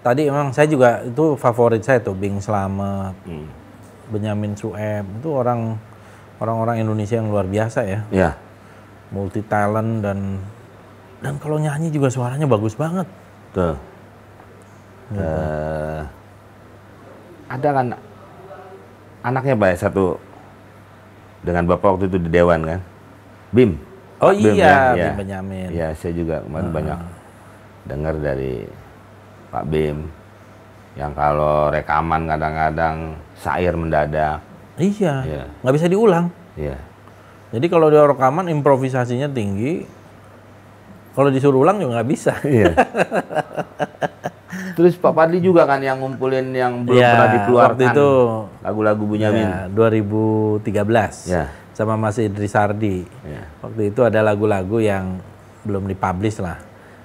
tadi 0.00 0.28
emang 0.28 0.52
saya 0.52 0.68
juga 0.68 1.02
itu 1.02 1.34
favorit 1.34 1.80
saya 1.80 1.98
tuh 1.98 2.12
Bing 2.12 2.38
Slamet, 2.38 3.16
Hmm, 3.24 3.48
Benyamin 4.10 4.52
Sueb 4.54 5.02
itu 5.08 5.28
orang 5.32 5.74
orang-orang 6.42 6.82
Indonesia 6.82 7.16
yang 7.18 7.30
luar 7.30 7.46
biasa 7.46 7.80
ya, 7.86 8.00
ya, 8.10 8.30
multi 9.14 9.40
talent 9.46 10.02
dan 10.02 10.40
dan 11.22 11.38
kalau 11.40 11.56
nyanyi 11.56 11.88
juga 11.88 12.10
suaranya 12.10 12.44
bagus 12.44 12.74
banget. 12.74 13.06
tuh. 13.54 13.76
Eh, 15.14 16.00
ada 17.46 17.68
kan 17.70 17.86
anaknya 19.22 19.54
Pak 19.54 19.68
ya, 19.68 19.76
satu 19.88 20.18
dengan 21.44 21.68
bapak 21.68 21.88
waktu 21.96 22.06
itu 22.08 22.18
di 22.18 22.30
dewan 22.32 22.64
kan, 22.64 22.80
Bim. 23.52 23.76
Oh 24.24 24.32
Bim, 24.32 24.56
iya, 24.56 24.64
ya, 24.64 24.78
ya. 24.96 25.04
Bim 25.12 25.16
Benyamin. 25.20 25.68
Iya, 25.70 25.88
saya 25.94 26.12
juga 26.16 26.40
kemarin 26.42 26.70
banyak 26.72 26.98
dengar 27.84 28.14
dari 28.16 28.64
Pak 29.52 29.64
Bim 29.68 30.08
yang 30.96 31.12
kalau 31.12 31.68
rekaman 31.70 32.26
kadang-kadang 32.26 32.96
sair 33.36 33.74
mendadak. 33.76 34.40
Iya, 34.76 35.14
Iya. 35.22 35.42
nggak 35.60 35.74
bisa 35.74 35.86
diulang. 35.86 36.26
Iya. 36.54 36.76
Jadi 37.50 37.66
kalau 37.66 37.86
dia 37.86 38.02
rekaman 38.02 38.48
improvisasinya 38.48 39.26
tinggi, 39.26 39.84
kalau 41.12 41.28
disuruh 41.28 41.60
ulang 41.60 41.76
juga 41.78 41.96
nggak 41.96 42.08
bisa. 42.08 42.32
Iya. 42.42 42.72
Terus 44.74 44.94
Pak 44.94 45.12
Padli 45.12 45.38
juga 45.38 45.64
kan 45.64 45.78
yang 45.78 45.98
ngumpulin 45.98 46.50
yang 46.50 46.82
belum 46.82 46.94
Iya, 46.94 47.08
pernah 47.08 47.28
dikeluarkan. 47.32 47.70
waktu 47.70 47.82
itu. 47.90 48.08
lagu-lagu 48.60 49.02
Bunyamin. 49.04 49.44
Ya, 49.44 49.56
2013 49.68 51.14
Ya. 51.28 51.44
sama 51.70 51.94
Mas 51.94 52.16
Idris 52.18 52.50
Sardi. 52.50 53.02
Ya. 53.22 53.42
Waktu 53.60 53.88
itu 53.88 54.00
ada 54.02 54.18
lagu-lagu 54.20 54.78
yang 54.78 55.18
belum 55.62 55.86
dipublish 55.86 56.38
lah. 56.38 56.58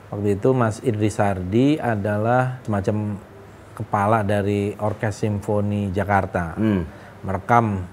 Waktu 0.10 0.36
itu 0.36 0.48
Mas 0.52 0.78
Idris 0.82 1.14
Sardi 1.14 1.78
adalah 1.78 2.58
semacam 2.64 3.18
kepala 3.76 4.18
dari 4.22 4.74
Orkes 4.76 5.20
Simfoni 5.20 5.90
Jakarta. 5.90 6.54
Hmm. 6.56 6.84
Merekam 7.24 7.84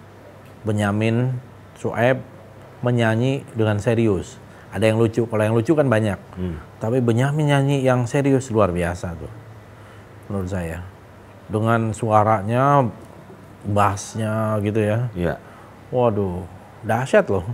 Benyamin 0.62 1.38
Sueb 1.78 2.22
menyanyi 2.80 3.42
dengan 3.54 3.78
serius. 3.78 4.38
Ada 4.70 4.92
yang 4.92 5.00
lucu, 5.00 5.24
kalau 5.24 5.42
yang 5.42 5.56
lucu 5.56 5.72
kan 5.72 5.88
banyak. 5.88 6.20
Hmm. 6.36 6.60
Tapi 6.82 7.00
Benyamin 7.00 7.48
nyanyi 7.48 7.76
yang 7.80 8.04
serius 8.04 8.52
luar 8.52 8.74
biasa 8.74 9.16
tuh. 9.16 9.32
Menurut 10.28 10.50
saya. 10.52 10.84
Dengan 11.48 11.94
suaranya, 11.96 12.84
bassnya 13.64 14.58
gitu 14.60 14.82
ya. 14.82 15.08
Iya. 15.16 15.34
Waduh, 15.88 16.44
dahsyat 16.84 17.26
loh. 17.30 17.46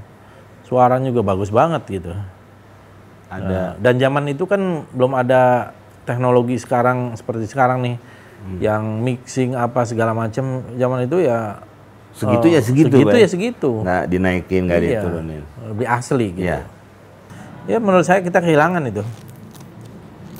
Suaranya 0.66 1.12
juga 1.12 1.22
bagus 1.22 1.52
banget 1.52 1.84
gitu. 1.88 2.12
Ada 3.28 3.44
Nah, 3.44 3.70
dan 3.80 3.94
zaman 3.96 4.28
itu 4.28 4.44
kan 4.44 4.84
belum 4.92 5.16
ada 5.16 5.72
teknologi 6.04 6.60
sekarang 6.60 7.16
seperti 7.16 7.48
sekarang 7.48 7.80
nih. 7.80 7.96
Hmm. 8.42 8.58
Yang 8.58 8.82
mixing 9.00 9.50
apa 9.54 9.86
segala 9.86 10.10
macam. 10.12 10.66
Zaman 10.74 11.06
itu 11.06 11.22
ya 11.22 11.62
segitu 12.12 12.46
eh, 12.50 12.52
ya 12.52 12.60
segitu, 12.60 12.92
Segitu 12.92 13.08
Pak. 13.08 13.22
ya 13.22 13.28
segitu. 13.30 13.70
Nggak 13.80 14.04
dinaikin, 14.06 14.62
nggak 14.66 14.80
Iya, 14.82 14.90
diturunin. 14.98 15.42
Lebih 15.70 15.86
asli 15.86 16.26
gitu. 16.34 16.44
Iya. 16.44 16.60
Ya 17.64 17.78
menurut 17.78 18.02
saya 18.02 18.18
kita 18.20 18.42
kehilangan 18.42 18.82
itu. 18.84 19.02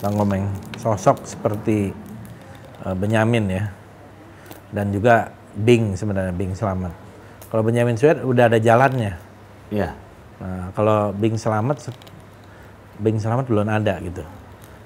Bang 0.03 0.19
Komeng. 0.19 0.45
Sosok 0.77 1.23
seperti 1.23 1.95
eh, 2.83 2.95
Benyamin 2.99 3.47
ya. 3.47 3.65
Dan 4.73 4.91
juga 4.91 5.31
Bing 5.53 5.95
sebenarnya, 5.95 6.33
Bing 6.33 6.57
Selamat. 6.57 6.91
Kalau 7.53 7.63
Benyamin 7.63 7.95
Sueb 7.95 8.25
udah 8.25 8.49
ada 8.49 8.57
jalannya. 8.57 9.15
Iya. 9.69 9.93
Nah, 10.41 10.73
kalau 10.73 11.13
Bing 11.13 11.37
Selamat, 11.37 11.77
se- 11.79 11.95
Bing 12.97 13.21
Selamat 13.21 13.45
belum 13.47 13.69
ada 13.69 14.01
gitu. 14.01 14.25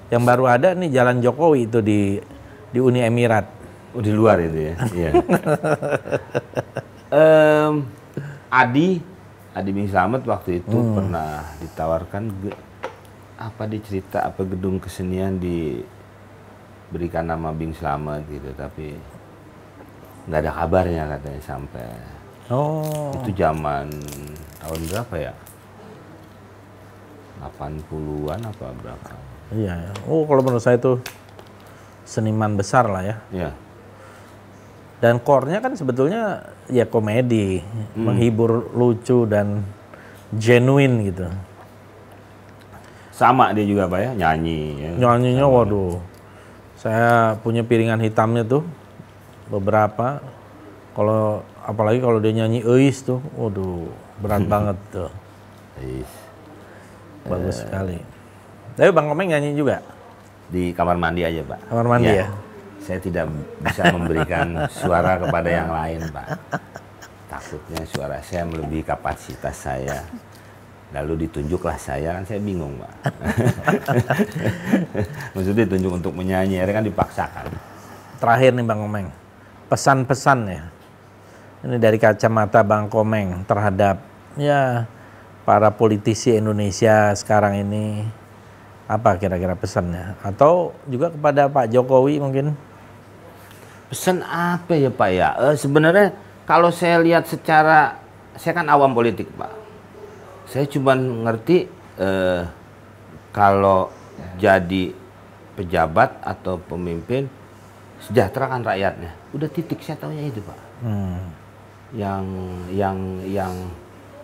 Yang 0.07 0.23
baru 0.23 0.43
ada 0.45 0.75
nih 0.75 0.91
Jalan 0.91 1.19
Jokowi 1.19 1.65
itu 1.65 1.79
di 1.79 2.19
di 2.69 2.79
Uni 2.79 2.99
Emirat. 2.99 3.45
Oh, 3.91 4.01
di 4.01 4.11
luar 4.11 4.37
itu 4.39 4.59
ya. 4.61 4.73
Iya. 4.97 5.11
Em, 7.07 7.73
Adi, 8.49 8.99
Adi 9.51 9.69
Bing 9.71 9.87
Slamet 9.87 10.23
waktu 10.23 10.59
itu 10.59 10.75
Hmm. 10.75 10.93
pernah 10.93 11.29
ditawarkan 11.57 12.23
apa 13.37 13.63
dicerita 13.65 14.25
apa 14.25 14.41
gedung 14.43 14.77
kesenian 14.77 15.37
diberikan 15.37 17.23
nama 17.23 17.49
Bing 17.51 17.71
Slamet 17.71 18.27
gitu, 18.27 18.51
tapi 18.53 18.97
nggak 20.27 20.41
ada 20.41 20.51
kabarnya 20.53 21.03
katanya 21.09 21.41
sampai 21.41 21.87
Oh, 22.47 23.11
itu 23.13 23.31
zaman 23.33 23.91
tahun 24.57 24.81
berapa 24.87 25.15
ya? 25.17 25.33
80-an 27.37 28.39
apa 28.41 28.65
berapa? 28.73 29.11
iya. 29.51 29.75
ya. 29.77 29.91
Oh, 30.07 30.23
kalau 30.23 30.41
menurut 30.41 30.59
saya 30.59 30.75
itu 30.75 30.95
seniman 32.07 32.55
besar 32.55 32.87
lah 32.87 33.03
ya. 33.03 33.15
Ya. 33.35 33.49
Dan 34.97 35.21
core-nya 35.21 35.61
kan 35.61 35.77
sebetulnya 35.77 36.47
ya 36.71 36.87
komedi, 36.89 37.61
menghibur, 37.93 38.73
lucu 38.73 39.29
dan 39.29 39.61
genuine 40.33 41.11
gitu. 41.13 41.27
Sama 43.13 43.53
dia 43.53 43.67
juga 43.67 43.85
Pak 43.85 43.99
ya, 44.01 44.11
nyanyi 44.17 44.61
ya. 44.79 44.91
Nyanyinya 44.97 45.45
waduh. 45.45 46.01
Saya 46.79 47.37
punya 47.41 47.61
piringan 47.61 48.01
hitamnya 48.01 48.41
tuh 48.47 48.65
beberapa. 49.53 50.23
Kalau 50.97 51.45
apalagi 51.61 52.01
kalau 52.01 52.17
dia 52.17 52.33
nyanyi 52.33 52.65
Eis 52.65 53.05
tuh, 53.05 53.21
waduh, 53.37 53.85
berat 54.17 54.49
banget 54.53 54.77
tuh. 54.89 55.11
Is. 55.77 56.09
Bagus 57.29 57.61
sekali. 57.61 58.01
Tapi 58.73 58.89
Bang 58.89 59.09
Komeng 59.13 59.29
nyanyi 59.29 59.53
juga. 59.53 59.81
Di 60.47 60.71
kamar 60.71 60.95
mandi 60.95 61.27
aja 61.27 61.43
Pak. 61.43 61.59
Kamar 61.67 61.85
mandi 61.87 62.11
ya? 62.11 62.27
Saya 62.79 62.99
tidak 63.03 63.27
bisa 63.59 63.91
memberikan 63.91 64.67
suara 64.71 65.19
kepada 65.19 65.49
yang 65.51 65.69
lain 65.71 66.01
Pak. 66.07 66.27
Takutnya 67.27 67.83
suara 67.83 68.17
saya 68.23 68.47
melebihi 68.47 68.83
kapasitas 68.87 69.55
saya. 69.59 69.99
Lalu 70.95 71.27
ditunjuklah 71.27 71.75
saya, 71.75 72.15
kan 72.15 72.23
saya 72.23 72.39
bingung 72.39 72.79
Pak. 72.79 72.93
Maksudnya 75.35 75.67
ditunjuk 75.67 75.99
untuk 75.99 76.15
menyanyi, 76.15 76.63
akhirnya 76.63 76.79
kan 76.79 76.87
dipaksakan. 76.87 77.45
Terakhir 78.23 78.55
nih 78.55 78.63
Bang 78.63 78.79
Komeng, 78.87 79.11
pesan-pesan 79.67 80.39
ya. 80.47 80.63
Ini 81.67 81.75
dari 81.75 81.99
kacamata 81.99 82.63
Bang 82.63 82.87
Komeng 82.87 83.43
terhadap 83.43 83.99
ya 84.39 84.87
para 85.43 85.75
politisi 85.75 86.39
Indonesia 86.39 87.11
sekarang 87.19 87.67
ini 87.67 88.07
apa 88.87 89.19
kira-kira 89.19 89.53
pesannya? 89.53 90.15
Atau 90.23 90.71
juga 90.87 91.11
kepada 91.11 91.51
Pak 91.51 91.67
Jokowi 91.67 92.23
mungkin? 92.23 92.55
Pesan 93.91 94.23
apa 94.23 94.73
ya 94.79 94.87
Pak 94.87 95.09
ya? 95.11 95.29
Eh, 95.51 95.55
sebenarnya 95.59 96.15
kalau 96.47 96.71
saya 96.71 96.99
lihat 97.03 97.27
secara, 97.27 97.99
saya 98.39 98.55
kan 98.55 98.67
awam 98.71 98.95
politik 98.95 99.27
Pak. 99.35 99.51
Saya 100.47 100.63
cuma 100.71 100.95
ngerti 100.95 101.67
eh, 101.99 102.41
kalau 103.35 103.91
jadi 104.39 104.95
pejabat 105.59 106.23
atau 106.23 106.55
pemimpin 106.55 107.27
sejahterakan 108.07 108.63
rakyatnya. 108.63 109.11
Udah 109.35 109.49
titik 109.51 109.83
saya 109.83 109.99
tahunya 109.99 110.31
itu 110.31 110.39
Pak. 110.39 110.59
Hmm. 110.85 111.19
Yang 111.91 112.25
yang 112.71 112.97
yang 113.27 113.53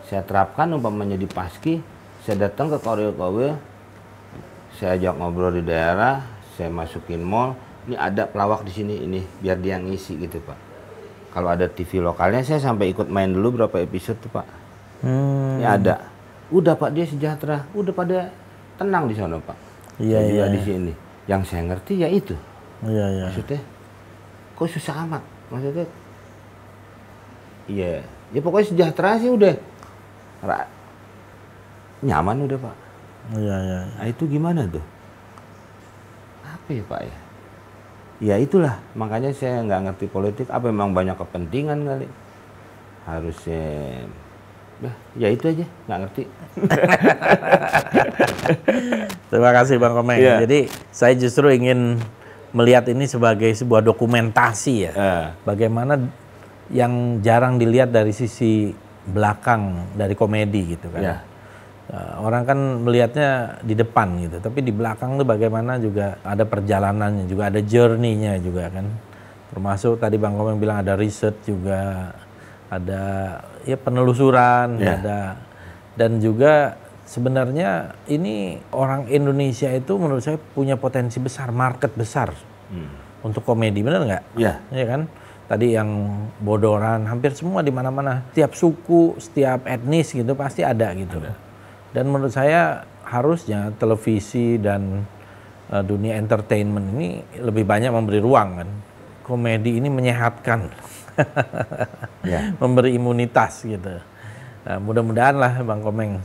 saya 0.07 0.23
terapkan 0.23 0.71
umpamanya 0.71 1.17
di 1.19 1.27
Paski, 1.27 1.81
saya 2.23 2.47
datang 2.47 2.69
ke 2.69 2.77
Koril-Koril, 2.77 3.55
saya 4.77 4.97
ajak 4.97 5.13
ngobrol 5.17 5.53
di 5.53 5.63
daerah, 5.65 6.25
saya 6.57 6.69
masukin 6.73 7.21
mall, 7.21 7.53
ini 7.85 7.93
ada 7.99 8.25
pelawak 8.25 8.65
di 8.65 8.71
sini 8.73 9.05
ini 9.05 9.21
biar 9.43 9.57
dia 9.59 9.77
ngisi 9.77 10.17
gitu 10.17 10.41
pak. 10.41 10.57
Kalau 11.33 11.49
ada 11.49 11.65
TV 11.65 11.97
lokalnya 12.01 12.45
saya 12.45 12.61
sampai 12.61 12.93
ikut 12.93 13.09
main 13.09 13.29
dulu 13.29 13.61
berapa 13.61 13.81
episode 13.81 14.17
tuh 14.21 14.31
pak. 14.33 14.45
Hmm. 15.03 15.59
ini 15.59 15.65
ada. 15.67 16.09
Udah 16.53 16.77
pak 16.77 16.93
dia 16.93 17.05
sejahtera. 17.09 17.65
Udah 17.73 17.93
pada 17.93 18.29
tenang 18.77 19.09
di 19.09 19.15
sana 19.17 19.41
pak. 19.41 19.57
Iya, 19.97 20.21
Saya 20.21 20.29
juga 20.29 20.45
iya, 20.45 20.53
di 20.53 20.59
sini. 20.61 20.93
Yang 21.25 21.41
saya 21.49 21.61
ngerti 21.73 21.93
ya 22.01 22.07
itu. 22.09 22.35
Iya, 22.83 23.05
iya. 23.09 23.25
maksudnya 23.29 23.61
kok 24.53 24.69
susah 24.69 24.95
amat? 25.05 25.23
Maksudnya 25.49 25.85
iya. 27.69 28.05
Ya 28.33 28.39
pokoknya 28.41 28.67
sejahtera 28.69 29.17
sih 29.21 29.29
udah. 29.29 29.53
Ra- 30.43 30.69
nyaman 32.03 32.43
udah 32.45 32.59
pak 32.59 32.75
Iya, 33.31 33.55
iya. 33.63 33.79
Nah 33.95 34.05
itu 34.11 34.23
gimana 34.27 34.67
tuh? 34.67 34.83
Apa 36.43 36.69
ya 36.75 36.83
Pak 36.83 37.01
ya? 37.07 37.15
Ya 38.23 38.35
itulah, 38.39 38.79
makanya 38.95 39.31
saya 39.31 39.63
nggak 39.63 39.81
ngerti 39.91 40.05
politik. 40.11 40.47
Apa 40.51 40.67
memang 40.71 40.91
banyak 40.91 41.15
kepentingan 41.15 41.87
kali? 41.87 42.07
Harusnya, 43.03 44.07
ya, 44.79 44.91
ya 45.19 45.27
itu 45.27 45.43
aja, 45.51 45.65
nggak 45.87 45.99
ngerti. 46.07 46.23
Terima 49.31 49.51
kasih 49.51 49.75
Bang 49.75 49.95
Komeng. 49.97 50.23
Iya. 50.23 50.39
Jadi 50.47 50.71
saya 50.87 51.13
justru 51.19 51.51
ingin 51.51 51.99
melihat 52.55 52.87
ini 52.87 53.09
sebagai 53.09 53.51
sebuah 53.51 53.83
dokumentasi 53.83 54.73
ya. 54.87 54.91
Eh, 54.93 55.25
Bagaimana 55.43 55.99
yang 56.71 57.19
jarang 57.19 57.59
dilihat 57.59 57.91
dari 57.91 58.15
sisi 58.15 58.71
belakang 59.03 59.91
dari 59.99 60.15
komedi 60.15 60.79
gitu 60.79 60.87
kan. 60.95 61.01
Eh, 61.03 61.19
orang 61.93 62.43
kan 62.43 62.59
melihatnya 62.81 63.61
di 63.61 63.77
depan 63.77 64.17
gitu, 64.17 64.41
tapi 64.41 64.65
di 64.65 64.73
belakang 64.73 65.13
tuh 65.13 65.27
bagaimana 65.29 65.77
juga 65.77 66.17
ada 66.25 66.41
perjalanannya, 66.41 67.29
juga 67.29 67.53
ada 67.53 67.61
journey-nya 67.61 68.41
juga 68.41 68.73
kan. 68.73 68.85
Termasuk 69.53 70.01
tadi 70.01 70.17
Bang 70.17 70.33
Komeng 70.33 70.57
bilang 70.57 70.81
ada 70.81 70.97
riset 70.97 71.37
juga, 71.45 72.09
ada 72.73 73.01
ya 73.61 73.77
penelusuran, 73.77 74.81
Ya. 74.81 74.97
ada 74.97 75.19
dan 75.93 76.17
juga 76.17 76.81
sebenarnya 77.05 77.93
ini 78.09 78.57
orang 78.73 79.05
Indonesia 79.13 79.69
itu 79.69 79.93
menurut 80.01 80.25
saya 80.25 80.41
punya 80.41 80.73
potensi 80.73 81.21
besar, 81.21 81.53
market 81.53 81.93
besar 81.93 82.33
Hmm. 82.73 82.89
untuk 83.21 83.45
komedi, 83.45 83.85
benar 83.85 84.01
nggak? 84.01 84.23
ya, 84.33 84.57
Iya 84.73 84.85
kan? 84.89 85.01
Tadi 85.45 85.77
yang 85.77 85.89
bodoran, 86.41 87.05
hampir 87.05 87.37
semua 87.37 87.61
di 87.61 87.69
mana-mana. 87.69 88.25
Setiap 88.33 88.57
suku, 88.57 89.13
setiap 89.21 89.69
etnis 89.69 90.09
gitu 90.09 90.33
pasti 90.33 90.65
ada 90.65 90.89
gitu. 90.97 91.21
Dan 91.93 92.09
menurut 92.09 92.33
saya 92.33 92.89
harusnya 93.05 93.69
televisi 93.77 94.57
dan 94.57 95.05
eh, 95.69 95.83
dunia 95.85 96.17
entertainment 96.17 96.97
ini 96.97 97.21
lebih 97.37 97.63
banyak 97.63 97.93
memberi 97.93 98.19
ruang 98.19 98.49
kan. 98.59 98.69
Komedi 99.23 99.79
ini 99.79 99.87
menyehatkan, 99.87 100.67
ya, 102.27 102.51
memberi 102.59 102.91
imunitas 102.91 103.63
gitu. 103.63 104.03
Nah, 104.67 104.77
mudah-mudahan 104.83 105.39
lah 105.39 105.63
Bang 105.63 105.79
Komeng 105.79 106.19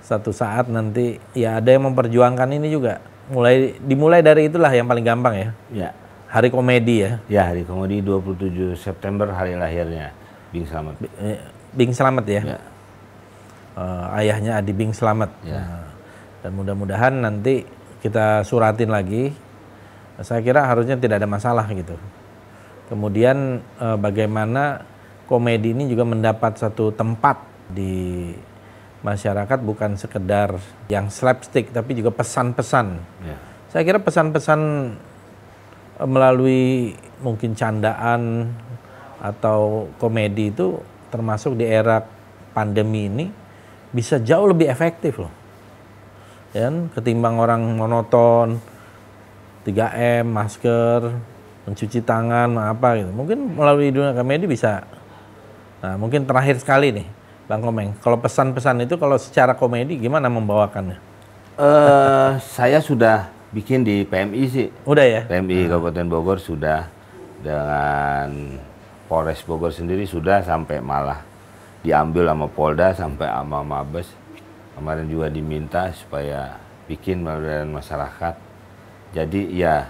satu 0.00 0.32
saat 0.32 0.66
nanti 0.66 1.20
ya 1.36 1.60
ada 1.60 1.70
yang 1.70 1.92
memperjuangkan 1.92 2.48
ini 2.56 2.72
juga. 2.72 2.98
Mulai 3.30 3.78
dimulai 3.78 4.24
dari 4.24 4.48
itulah 4.48 4.72
yang 4.72 4.88
paling 4.88 5.04
gampang 5.04 5.34
ya. 5.36 5.48
ya, 5.70 5.90
Hari 6.32 6.50
komedi 6.50 7.06
ya. 7.06 7.12
ya 7.30 7.42
hari 7.46 7.62
komedi 7.62 8.02
27 8.02 8.74
September 8.74 9.30
hari 9.30 9.54
lahirnya 9.54 10.10
Bing 10.50 10.66
Slamet. 10.66 10.98
Eh, 11.20 11.38
Bing 11.70 11.94
Slamet 11.94 12.26
ya. 12.26 12.42
Ya, 12.42 12.58
Eh, 13.78 14.06
ayahnya 14.18 14.58
Adi 14.58 14.74
Bing 14.74 14.90
Slamet. 14.90 15.30
Ya. 15.46 15.62
Nah, 15.62 15.86
dan 16.42 16.50
mudah-mudahan 16.58 17.14
nanti 17.22 17.62
kita 18.02 18.42
suratin 18.42 18.90
lagi. 18.90 19.30
Saya 20.20 20.42
kira 20.42 20.66
harusnya 20.66 20.98
tidak 20.98 21.22
ada 21.22 21.28
masalah 21.30 21.64
gitu. 21.70 21.94
Kemudian 22.90 23.62
eh, 23.62 23.96
bagaimana 23.96 24.82
komedi 25.30 25.70
ini 25.70 25.86
juga 25.86 26.02
mendapat 26.02 26.58
satu 26.58 26.90
tempat 26.90 27.38
di 27.70 28.34
masyarakat 29.00 29.58
bukan 29.62 29.94
sekedar 29.96 30.58
yang 30.90 31.06
slapstick 31.06 31.70
tapi 31.70 31.94
juga 31.94 32.10
pesan-pesan. 32.10 32.86
ya, 33.22 33.36
Saya 33.70 33.82
kira 33.86 34.02
pesan-pesan 34.02 34.60
eh, 36.02 36.08
melalui 36.10 36.98
mungkin 37.22 37.54
candaan 37.54 38.50
atau 39.22 39.86
komedi 40.02 40.50
itu 40.50 40.82
termasuk 41.14 41.54
di 41.54 41.68
era 41.68 42.02
pandemi 42.50 43.06
ini 43.06 43.39
bisa 43.90 44.18
jauh 44.22 44.46
lebih 44.50 44.70
efektif 44.70 45.18
loh. 45.18 45.32
Ya 46.50 46.66
kan? 46.66 46.90
ketimbang 46.90 47.38
orang 47.38 47.62
monoton 47.78 48.58
3M, 49.62 50.26
masker, 50.26 51.14
mencuci 51.68 52.00
tangan, 52.02 52.50
apa 52.58 52.98
gitu. 52.98 53.10
Mungkin 53.12 53.54
melalui 53.54 53.92
dunia 53.94 54.16
komedi 54.16 54.48
bisa. 54.50 54.82
Nah, 55.80 55.94
mungkin 56.00 56.26
terakhir 56.26 56.58
sekali 56.58 56.90
nih, 56.90 57.06
Bang 57.46 57.62
Komeng. 57.62 57.94
Kalau 58.00 58.18
pesan-pesan 58.18 58.84
itu 58.84 58.98
kalau 58.98 59.16
secara 59.20 59.54
komedi 59.54 60.00
gimana 60.00 60.26
membawakannya? 60.26 60.98
Eh, 61.60 62.30
saya 62.56 62.82
sudah 62.82 63.30
bikin 63.54 63.86
di 63.86 64.02
PMI 64.02 64.42
sih. 64.50 64.68
Udah 64.82 65.04
ya? 65.06 65.22
PMI 65.28 65.70
Kabupaten 65.70 66.06
Bogor 66.08 66.38
sudah 66.40 66.88
dengan 67.40 68.58
Polres 69.06 69.42
Bogor 69.44 69.72
sendiri 69.72 70.04
sudah 70.04 70.44
sampai 70.44 70.78
malah 70.78 71.29
diambil 71.80 72.28
sama 72.28 72.46
Polda 72.48 72.92
sampai 72.92 73.28
sama 73.28 73.60
Mabes. 73.64 74.08
Kemarin 74.76 75.06
juga 75.08 75.28
diminta 75.28 75.92
supaya 75.92 76.56
bikin 76.88 77.20
melalui 77.20 77.68
masyarakat. 77.68 78.34
Jadi 79.12 79.40
ya 79.58 79.84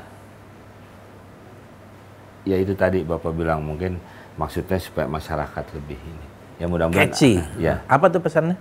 ya 2.48 2.56
itu 2.56 2.72
tadi 2.72 3.04
Bapak 3.04 3.36
bilang 3.36 3.62
mungkin 3.62 4.00
maksudnya 4.40 4.80
supaya 4.80 5.06
masyarakat 5.06 5.64
lebih 5.76 6.00
ini. 6.00 6.26
Ya 6.60 6.66
mudah-mudahan 6.68 7.08
Catchy. 7.08 7.40
ya 7.56 7.80
Apa 7.88 8.12
tuh 8.12 8.20
pesannya? 8.20 8.56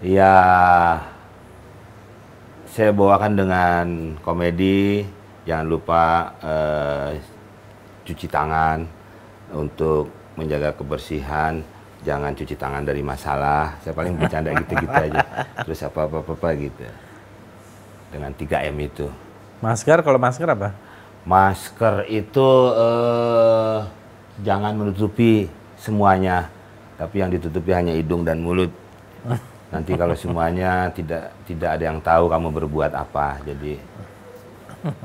Ya, 0.00 0.32
saya 2.64 2.88
bawakan 2.88 3.36
dengan 3.36 3.86
komedi. 4.24 5.04
Jangan 5.44 5.66
lupa 5.68 6.04
eh, 6.40 7.20
cuci 8.08 8.24
tangan 8.28 8.88
untuk 9.52 10.08
menjaga 10.40 10.72
kebersihan. 10.72 11.60
Jangan 12.00 12.32
cuci 12.32 12.54
tangan 12.56 12.82
dari 12.84 13.04
masalah. 13.04 13.76
Saya 13.84 13.92
paling 13.92 14.16
bercanda 14.16 14.56
gitu-gitu 14.56 14.92
aja. 14.92 15.20
Terus 15.64 15.80
apa-apa-apa 15.84 16.48
gitu. 16.56 16.84
Dengan 18.10 18.32
3M 18.32 18.76
itu. 18.80 19.06
Masker, 19.60 20.00
kalau 20.00 20.16
masker 20.16 20.48
apa? 20.48 20.72
Masker 21.28 22.08
itu 22.08 22.48
eh, 22.72 23.78
jangan 24.40 24.72
menutupi 24.72 25.52
semuanya, 25.76 26.48
tapi 26.96 27.20
yang 27.20 27.28
ditutupi 27.28 27.76
hanya 27.76 27.92
hidung 27.92 28.24
dan 28.24 28.40
mulut. 28.40 28.72
Nanti 29.70 29.94
kalau 29.94 30.16
semuanya 30.16 30.88
tidak 30.90 31.30
tidak 31.44 31.78
ada 31.78 31.84
yang 31.92 32.00
tahu 32.02 32.26
kamu 32.26 32.48
berbuat 32.50 32.92
apa, 32.96 33.38
jadi 33.46 33.78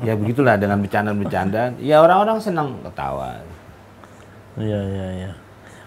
ya 0.01 0.15
begitulah 0.15 0.55
dengan 0.55 0.79
bercanda-bercanda. 0.81 1.75
Ya 1.77 1.99
orang-orang 2.01 2.39
senang 2.41 2.79
ketawa. 2.81 3.43
Iya, 4.55 4.79
iya, 4.87 5.07
iya. 5.19 5.31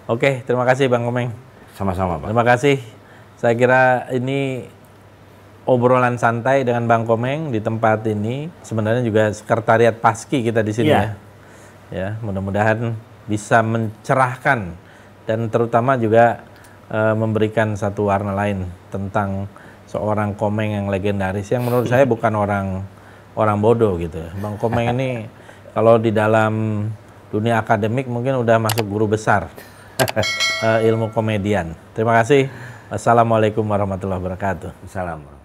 Oke, 0.09 0.41
terima 0.49 0.65
kasih 0.65 0.89
Bang 0.89 1.05
Komeng. 1.05 1.29
Sama-sama 1.77 2.17
pak. 2.17 2.33
Terima 2.33 2.41
kasih. 2.49 2.81
Saya 3.37 3.53
kira 3.53 4.09
ini 4.09 4.65
obrolan 5.69 6.17
santai 6.17 6.65
dengan 6.65 6.89
Bang 6.89 7.05
Komeng 7.05 7.53
di 7.53 7.61
tempat 7.61 8.09
ini. 8.09 8.49
Sebenarnya 8.65 9.05
juga 9.05 9.29
sekretariat 9.37 9.93
Paski 9.93 10.41
kita 10.41 10.65
di 10.65 10.73
sini 10.73 10.97
Iya. 10.97 11.05
ya. 11.05 11.13
Ya, 11.93 12.09
mudah-mudahan 12.25 12.97
bisa 13.29 13.61
mencerahkan 13.61 14.81
dan 15.29 15.53
terutama 15.53 16.01
juga 16.01 16.41
eh, 16.89 17.13
memberikan 17.13 17.77
satu 17.77 18.09
warna 18.09 18.33
lain 18.33 18.65
tentang 18.89 19.45
seorang 19.85 20.33
Komeng 20.41 20.73
yang 20.73 20.89
legendaris 20.89 21.53
yang 21.53 21.69
menurut 21.69 21.85
saya 21.85 22.09
bukan 22.09 22.33
orang 22.33 22.81
orang 23.37 23.61
bodoh 23.61 24.01
gitu. 24.01 24.25
Bang 24.41 24.57
Komeng 24.57 24.89
ini 24.97 25.29
kalau 25.77 26.01
di 26.01 26.17
dalam 26.17 26.89
dunia 27.29 27.61
akademik 27.61 28.09
mungkin 28.09 28.41
udah 28.41 28.57
masuk 28.57 28.89
guru 28.89 29.05
besar 29.05 29.53
eh, 30.03 30.89
ilmu 30.89 31.11
komedian. 31.11 31.75
Terima 31.95 32.19
kasih. 32.23 32.51
Wassalamualaikum 32.89 33.67
warahmatullahi 33.69 34.21
wabarakatuh. 34.23 34.73
Salam. 34.89 35.38